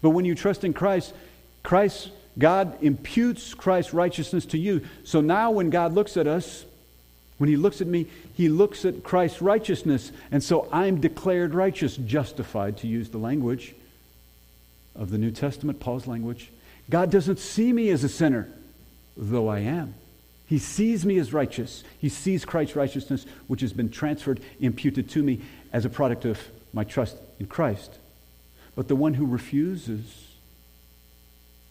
but 0.00 0.10
when 0.10 0.24
you 0.24 0.34
trust 0.34 0.62
in 0.62 0.72
Christ, 0.72 1.12
Christ 1.62 2.10
God 2.38 2.82
imputes 2.82 3.54
Christ's 3.54 3.92
righteousness 3.92 4.46
to 4.46 4.58
you. 4.58 4.82
So 5.04 5.20
now 5.20 5.50
when 5.50 5.70
God 5.70 5.92
looks 5.92 6.16
at 6.16 6.26
us, 6.26 6.64
when 7.38 7.48
he 7.48 7.56
looks 7.56 7.80
at 7.80 7.86
me, 7.86 8.06
he 8.34 8.48
looks 8.48 8.84
at 8.84 9.02
Christ's 9.02 9.42
righteousness. 9.42 10.12
And 10.30 10.42
so 10.42 10.68
I'm 10.70 11.00
declared 11.00 11.54
righteous, 11.54 11.96
justified, 11.96 12.78
to 12.78 12.86
use 12.86 13.08
the 13.08 13.18
language 13.18 13.74
of 14.94 15.10
the 15.10 15.18
New 15.18 15.30
Testament, 15.30 15.80
Paul's 15.80 16.06
language. 16.06 16.50
God 16.88 17.10
doesn't 17.10 17.38
see 17.38 17.72
me 17.72 17.90
as 17.90 18.04
a 18.04 18.08
sinner, 18.08 18.48
though 19.16 19.48
I 19.48 19.60
am. 19.60 19.94
He 20.46 20.58
sees 20.58 21.04
me 21.04 21.18
as 21.18 21.32
righteous. 21.32 21.82
He 21.98 22.08
sees 22.08 22.44
Christ's 22.44 22.76
righteousness, 22.76 23.26
which 23.48 23.60
has 23.62 23.72
been 23.72 23.90
transferred, 23.90 24.40
imputed 24.60 25.10
to 25.10 25.22
me 25.22 25.40
as 25.72 25.84
a 25.84 25.90
product 25.90 26.24
of 26.24 26.40
my 26.72 26.84
trust 26.84 27.16
in 27.40 27.46
Christ. 27.46 27.98
But 28.74 28.88
the 28.88 28.96
one 28.96 29.14
who 29.14 29.26
refuses 29.26 30.26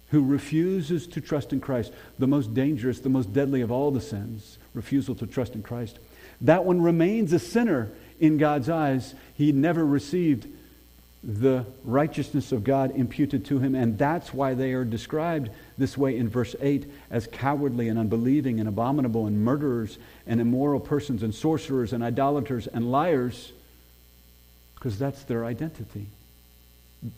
who 0.10 0.24
refuses 0.24 1.08
to 1.08 1.22
trust 1.22 1.52
in 1.52 1.60
Christ, 1.60 1.92
the 2.20 2.28
most 2.28 2.54
dangerous, 2.54 3.00
the 3.00 3.10
most 3.10 3.34
deadly 3.34 3.62
of 3.62 3.72
all 3.72 3.92
the 3.92 4.02
sins, 4.02 4.58
refusal 4.74 5.16
to 5.16 5.28
trust 5.28 5.56
in 5.56 5.64
Christ, 5.64 6.00
that 6.42 6.64
one 6.66 6.82
remains 6.82 7.34
a 7.34 7.40
sinner 7.40 7.90
in 8.20 8.38
God's 8.38 8.70
eyes. 8.70 9.16
He 9.34 9.52
never 9.52 9.86
received 9.86 10.48
the 11.26 11.66
righteousness 11.84 12.52
of 12.52 12.64
God 12.64 12.96
imputed 12.96 13.46
to 13.46 13.58
him, 13.58 13.74
and 13.74 13.98
that's 13.98 14.34
why 14.34 14.54
they 14.54 14.74
are 14.74 14.86
described 14.86 15.50
this 15.78 15.98
way 15.98 16.16
in 16.16 16.30
verse 16.30 16.56
8 16.62 16.90
as 17.10 17.28
cowardly 17.28 17.90
and 17.90 17.98
unbelieving 17.98 18.60
and 18.60 18.70
abominable 18.70 19.26
and 19.26 19.44
murderers 19.44 19.98
and 20.28 20.40
immoral 20.40 20.80
persons 20.80 21.24
and 21.24 21.34
sorcerers 21.34 21.94
and 21.94 22.04
idolaters 22.04 22.68
and 22.68 22.92
liars, 22.92 23.52
because 24.76 25.00
that's 25.00 25.24
their 25.24 25.46
identity. 25.46 26.06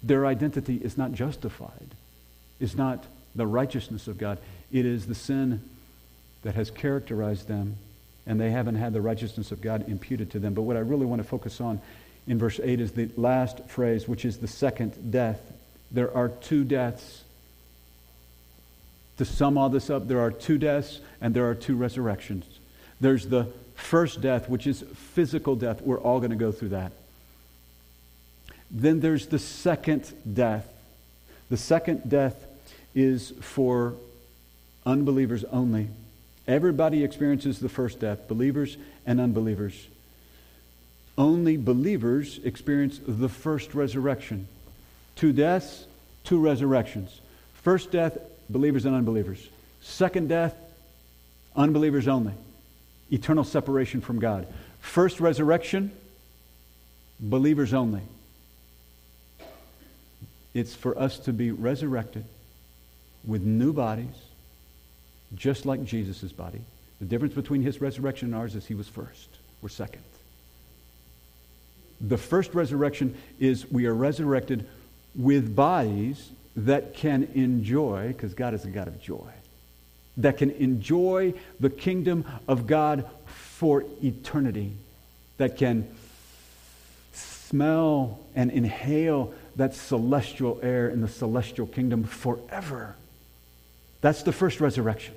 Their 0.01 0.26
identity 0.26 0.78
is 0.78 0.97
not 0.97 1.12
justified 1.12 1.93
is 2.60 2.76
not 2.76 3.05
the 3.36 3.45
righteousness 3.45 4.08
of 4.08 4.18
God, 4.18 4.39
it 4.72 4.86
is 4.86 5.05
the 5.05 5.16
sin 5.16 5.62
that 6.43 6.55
has 6.55 6.72
characterized 6.72 7.47
them, 7.47 7.78
and 8.26 8.39
they 8.39 8.51
haven't 8.51 8.76
had 8.76 8.93
the 8.93 9.01
righteousness 9.01 9.51
of 9.51 9.62
God 9.62 9.88
imputed 9.88 10.32
to 10.32 10.39
them. 10.39 10.53
But 10.53 10.64
what 10.64 10.78
I 10.78 10.82
really 10.82 11.05
want 11.05 11.22
to 11.22 11.28
focus 11.28 11.62
on 11.62 11.82
in 12.28 12.38
verse 12.38 12.60
8 12.62 12.80
is 12.80 12.92
the 12.92 13.10
last 13.16 13.68
phrase, 13.68 14.08
which 14.08 14.26
is 14.26 14.38
the 14.38 14.48
second 14.48 15.12
death. 15.12 15.40
There 15.92 16.16
are 16.16 16.30
two 16.30 16.64
deaths. 16.64 17.24
To 19.18 19.26
sum 19.26 19.58
all 19.58 19.70
this 19.70 19.90
up, 19.90 20.08
there 20.08 20.20
are 20.20 20.32
two 20.32 20.58
deaths 20.58 21.00
and 21.22 21.34
there 21.34 21.50
are 21.50 21.56
two 21.56 21.76
resurrections. 21.76 22.46
There's 23.00 23.28
the 23.28 23.48
first 23.76 24.22
death, 24.22 24.50
which 24.50 24.68
is 24.68 24.84
physical 24.94 25.56
death. 25.56 25.82
We're 25.82 26.00
all 26.00 26.20
going 26.20 26.32
to 26.32 26.38
go 26.38 26.52
through 26.52 26.70
that. 26.70 26.92
Then 28.70 29.00
there's 29.00 29.28
the 29.28 29.40
second 29.40 30.12
death. 30.32 30.68
The 31.50 31.58
second 31.58 32.10
death 32.10 32.46
is 32.94 33.32
for 33.40 33.96
unbelievers 34.86 35.46
only. 35.46 35.88
Everybody 36.48 37.04
experiences 37.04 37.60
the 37.60 37.70
first 37.70 38.00
death, 38.00 38.28
believers 38.28 38.78
and 39.06 39.22
unbelievers. 39.22 39.88
Only 41.18 41.57
believers 41.57 42.39
experience 42.43 42.99
the 43.05 43.30
first 43.30 43.74
resurrection. 43.74 44.47
Two 45.15 45.34
deaths, 45.34 45.86
two 46.24 46.39
resurrections. 46.39 47.22
First 47.63 47.91
death, 47.91 48.18
believers 48.49 48.86
and 48.86 48.95
unbelievers. 48.95 49.49
Second 49.82 50.30
death, 50.30 50.55
unbelievers 51.55 52.07
only. 52.07 52.34
Eternal 53.11 53.43
separation 53.43 54.01
from 54.01 54.20
God. 54.20 54.47
First 54.80 55.20
resurrection, 55.20 55.91
believers 57.20 57.74
only. 57.74 58.01
It's 60.53 60.76
for 60.76 60.97
us 60.97 61.20
to 61.20 61.34
be 61.34 61.51
resurrected 61.51 62.26
with 63.26 63.41
new 63.41 63.74
bodies, 63.74 64.15
just 65.36 65.65
like 65.65 65.84
Jesus' 65.84 66.32
body. 66.32 66.61
The 66.99 67.05
difference 67.05 67.34
between 67.34 67.61
his 67.61 67.82
resurrection 67.82 68.30
and 68.30 68.36
ours 68.36 68.55
is 68.55 68.65
he 68.65 68.76
was 68.76 68.88
first. 68.88 69.30
We're 69.61 69.70
second. 69.70 70.03
The 72.00 72.18
first 72.18 72.54
resurrection 72.54 73.18
is 73.39 73.70
we 73.72 73.86
are 73.86 73.93
resurrected 73.93 74.68
with 75.16 75.56
bodies 75.56 76.30
that 76.56 76.93
can 76.93 77.30
enjoy, 77.34 78.10
because 78.10 78.34
God 78.34 78.54
is 78.54 78.66
a 78.66 78.70
God 78.70 78.88
of 78.88 79.02
joy, 79.02 79.32
that 80.18 80.38
can 80.38 80.52
enjoy 80.52 81.34
the 81.60 81.70
kingdom 81.70 82.26
of 82.48 82.68
God 82.68 83.10
for 83.26 83.84
eternity, 84.04 84.74
that 85.38 85.58
can 85.58 85.88
smell 87.14 88.20
and 88.36 88.52
inhale 88.52 89.34
that 89.56 89.74
celestial 89.74 90.60
air 90.62 90.89
in 90.89 91.02
the 91.02 91.08
celestial 91.08 91.66
kingdom 91.66 92.04
forever. 92.04 92.95
That's 94.02 94.24
the 94.24 94.32
first 94.32 94.60
resurrection. 94.60 95.16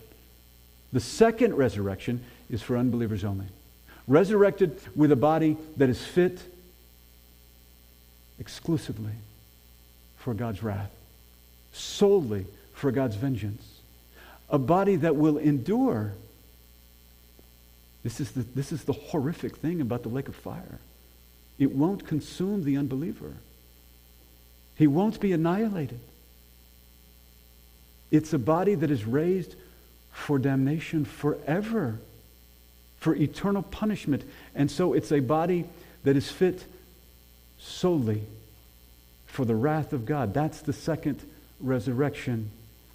The 0.92 1.00
second 1.00 1.54
resurrection 1.54 2.22
is 2.48 2.62
for 2.62 2.76
unbelievers 2.76 3.24
only. 3.24 3.46
Resurrected 4.08 4.80
with 4.96 5.12
a 5.12 5.16
body 5.16 5.56
that 5.76 5.88
is 5.88 6.02
fit 6.04 6.40
exclusively 8.40 9.12
for 10.16 10.34
God's 10.34 10.62
wrath, 10.62 10.90
solely 11.72 12.46
for 12.72 12.90
God's 12.90 13.14
vengeance. 13.14 13.64
A 14.48 14.58
body 14.58 14.96
that 14.96 15.14
will 15.14 15.38
endure. 15.38 16.14
This 18.02 18.18
is 18.18 18.32
the, 18.32 18.40
this 18.54 18.72
is 18.72 18.84
the 18.84 18.94
horrific 18.94 19.56
thing 19.56 19.80
about 19.80 20.02
the 20.02 20.08
lake 20.08 20.26
of 20.26 20.34
fire. 20.34 20.80
It 21.58 21.72
won't 21.72 22.06
consume 22.06 22.64
the 22.64 22.78
unbeliever. 22.78 23.34
He 24.76 24.86
won't 24.86 25.20
be 25.20 25.32
annihilated. 25.32 26.00
It's 28.10 28.32
a 28.32 28.38
body 28.38 28.74
that 28.74 28.90
is 28.90 29.04
raised 29.04 29.54
for 30.10 30.38
damnation 30.38 31.04
forever, 31.04 31.98
for 32.98 33.14
eternal 33.14 33.62
punishment. 33.62 34.24
And 34.54 34.70
so 34.70 34.94
it's 34.94 35.12
a 35.12 35.20
body 35.20 35.66
that 36.04 36.16
is 36.16 36.30
fit 36.30 36.64
solely 37.60 38.22
for 39.26 39.44
the 39.44 39.54
wrath 39.54 39.92
of 39.92 40.06
God. 40.06 40.34
That's 40.34 40.60
the 40.60 40.72
second 40.72 41.20
resurrection. 41.60 42.50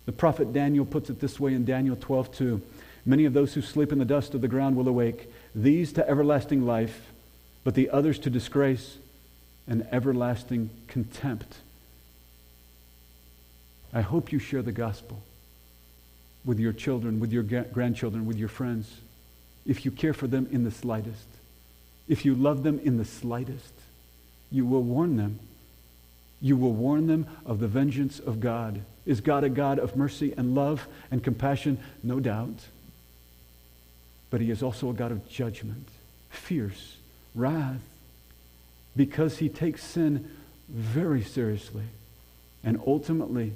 The 0.05 0.11
prophet 0.11 0.53
Daniel 0.53 0.86
puts 0.86 1.09
it 1.09 1.20
this 1.20 1.39
way 1.39 1.53
in 1.53 1.66
Daniel 1.66 1.95
12 1.95 2.36
2. 2.36 2.61
Many 3.05 3.26
of 3.26 3.34
those 3.34 3.53
who 3.53 3.61
sleep 3.61 3.91
in 3.91 3.99
the 3.99 4.05
dust 4.05 4.34
of 4.34 4.41
the 4.41 4.47
ground 4.47 4.76
will 4.76 4.88
awake, 4.88 5.32
these 5.53 5.93
to 5.93 6.09
everlasting 6.09 6.66
life, 6.66 7.11
but 7.63 7.76
the 7.76 7.89
others 7.89 8.18
to 8.20 8.30
disgrace 8.30 8.97
and 9.68 9.88
everlasting 9.91 10.70
contempt. 10.88 11.57
I 13.93 14.01
hope 14.01 14.32
you 14.32 14.39
share 14.39 14.61
the 14.61 14.72
gospel 14.72 15.22
with 16.43 16.59
your 16.59 16.74
children, 16.74 17.20
with 17.20 17.32
your 17.32 17.43
grandchildren, 17.43 18.26
with 18.26 18.38
your 18.38 18.49
friends, 18.49 18.91
if 19.66 19.86
you 19.86 19.91
care 19.91 20.13
for 20.13 20.28
them 20.28 20.47
in 20.51 20.63
the 20.63 20.72
slightest. 20.72 21.28
If 22.07 22.26
you 22.26 22.36
love 22.36 22.63
them 22.63 22.80
in 22.80 22.97
the 22.97 23.05
slightest, 23.05 23.74
you 24.55 24.65
will 24.65 24.83
warn 24.83 25.17
them. 25.17 25.37
You 26.39 26.55
will 26.55 26.71
warn 26.71 27.07
them 27.07 27.27
of 27.45 27.59
the 27.59 27.67
vengeance 27.67 28.19
of 28.19 28.39
God. 28.39 28.81
Is 29.05 29.19
God 29.19 29.43
a 29.43 29.49
God 29.49 29.79
of 29.79 29.97
mercy 29.97 30.33
and 30.37 30.55
love 30.55 30.87
and 31.11 31.21
compassion? 31.21 31.77
No 32.01 32.21
doubt. 32.21 32.67
But 34.29 34.39
he 34.39 34.49
is 34.49 34.63
also 34.63 34.89
a 34.89 34.93
God 34.93 35.11
of 35.11 35.27
judgment, 35.27 35.89
fierce, 36.29 36.95
wrath, 37.35 37.81
because 38.95 39.39
he 39.39 39.49
takes 39.49 39.83
sin 39.83 40.31
very 40.69 41.21
seriously. 41.21 41.83
And 42.63 42.79
ultimately, 42.87 43.51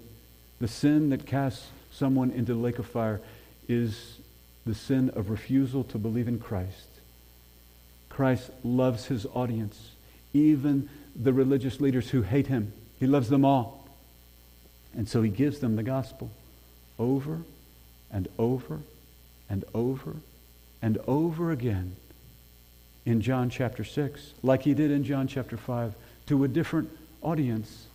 the 0.59 0.67
sin 0.67 1.11
that 1.11 1.25
casts 1.25 1.67
someone 1.91 2.29
into 2.29 2.53
the 2.53 2.59
lake 2.59 2.77
of 2.77 2.85
fire 2.85 3.21
is 3.69 4.17
the 4.65 4.75
sin 4.75 5.11
of 5.11 5.29
refusal 5.29 5.85
to 5.85 5.97
believe 5.97 6.27
in 6.27 6.39
Christ. 6.39 6.89
Christ 8.09 8.51
loves 8.65 9.05
his 9.05 9.25
audience, 9.27 9.91
even 10.34 10.89
the 11.15 11.34
religious 11.34 11.82
leaders 11.82 12.09
who 12.09 12.21
hate 12.21 12.47
him. 12.47 12.73
He 12.99 13.07
loves 13.07 13.30
them 13.30 13.45
all. 13.45 13.88
And 14.95 15.07
so 15.07 15.21
he 15.21 15.30
gives 15.30 15.59
them 15.59 15.75
the 15.75 15.84
gospel 15.84 16.32
over 16.97 17.41
and 18.11 18.27
over 18.38 18.80
and 19.49 19.63
over 19.73 20.15
and 20.82 20.97
over 21.07 21.51
again 21.51 21.95
in 23.05 23.21
John 23.21 23.49
chapter 23.49 23.84
6, 23.84 24.34
like 24.43 24.63
he 24.63 24.73
did 24.73 24.91
in 24.91 25.03
John 25.03 25.27
chapter 25.27 25.57
5, 25.57 25.93
to 26.27 26.43
a 26.43 26.47
different 26.47 26.89
audience. 27.21 27.88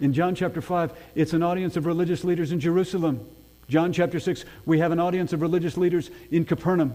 In 0.00 0.12
John 0.12 0.34
chapter 0.34 0.60
5, 0.60 0.92
it's 1.14 1.32
an 1.32 1.42
audience 1.42 1.76
of 1.76 1.86
religious 1.86 2.24
leaders 2.24 2.50
in 2.50 2.58
Jerusalem. 2.58 3.24
John 3.68 3.92
chapter 3.92 4.18
6, 4.18 4.44
we 4.66 4.80
have 4.80 4.90
an 4.90 4.98
audience 4.98 5.32
of 5.32 5.42
religious 5.42 5.76
leaders 5.76 6.10
in 6.30 6.44
Capernaum 6.44 6.94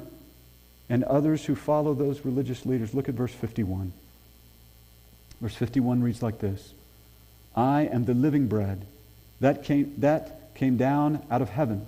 and 0.89 1.03
others 1.03 1.45
who 1.45 1.55
follow 1.55 1.93
those 1.93 2.25
religious 2.25 2.65
leaders. 2.65 2.93
Look 2.93 3.07
at 3.07 3.15
verse 3.15 3.33
51. 3.33 3.93
Verse 5.41 5.55
51 5.55 6.01
reads 6.01 6.23
like 6.23 6.39
this 6.39 6.73
I 7.55 7.81
am 7.83 8.05
the 8.05 8.13
living 8.13 8.47
bread 8.47 8.85
that 9.39 9.63
came, 9.63 9.93
that 9.97 10.53
came 10.55 10.77
down 10.77 11.25
out 11.29 11.41
of 11.41 11.49
heaven. 11.49 11.85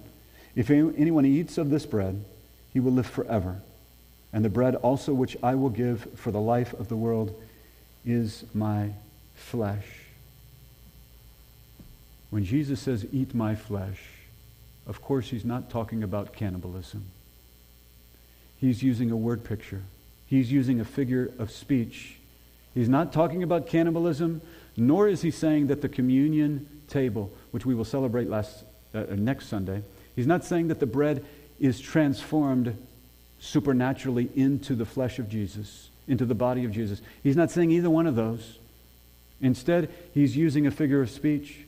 If 0.55 0.69
anyone 0.69 1.25
eats 1.25 1.57
of 1.57 1.69
this 1.69 1.85
bread, 1.85 2.23
he 2.73 2.79
will 2.79 2.91
live 2.91 3.07
forever. 3.07 3.61
And 4.31 4.45
the 4.45 4.49
bread 4.49 4.75
also 4.75 5.13
which 5.13 5.37
I 5.41 5.55
will 5.55 5.69
give 5.69 6.07
for 6.15 6.31
the 6.31 6.41
life 6.41 6.73
of 6.73 6.89
the 6.89 6.95
world 6.95 7.39
is 8.05 8.43
my 8.53 8.91
flesh. 9.35 9.85
When 12.29 12.45
Jesus 12.45 12.79
says, 12.79 13.07
Eat 13.11 13.33
my 13.33 13.55
flesh, 13.55 14.01
of 14.85 15.01
course, 15.01 15.29
he's 15.29 15.45
not 15.45 15.69
talking 15.69 16.03
about 16.03 16.33
cannibalism. 16.33 17.05
He's 18.57 18.83
using 18.83 19.09
a 19.09 19.17
word 19.17 19.43
picture, 19.43 19.83
he's 20.27 20.51
using 20.51 20.79
a 20.79 20.85
figure 20.85 21.31
of 21.39 21.51
speech. 21.51 22.18
He's 22.73 22.89
not 22.89 23.11
talking 23.11 23.43
about 23.43 23.67
cannibalism, 23.67 24.41
nor 24.77 25.07
is 25.07 25.21
he 25.21 25.31
saying 25.31 25.67
that 25.67 25.81
the 25.81 25.89
communion 25.89 26.67
table, 26.87 27.31
which 27.51 27.65
we 27.65 27.75
will 27.75 27.85
celebrate 27.85 28.29
last, 28.29 28.63
uh, 28.93 29.05
next 29.11 29.47
Sunday, 29.47 29.83
he's 30.15 30.27
not 30.27 30.43
saying 30.43 30.67
that 30.67 30.79
the 30.79 30.85
bread 30.85 31.25
is 31.59 31.79
transformed 31.79 32.77
supernaturally 33.39 34.29
into 34.35 34.75
the 34.75 34.85
flesh 34.85 35.19
of 35.19 35.29
Jesus, 35.29 35.89
into 36.07 36.25
the 36.25 36.35
body 36.35 36.65
of 36.65 36.71
Jesus. 36.71 37.01
He's 37.23 37.35
not 37.35 37.51
saying 37.51 37.71
either 37.71 37.89
one 37.89 38.07
of 38.07 38.15
those. 38.15 38.59
Instead, 39.41 39.89
he's 40.13 40.35
using 40.35 40.67
a 40.67 40.71
figure 40.71 41.01
of 41.01 41.09
speech. 41.09 41.65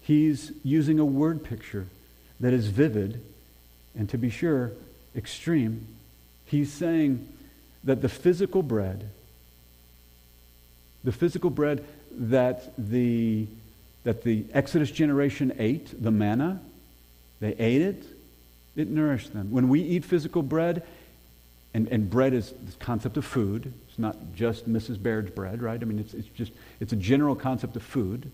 He's 0.00 0.52
using 0.64 0.98
a 0.98 1.04
word 1.04 1.44
picture 1.44 1.86
that 2.40 2.52
is 2.52 2.68
vivid 2.68 3.20
and, 3.96 4.08
to 4.10 4.18
be 4.18 4.30
sure, 4.30 4.72
extreme. 5.16 5.86
He's 6.44 6.72
saying 6.72 7.28
that 7.84 8.02
the 8.02 8.08
physical 8.08 8.62
bread, 8.62 9.10
the 11.04 11.12
physical 11.12 11.50
bread 11.50 11.84
that 12.12 12.72
the, 12.78 13.46
that 14.04 14.22
the 14.22 14.44
Exodus 14.52 14.90
generation 14.90 15.52
ate, 15.58 16.02
the 16.02 16.10
manna, 16.10 16.60
they 17.40 17.54
ate 17.58 17.82
it, 17.82 18.04
it 18.76 18.88
nourished 18.88 19.32
them. 19.32 19.50
When 19.50 19.68
we 19.68 19.80
eat 19.80 20.04
physical 20.04 20.42
bread, 20.42 20.82
and, 21.74 21.88
and 21.88 22.10
bread 22.10 22.34
is 22.34 22.50
the 22.50 22.72
concept 22.78 23.16
of 23.16 23.24
food. 23.24 23.72
It's 23.88 23.98
not 23.98 24.16
just 24.34 24.70
Mrs. 24.70 25.02
Baird's 25.02 25.30
bread, 25.30 25.62
right? 25.62 25.80
I 25.80 25.84
mean, 25.84 25.98
it's, 25.98 26.12
it's 26.14 26.28
just, 26.28 26.52
it's 26.80 26.92
a 26.92 26.96
general 26.96 27.34
concept 27.34 27.76
of 27.76 27.82
food. 27.82 28.30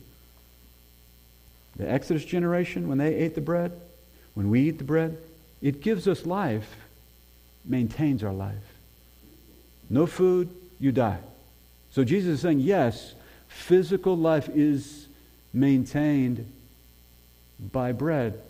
The 1.77 1.89
Exodus 1.89 2.25
generation, 2.25 2.89
when 2.89 2.99
they 2.99 3.15
ate 3.15 3.35
the 3.35 3.41
bread, 3.41 3.73
when 4.35 4.51
we 4.51 4.69
eat 4.69 4.79
the 4.79 4.85
bread, 4.85 5.19
it 5.63 5.81
gives 5.81 6.09
us 6.09 6.27
life, 6.27 6.77
maintains 7.65 8.25
our 8.25 8.33
life. 8.33 8.55
No 9.89 10.07
food, 10.07 10.51
you 10.81 10.91
die. 10.91 11.19
So 11.91 12.05
Jesus 12.05 12.35
is 12.35 12.41
saying, 12.41 12.61
yes, 12.61 13.15
physical 13.49 14.17
life 14.17 14.49
is 14.49 15.09
maintained 15.53 16.51
by 17.73 17.93
bread, 17.93 18.41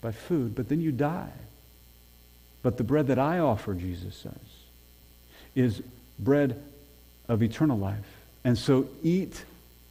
by 0.00 0.12
food, 0.12 0.54
but 0.54 0.68
then 0.68 0.80
you 0.80 0.92
die. 0.92 1.32
But 2.62 2.76
the 2.76 2.84
bread 2.84 3.06
that 3.06 3.18
I 3.18 3.38
offer, 3.38 3.74
Jesus 3.74 4.14
says, 4.16 4.32
is 5.54 5.82
bread 6.18 6.62
of 7.28 7.42
eternal 7.42 7.78
life. 7.78 7.98
And 8.44 8.58
so 8.58 8.88
eat 9.02 9.44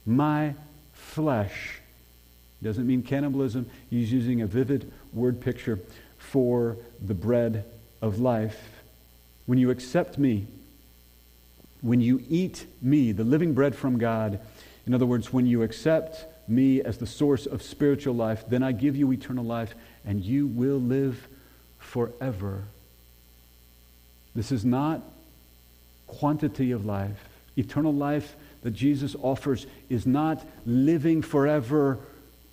my 0.05 0.53
flesh. 0.93 1.79
Doesn't 2.61 2.85
mean 2.85 3.01
cannibalism. 3.01 3.69
He's 3.89 4.11
using 4.11 4.41
a 4.41 4.47
vivid 4.47 4.91
word 5.13 5.41
picture 5.41 5.79
for 6.17 6.77
the 7.01 7.13
bread 7.13 7.65
of 8.01 8.19
life. 8.19 8.59
When 9.45 9.57
you 9.57 9.71
accept 9.71 10.17
me, 10.17 10.45
when 11.81 12.01
you 12.01 12.23
eat 12.29 12.65
me, 12.81 13.11
the 13.11 13.23
living 13.23 13.53
bread 13.53 13.75
from 13.75 13.97
God, 13.97 14.39
in 14.85 14.93
other 14.93 15.05
words, 15.05 15.31
when 15.31 15.45
you 15.45 15.63
accept 15.63 16.25
me 16.47 16.81
as 16.81 16.97
the 16.97 17.07
source 17.07 17.45
of 17.45 17.61
spiritual 17.61 18.15
life, 18.15 18.43
then 18.49 18.63
I 18.63 18.71
give 18.71 18.95
you 18.95 19.11
eternal 19.11 19.45
life 19.45 19.75
and 20.05 20.23
you 20.23 20.47
will 20.47 20.79
live 20.79 21.27
forever. 21.77 22.63
This 24.35 24.51
is 24.51 24.65
not 24.65 25.01
quantity 26.07 26.71
of 26.71 26.85
life. 26.85 27.29
Eternal 27.55 27.93
life 27.93 28.35
that 28.63 28.71
Jesus 28.71 29.15
offers 29.21 29.65
is 29.89 30.05
not 30.05 30.45
living 30.65 31.21
forever 31.21 31.99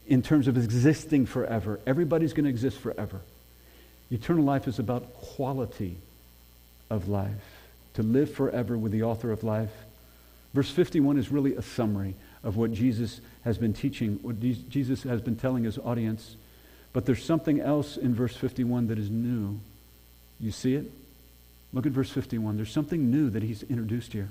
in 0.07 0.23
terms 0.23 0.47
of 0.47 0.57
existing 0.57 1.27
forever. 1.27 1.81
Everybody's 1.87 2.33
going 2.33 2.45
to 2.45 2.51
exist 2.51 2.79
forever. 2.79 3.21
Eternal 4.11 4.45
life 4.45 4.69
is 4.69 4.79
about 4.79 5.13
quality 5.15 5.97
of 6.91 7.09
life, 7.09 7.56
to 7.97 8.03
live 8.03 8.33
forever 8.33 8.79
with 8.79 8.93
the 8.93 9.03
author 9.03 9.33
of 9.33 9.43
life. 9.43 9.73
Verse 10.55 10.71
51 10.71 11.19
is 11.19 11.33
really 11.33 11.55
a 11.55 11.63
summary 11.63 12.15
of 12.45 12.57
what 12.57 12.73
Jesus 12.73 13.21
has 13.43 13.59
been 13.59 13.73
teaching, 13.73 14.19
what 14.23 14.39
Jesus 14.41 15.03
has 15.03 15.21
been 15.21 15.37
telling 15.37 15.65
his 15.65 15.79
audience. 15.79 16.37
But 16.93 17.07
there's 17.07 17.25
something 17.25 17.59
else 17.61 17.97
in 17.97 18.15
verse 18.15 18.37
51 18.37 18.89
that 18.89 18.99
is 18.99 19.11
new. 19.11 19.61
You 20.39 20.51
see 20.51 20.75
it? 20.75 20.91
Look 21.73 21.87
at 21.87 21.93
verse 21.93 22.11
51. 22.11 22.57
There's 22.57 22.71
something 22.71 23.11
new 23.11 23.31
that 23.31 23.43
he's 23.43 23.63
introduced 23.65 24.13
here. 24.13 24.29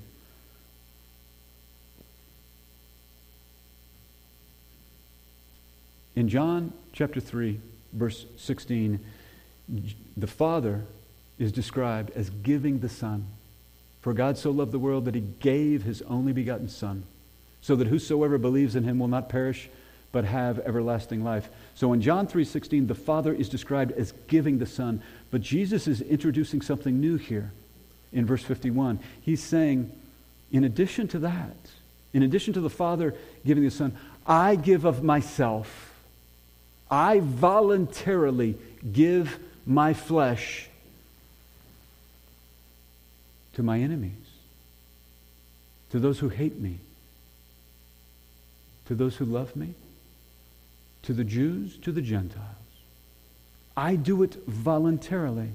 In 6.14 6.28
John 6.28 6.72
chapter 6.92 7.20
3, 7.20 7.60
verse 7.92 8.26
16, 8.38 9.00
the 10.16 10.26
Father 10.26 10.84
is 11.38 11.52
described 11.52 12.10
as 12.14 12.30
giving 12.30 12.78
the 12.78 12.88
Son. 12.88 13.26
For 14.06 14.14
God 14.14 14.38
so 14.38 14.52
loved 14.52 14.70
the 14.70 14.78
world 14.78 15.06
that 15.06 15.16
he 15.16 15.24
gave 15.40 15.82
his 15.82 16.00
only 16.02 16.32
begotten 16.32 16.68
Son, 16.68 17.02
so 17.60 17.74
that 17.74 17.88
whosoever 17.88 18.38
believes 18.38 18.76
in 18.76 18.84
him 18.84 19.00
will 19.00 19.08
not 19.08 19.28
perish, 19.28 19.68
but 20.12 20.24
have 20.24 20.60
everlasting 20.60 21.24
life. 21.24 21.48
So 21.74 21.92
in 21.92 22.00
John 22.00 22.28
3:16 22.28 22.86
the 22.86 22.94
Father 22.94 23.34
is 23.34 23.48
described 23.48 23.90
as 23.90 24.14
giving 24.28 24.58
the 24.58 24.64
Son, 24.64 25.02
but 25.32 25.40
Jesus 25.40 25.88
is 25.88 26.00
introducing 26.02 26.60
something 26.60 27.00
new 27.00 27.16
here 27.16 27.50
in 28.12 28.26
verse 28.26 28.44
51. 28.44 29.00
He's 29.22 29.42
saying 29.42 29.90
in 30.52 30.62
addition 30.62 31.08
to 31.08 31.18
that, 31.18 31.56
in 32.12 32.22
addition 32.22 32.54
to 32.54 32.60
the 32.60 32.70
Father 32.70 33.12
giving 33.44 33.64
the 33.64 33.72
Son, 33.72 33.92
I 34.24 34.54
give 34.54 34.84
of 34.84 35.02
myself. 35.02 35.92
I 36.88 37.18
voluntarily 37.18 38.56
give 38.92 39.40
my 39.66 39.94
flesh 39.94 40.68
to 43.56 43.62
my 43.62 43.80
enemies, 43.80 44.12
to 45.90 45.98
those 45.98 46.18
who 46.18 46.28
hate 46.28 46.58
me, 46.58 46.78
to 48.86 48.94
those 48.94 49.16
who 49.16 49.24
love 49.24 49.56
me 49.56 49.74
to 51.02 51.12
the 51.12 51.24
Jews, 51.24 51.78
to 51.78 51.92
the 51.92 52.02
Gentiles. 52.02 52.44
I 53.76 53.94
do 53.94 54.22
it 54.24 54.34
voluntarily. 54.46 55.50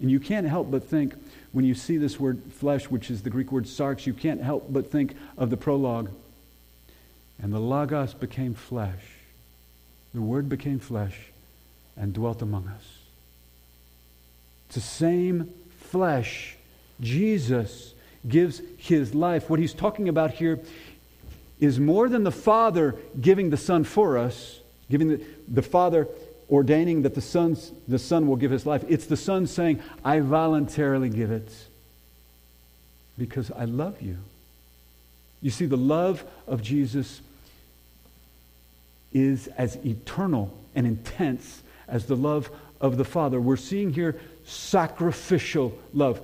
And 0.00 0.10
you 0.10 0.20
can't 0.20 0.46
help 0.46 0.70
but 0.70 0.84
think, 0.84 1.14
when 1.50 1.64
you 1.64 1.74
see 1.74 1.96
this 1.96 2.20
word 2.20 2.40
flesh, 2.52 2.88
which 2.88 3.10
is 3.10 3.22
the 3.22 3.30
Greek 3.30 3.50
word 3.50 3.64
sarx, 3.64 4.06
you 4.06 4.14
can't 4.14 4.40
help 4.40 4.72
but 4.72 4.90
think 4.90 5.16
of 5.36 5.50
the 5.50 5.56
prologue. 5.56 6.08
And 7.42 7.52
the 7.52 7.58
Logos 7.58 8.14
became 8.14 8.54
flesh. 8.54 9.02
The 10.14 10.22
Word 10.22 10.48
became 10.48 10.78
flesh 10.78 11.18
and 11.96 12.12
dwelt 12.12 12.42
among 12.42 12.68
us. 12.68 12.84
It's 14.66 14.76
the 14.76 14.80
same 14.82 15.52
flesh. 15.90 16.56
Jesus 17.02 17.94
gives 18.26 18.62
his 18.78 19.14
life. 19.14 19.50
What 19.50 19.58
he's 19.58 19.74
talking 19.74 20.08
about 20.08 20.32
here 20.32 20.60
is 21.60 21.78
more 21.78 22.08
than 22.08 22.24
the 22.24 22.32
Father 22.32 22.96
giving 23.20 23.50
the 23.50 23.56
Son 23.56 23.84
for 23.84 24.16
us, 24.16 24.60
giving 24.90 25.08
the, 25.08 25.24
the 25.48 25.62
Father 25.62 26.08
ordaining 26.50 27.02
that 27.02 27.14
the, 27.14 27.20
son's, 27.20 27.72
the 27.88 27.98
Son 27.98 28.26
will 28.26 28.36
give 28.36 28.50
his 28.50 28.66
life. 28.66 28.84
It's 28.88 29.06
the 29.06 29.16
Son 29.16 29.46
saying, 29.46 29.80
I 30.04 30.20
voluntarily 30.20 31.08
give 31.08 31.30
it 31.30 31.50
because 33.18 33.50
I 33.50 33.64
love 33.64 34.00
you. 34.00 34.18
You 35.40 35.50
see, 35.50 35.66
the 35.66 35.76
love 35.76 36.24
of 36.46 36.62
Jesus 36.62 37.20
is 39.12 39.48
as 39.58 39.76
eternal 39.84 40.56
and 40.74 40.86
intense 40.86 41.62
as 41.88 42.06
the 42.06 42.16
love 42.16 42.50
of 42.80 42.96
the 42.96 43.04
Father. 43.04 43.40
We're 43.40 43.56
seeing 43.56 43.92
here 43.92 44.20
sacrificial 44.44 45.78
love. 45.92 46.20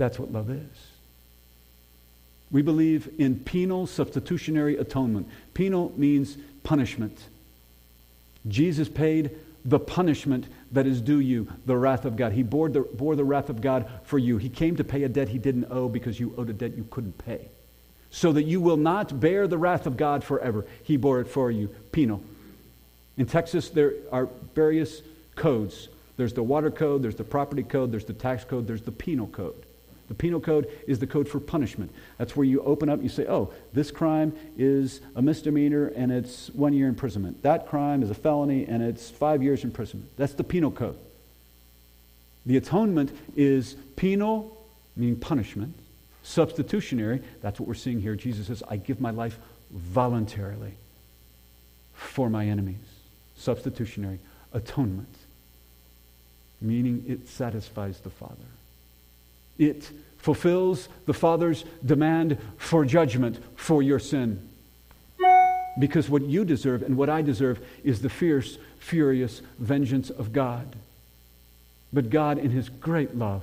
That's 0.00 0.18
what 0.18 0.32
love 0.32 0.48
is. 0.48 0.64
We 2.50 2.62
believe 2.62 3.10
in 3.18 3.38
penal 3.38 3.86
substitutionary 3.86 4.78
atonement. 4.78 5.28
Penal 5.52 5.92
means 5.94 6.38
punishment. 6.62 7.18
Jesus 8.48 8.88
paid 8.88 9.32
the 9.62 9.78
punishment 9.78 10.46
that 10.72 10.86
is 10.86 11.02
due 11.02 11.20
you, 11.20 11.52
the 11.66 11.76
wrath 11.76 12.06
of 12.06 12.16
God. 12.16 12.32
He 12.32 12.42
bore 12.42 12.70
the, 12.70 12.80
bore 12.80 13.14
the 13.14 13.24
wrath 13.24 13.50
of 13.50 13.60
God 13.60 13.90
for 14.04 14.18
you. 14.18 14.38
He 14.38 14.48
came 14.48 14.74
to 14.76 14.84
pay 14.84 15.02
a 15.02 15.08
debt 15.10 15.28
he 15.28 15.36
didn't 15.36 15.66
owe 15.70 15.90
because 15.90 16.18
you 16.18 16.32
owed 16.38 16.48
a 16.48 16.54
debt 16.54 16.78
you 16.78 16.86
couldn't 16.90 17.18
pay. 17.18 17.50
So 18.10 18.32
that 18.32 18.44
you 18.44 18.62
will 18.62 18.78
not 18.78 19.20
bear 19.20 19.46
the 19.46 19.58
wrath 19.58 19.84
of 19.84 19.98
God 19.98 20.24
forever. 20.24 20.64
He 20.82 20.96
bore 20.96 21.20
it 21.20 21.28
for 21.28 21.50
you. 21.50 21.68
Penal. 21.92 22.22
In 23.18 23.26
Texas, 23.26 23.68
there 23.68 23.92
are 24.10 24.30
various 24.54 25.02
codes. 25.36 25.90
There's 26.16 26.32
the 26.32 26.42
water 26.42 26.70
code, 26.70 27.02
there's 27.02 27.16
the 27.16 27.22
property 27.22 27.62
code, 27.62 27.92
there's 27.92 28.06
the 28.06 28.14
tax 28.14 28.44
code, 28.44 28.66
there's 28.66 28.80
the 28.80 28.92
penal 28.92 29.26
code. 29.26 29.66
The 30.10 30.16
penal 30.16 30.40
code 30.40 30.66
is 30.88 30.98
the 30.98 31.06
code 31.06 31.28
for 31.28 31.38
punishment. 31.38 31.92
That's 32.18 32.34
where 32.34 32.44
you 32.44 32.60
open 32.62 32.88
up 32.88 32.94
and 32.94 33.04
you 33.04 33.08
say, 33.08 33.26
oh, 33.28 33.52
this 33.72 33.92
crime 33.92 34.34
is 34.58 35.00
a 35.14 35.22
misdemeanor 35.22 35.86
and 35.86 36.10
it's 36.10 36.50
one 36.50 36.72
year 36.72 36.88
imprisonment. 36.88 37.44
That 37.44 37.68
crime 37.68 38.02
is 38.02 38.10
a 38.10 38.14
felony 38.14 38.66
and 38.66 38.82
it's 38.82 39.08
five 39.08 39.40
years 39.40 39.62
imprisonment. 39.62 40.10
That's 40.16 40.34
the 40.34 40.42
penal 40.42 40.72
code. 40.72 40.98
The 42.44 42.56
atonement 42.56 43.16
is 43.36 43.76
penal, 43.94 44.60
meaning 44.96 45.14
punishment, 45.14 45.76
substitutionary. 46.24 47.22
That's 47.40 47.60
what 47.60 47.68
we're 47.68 47.74
seeing 47.74 48.00
here. 48.00 48.16
Jesus 48.16 48.48
says, 48.48 48.64
I 48.68 48.78
give 48.78 49.00
my 49.00 49.12
life 49.12 49.38
voluntarily 49.70 50.72
for 51.94 52.28
my 52.28 52.46
enemies. 52.48 52.78
Substitutionary. 53.36 54.18
Atonement, 54.52 55.14
meaning 56.60 57.04
it 57.06 57.28
satisfies 57.28 58.00
the 58.00 58.10
Father. 58.10 58.34
It 59.60 59.90
fulfills 60.16 60.88
the 61.04 61.12
Father's 61.12 61.64
demand 61.84 62.38
for 62.56 62.84
judgment 62.86 63.38
for 63.56 63.82
your 63.82 63.98
sin. 63.98 64.48
Because 65.78 66.08
what 66.08 66.22
you 66.22 66.46
deserve 66.46 66.82
and 66.82 66.96
what 66.96 67.10
I 67.10 67.20
deserve 67.20 67.60
is 67.84 68.00
the 68.00 68.08
fierce, 68.08 68.56
furious 68.78 69.42
vengeance 69.58 70.08
of 70.08 70.32
God. 70.32 70.76
But 71.92 72.08
God, 72.08 72.38
in 72.38 72.50
His 72.50 72.70
great 72.70 73.16
love, 73.16 73.42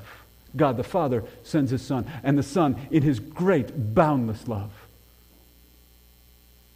God 0.55 0.75
the 0.75 0.83
Father 0.83 1.23
sends 1.43 1.69
His 1.69 1.83
Son, 1.83 2.09
and 2.23 2.35
the 2.35 2.43
Son, 2.43 2.75
in 2.89 3.03
His 3.03 3.19
great, 3.19 3.93
boundless 3.93 4.47
love, 4.47 4.71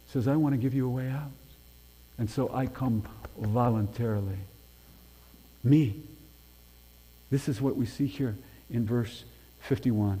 says, 0.06 0.28
I 0.28 0.36
want 0.36 0.54
to 0.54 0.58
give 0.58 0.72
you 0.72 0.86
a 0.86 0.90
way 0.90 1.08
out. 1.08 1.32
And 2.16 2.30
so 2.30 2.48
I 2.54 2.66
come 2.66 3.02
voluntarily. 3.36 4.38
Me. 5.64 6.00
This 7.30 7.48
is 7.48 7.60
what 7.60 7.76
we 7.76 7.86
see 7.86 8.06
here 8.06 8.36
in 8.70 8.86
verse 8.86 9.24
51. 9.62 10.20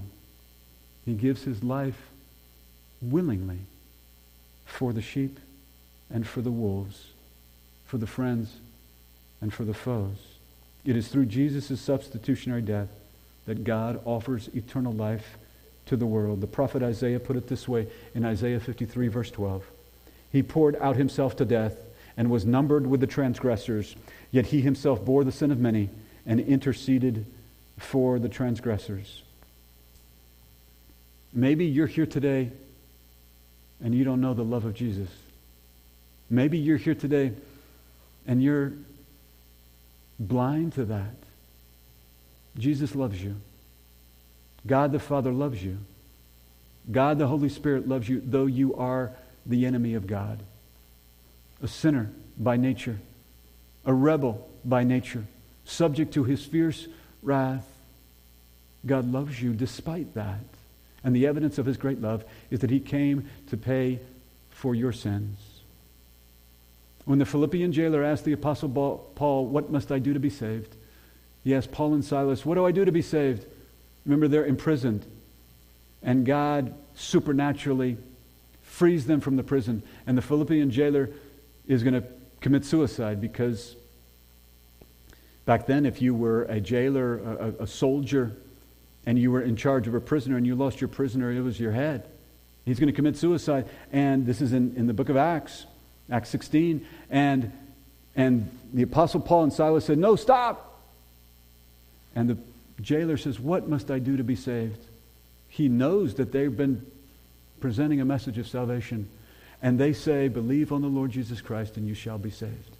He 1.04 1.14
gives 1.14 1.42
his 1.44 1.62
life 1.62 2.10
willingly 3.00 3.58
for 4.64 4.92
the 4.92 5.02
sheep 5.02 5.38
and 6.10 6.26
for 6.26 6.40
the 6.40 6.50
wolves, 6.50 7.08
for 7.86 7.98
the 7.98 8.06
friends 8.06 8.54
and 9.40 9.52
for 9.52 9.64
the 9.64 9.74
foes. 9.74 10.16
It 10.84 10.96
is 10.96 11.08
through 11.08 11.26
Jesus' 11.26 11.80
substitutionary 11.80 12.62
death 12.62 12.88
that 13.46 13.64
God 13.64 14.00
offers 14.04 14.48
eternal 14.54 14.92
life 14.92 15.36
to 15.86 15.96
the 15.96 16.06
world. 16.06 16.40
The 16.40 16.46
prophet 16.46 16.82
Isaiah 16.82 17.20
put 17.20 17.36
it 17.36 17.48
this 17.48 17.66
way 17.66 17.88
in 18.14 18.24
Isaiah 18.24 18.60
53, 18.60 19.08
verse 19.08 19.30
12. 19.30 19.64
He 20.30 20.42
poured 20.42 20.76
out 20.76 20.96
himself 20.96 21.36
to 21.36 21.44
death 21.44 21.76
and 22.16 22.30
was 22.30 22.46
numbered 22.46 22.86
with 22.86 23.00
the 23.00 23.06
transgressors, 23.06 23.96
yet 24.30 24.46
he 24.46 24.60
himself 24.60 25.04
bore 25.04 25.24
the 25.24 25.32
sin 25.32 25.50
of 25.50 25.58
many 25.58 25.90
and 26.24 26.38
interceded 26.40 27.26
for 27.78 28.18
the 28.18 28.28
transgressors. 28.28 29.22
Maybe 31.32 31.66
you're 31.66 31.86
here 31.86 32.06
today 32.06 32.50
and 33.82 33.94
you 33.94 34.04
don't 34.04 34.20
know 34.20 34.34
the 34.34 34.44
love 34.44 34.64
of 34.64 34.74
Jesus. 34.74 35.08
Maybe 36.28 36.58
you're 36.58 36.76
here 36.76 36.94
today 36.94 37.32
and 38.26 38.42
you're 38.42 38.72
blind 40.18 40.74
to 40.74 40.84
that. 40.86 41.14
Jesus 42.56 42.94
loves 42.94 43.22
you. 43.22 43.36
God 44.66 44.92
the 44.92 44.98
Father 44.98 45.32
loves 45.32 45.62
you. 45.62 45.78
God 46.90 47.18
the 47.18 47.26
Holy 47.26 47.48
Spirit 47.48 47.88
loves 47.88 48.08
you, 48.08 48.22
though 48.24 48.46
you 48.46 48.74
are 48.74 49.12
the 49.46 49.66
enemy 49.66 49.94
of 49.94 50.06
God, 50.06 50.42
a 51.62 51.68
sinner 51.68 52.10
by 52.36 52.56
nature, 52.56 52.98
a 53.84 53.94
rebel 53.94 54.48
by 54.64 54.84
nature, 54.84 55.24
subject 55.64 56.14
to 56.14 56.24
his 56.24 56.44
fierce 56.44 56.86
wrath. 57.22 57.66
God 58.84 59.10
loves 59.10 59.40
you 59.40 59.52
despite 59.52 60.14
that. 60.14 60.40
And 61.04 61.14
the 61.14 61.26
evidence 61.26 61.58
of 61.58 61.66
his 61.66 61.76
great 61.76 62.00
love 62.00 62.24
is 62.50 62.60
that 62.60 62.70
he 62.70 62.80
came 62.80 63.28
to 63.48 63.56
pay 63.56 64.00
for 64.50 64.74
your 64.74 64.92
sins. 64.92 65.38
When 67.04 67.18
the 67.18 67.26
Philippian 67.26 67.72
jailer 67.72 68.04
asked 68.04 68.24
the 68.24 68.32
Apostle 68.32 68.68
Paul, 69.14 69.46
What 69.46 69.70
must 69.70 69.90
I 69.90 69.98
do 69.98 70.12
to 70.12 70.20
be 70.20 70.30
saved? 70.30 70.76
He 71.42 71.54
asked 71.54 71.72
Paul 71.72 71.94
and 71.94 72.04
Silas, 72.04 72.46
What 72.46 72.54
do 72.54 72.64
I 72.64 72.70
do 72.70 72.84
to 72.84 72.92
be 72.92 73.02
saved? 73.02 73.46
Remember, 74.06 74.28
they're 74.28 74.46
imprisoned. 74.46 75.04
And 76.02 76.24
God 76.24 76.74
supernaturally 76.94 77.96
frees 78.62 79.06
them 79.06 79.20
from 79.20 79.36
the 79.36 79.42
prison. 79.42 79.82
And 80.06 80.16
the 80.16 80.22
Philippian 80.22 80.70
jailer 80.70 81.10
is 81.66 81.82
going 81.82 81.94
to 81.94 82.04
commit 82.40 82.64
suicide 82.64 83.20
because 83.20 83.76
back 85.44 85.66
then, 85.66 85.86
if 85.86 86.02
you 86.02 86.14
were 86.14 86.44
a 86.44 86.60
jailer, 86.60 87.18
a, 87.18 87.62
a 87.64 87.66
soldier, 87.66 88.32
and 89.06 89.18
you 89.18 89.30
were 89.30 89.42
in 89.42 89.56
charge 89.56 89.88
of 89.88 89.94
a 89.94 90.00
prisoner 90.00 90.36
and 90.36 90.46
you 90.46 90.54
lost 90.54 90.80
your 90.80 90.88
prisoner, 90.88 91.30
it 91.30 91.40
was 91.40 91.58
your 91.58 91.72
head. 91.72 92.06
He's 92.64 92.78
going 92.78 92.88
to 92.88 92.94
commit 92.94 93.16
suicide. 93.16 93.68
And 93.92 94.24
this 94.26 94.40
is 94.40 94.52
in, 94.52 94.76
in 94.76 94.86
the 94.86 94.94
book 94.94 95.08
of 95.08 95.16
Acts, 95.16 95.66
Acts 96.10 96.28
16. 96.30 96.86
And, 97.10 97.52
and 98.14 98.50
the 98.72 98.82
Apostle 98.82 99.20
Paul 99.20 99.44
and 99.44 99.52
Silas 99.52 99.84
said, 99.84 99.98
No, 99.98 100.14
stop. 100.14 100.80
And 102.14 102.30
the 102.30 102.38
jailer 102.80 103.16
says, 103.16 103.40
What 103.40 103.68
must 103.68 103.90
I 103.90 103.98
do 103.98 104.16
to 104.16 104.24
be 104.24 104.36
saved? 104.36 104.78
He 105.48 105.68
knows 105.68 106.14
that 106.14 106.30
they've 106.30 106.56
been 106.56 106.86
presenting 107.60 108.00
a 108.00 108.04
message 108.04 108.38
of 108.38 108.46
salvation. 108.46 109.08
And 109.60 109.78
they 109.78 109.92
say, 109.92 110.28
Believe 110.28 110.72
on 110.72 110.82
the 110.82 110.88
Lord 110.88 111.10
Jesus 111.10 111.40
Christ 111.40 111.76
and 111.76 111.88
you 111.88 111.94
shall 111.94 112.18
be 112.18 112.30
saved. 112.30 112.76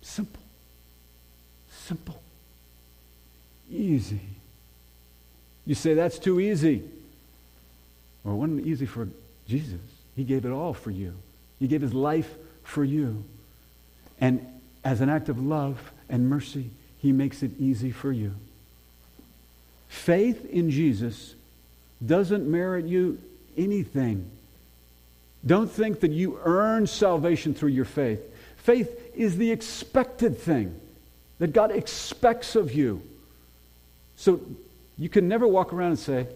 Simple. 0.00 0.40
Simple 1.70 2.22
easy. 3.72 4.20
You 5.66 5.74
say, 5.74 5.94
that's 5.94 6.18
too 6.18 6.40
easy. 6.40 6.82
Well, 8.24 8.34
it 8.34 8.38
wasn't 8.38 8.66
easy 8.66 8.86
for 8.86 9.08
Jesus. 9.48 9.80
He 10.16 10.24
gave 10.24 10.44
it 10.44 10.50
all 10.50 10.74
for 10.74 10.90
you. 10.90 11.14
He 11.58 11.68
gave 11.68 11.80
his 11.80 11.94
life 11.94 12.32
for 12.64 12.84
you. 12.84 13.24
And 14.20 14.46
as 14.84 15.00
an 15.00 15.08
act 15.08 15.28
of 15.28 15.42
love 15.42 15.92
and 16.08 16.28
mercy, 16.28 16.70
he 16.98 17.12
makes 17.12 17.42
it 17.42 17.52
easy 17.58 17.90
for 17.90 18.12
you. 18.12 18.34
Faith 19.88 20.44
in 20.46 20.70
Jesus 20.70 21.34
doesn't 22.04 22.50
merit 22.50 22.86
you 22.86 23.20
anything. 23.56 24.28
Don't 25.44 25.70
think 25.70 26.00
that 26.00 26.12
you 26.12 26.38
earn 26.44 26.86
salvation 26.86 27.54
through 27.54 27.70
your 27.70 27.84
faith. 27.84 28.20
Faith 28.58 29.12
is 29.14 29.36
the 29.36 29.50
expected 29.50 30.38
thing 30.38 30.78
that 31.38 31.52
God 31.52 31.72
expects 31.72 32.54
of 32.54 32.72
you. 32.72 33.02
So 34.22 34.40
you 34.96 35.08
can 35.08 35.26
never 35.26 35.48
walk 35.48 35.72
around 35.72 35.90
and 35.90 35.98
say, 35.98 36.28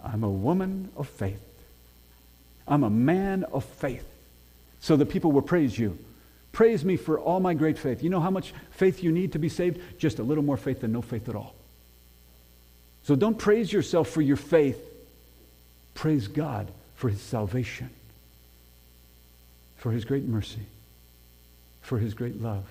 I'm 0.00 0.22
a 0.22 0.30
woman 0.30 0.90
of 0.96 1.08
faith. 1.08 1.42
I'm 2.68 2.84
a 2.84 2.90
man 2.90 3.42
of 3.42 3.64
faith. 3.64 4.06
So 4.78 4.94
the 4.94 5.06
people 5.06 5.32
will 5.32 5.42
praise 5.42 5.76
you. 5.76 5.98
Praise 6.52 6.84
me 6.84 6.96
for 6.96 7.18
all 7.18 7.40
my 7.40 7.52
great 7.52 7.76
faith. 7.78 8.00
You 8.00 8.10
know 8.10 8.20
how 8.20 8.30
much 8.30 8.54
faith 8.70 9.02
you 9.02 9.10
need 9.10 9.32
to 9.32 9.40
be 9.40 9.48
saved? 9.48 9.80
Just 9.98 10.20
a 10.20 10.22
little 10.22 10.44
more 10.44 10.56
faith 10.56 10.82
than 10.82 10.92
no 10.92 11.02
faith 11.02 11.28
at 11.28 11.34
all. 11.34 11.52
So 13.02 13.16
don't 13.16 13.36
praise 13.36 13.72
yourself 13.72 14.08
for 14.08 14.22
your 14.22 14.36
faith. 14.36 14.78
Praise 15.94 16.28
God 16.28 16.68
for 16.94 17.08
his 17.08 17.20
salvation, 17.20 17.90
for 19.78 19.90
his 19.90 20.04
great 20.04 20.24
mercy, 20.24 20.66
for 21.82 21.98
his 21.98 22.14
great 22.14 22.40
love. 22.40 22.66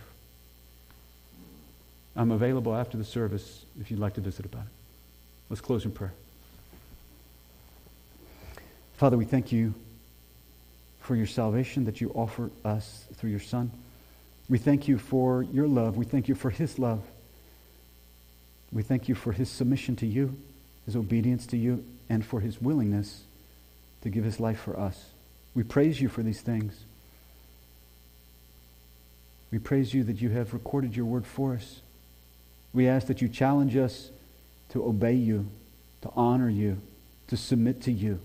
I'm 2.16 2.32
available 2.32 2.76
after 2.76 2.97
the 2.97 3.03
service 3.03 3.66
if 3.80 3.91
you'd 3.91 3.99
like 3.99 4.13
to 4.13 4.22
visit 4.22 4.45
about 4.45 4.63
it. 4.63 4.72
Let's 5.49 5.61
close 5.61 5.86
in 5.86 5.91
prayer. 5.91 6.13
Father, 8.95 9.18
we 9.18 9.26
thank 9.26 9.51
you 9.51 9.74
for 11.01 11.16
your 11.16 11.28
salvation 11.28 11.86
that 11.86 12.01
you 12.01 12.11
offer 12.16 12.49
us 12.63 13.05
through 13.16 13.30
your 13.30 13.39
Son. 13.39 13.72
We 14.49 14.57
thank 14.57 14.88
you 14.88 14.97
for 14.97 15.43
your 15.43 15.68
love. 15.68 15.97
We 15.97 16.05
thank 16.05 16.28
you 16.28 16.36
for 16.36 16.49
his 16.49 16.80
love. 16.80 17.01
We 18.72 18.84
thank 18.84 19.09
you 19.09 19.16
for 19.16 19.32
his 19.32 19.49
submission 19.49 19.95
to 19.97 20.07
you, 20.07 20.38
his 20.86 20.95
obedience 20.95 21.45
to 21.47 21.57
you, 21.57 21.84
and 22.09 22.26
for 22.26 22.39
his 22.39 22.61
willingness 22.61 23.24
to 24.01 24.09
give 24.09 24.24
his 24.24 24.39
life 24.39 24.59
for 24.59 24.80
us. 24.80 25.11
We 25.53 25.63
praise 25.63 25.99
you 25.99 26.09
for 26.09 26.24
these 26.24 26.41
things. 26.41 26.86
We 29.51 29.59
praise 29.59 29.93
you 29.93 30.03
that 30.05 30.22
you 30.22 30.30
have 30.30 30.53
recorded 30.53 30.95
your 30.95 31.05
word 31.05 31.26
for 31.26 31.53
us. 31.53 31.82
We 32.76 32.89
ask 32.89 33.07
that 33.07 33.21
you 33.21 33.30
challenge 33.30 33.78
us 33.78 34.11
to 34.69 34.86
obey 34.86 35.13
you, 35.13 35.47
to 36.01 36.11
honor 36.13 36.49
you, 36.49 36.82
to 37.28 37.38
submit 37.38 37.82
to 37.84 37.91
you. 37.91 38.19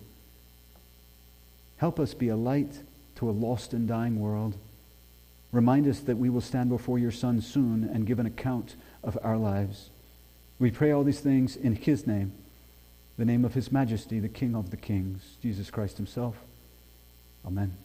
Help 1.76 2.00
us 2.00 2.12
be 2.12 2.28
a 2.28 2.36
light 2.36 2.80
to 3.14 3.30
a 3.30 3.32
lost 3.32 3.72
and 3.72 3.86
dying 3.86 4.18
world. 4.18 4.56
Remind 5.52 5.86
us 5.86 6.00
that 6.00 6.18
we 6.18 6.28
will 6.28 6.40
stand 6.40 6.68
before 6.68 6.98
your 6.98 7.12
Son 7.12 7.40
soon 7.40 7.84
and 7.84 8.06
give 8.06 8.18
an 8.18 8.26
account 8.26 8.74
of 9.04 9.16
our 9.22 9.36
lives. 9.36 9.88
We 10.58 10.72
pray 10.72 10.90
all 10.90 11.04
these 11.04 11.20
things 11.20 11.54
in 11.54 11.76
his 11.76 12.06
name, 12.06 12.32
the 13.16 13.24
name 13.24 13.44
of 13.44 13.54
his 13.54 13.70
majesty, 13.70 14.18
the 14.18 14.28
King 14.28 14.56
of 14.56 14.70
the 14.70 14.76
kings, 14.76 15.36
Jesus 15.40 15.70
Christ 15.70 15.96
himself. 15.96 16.36
Amen. 17.46 17.76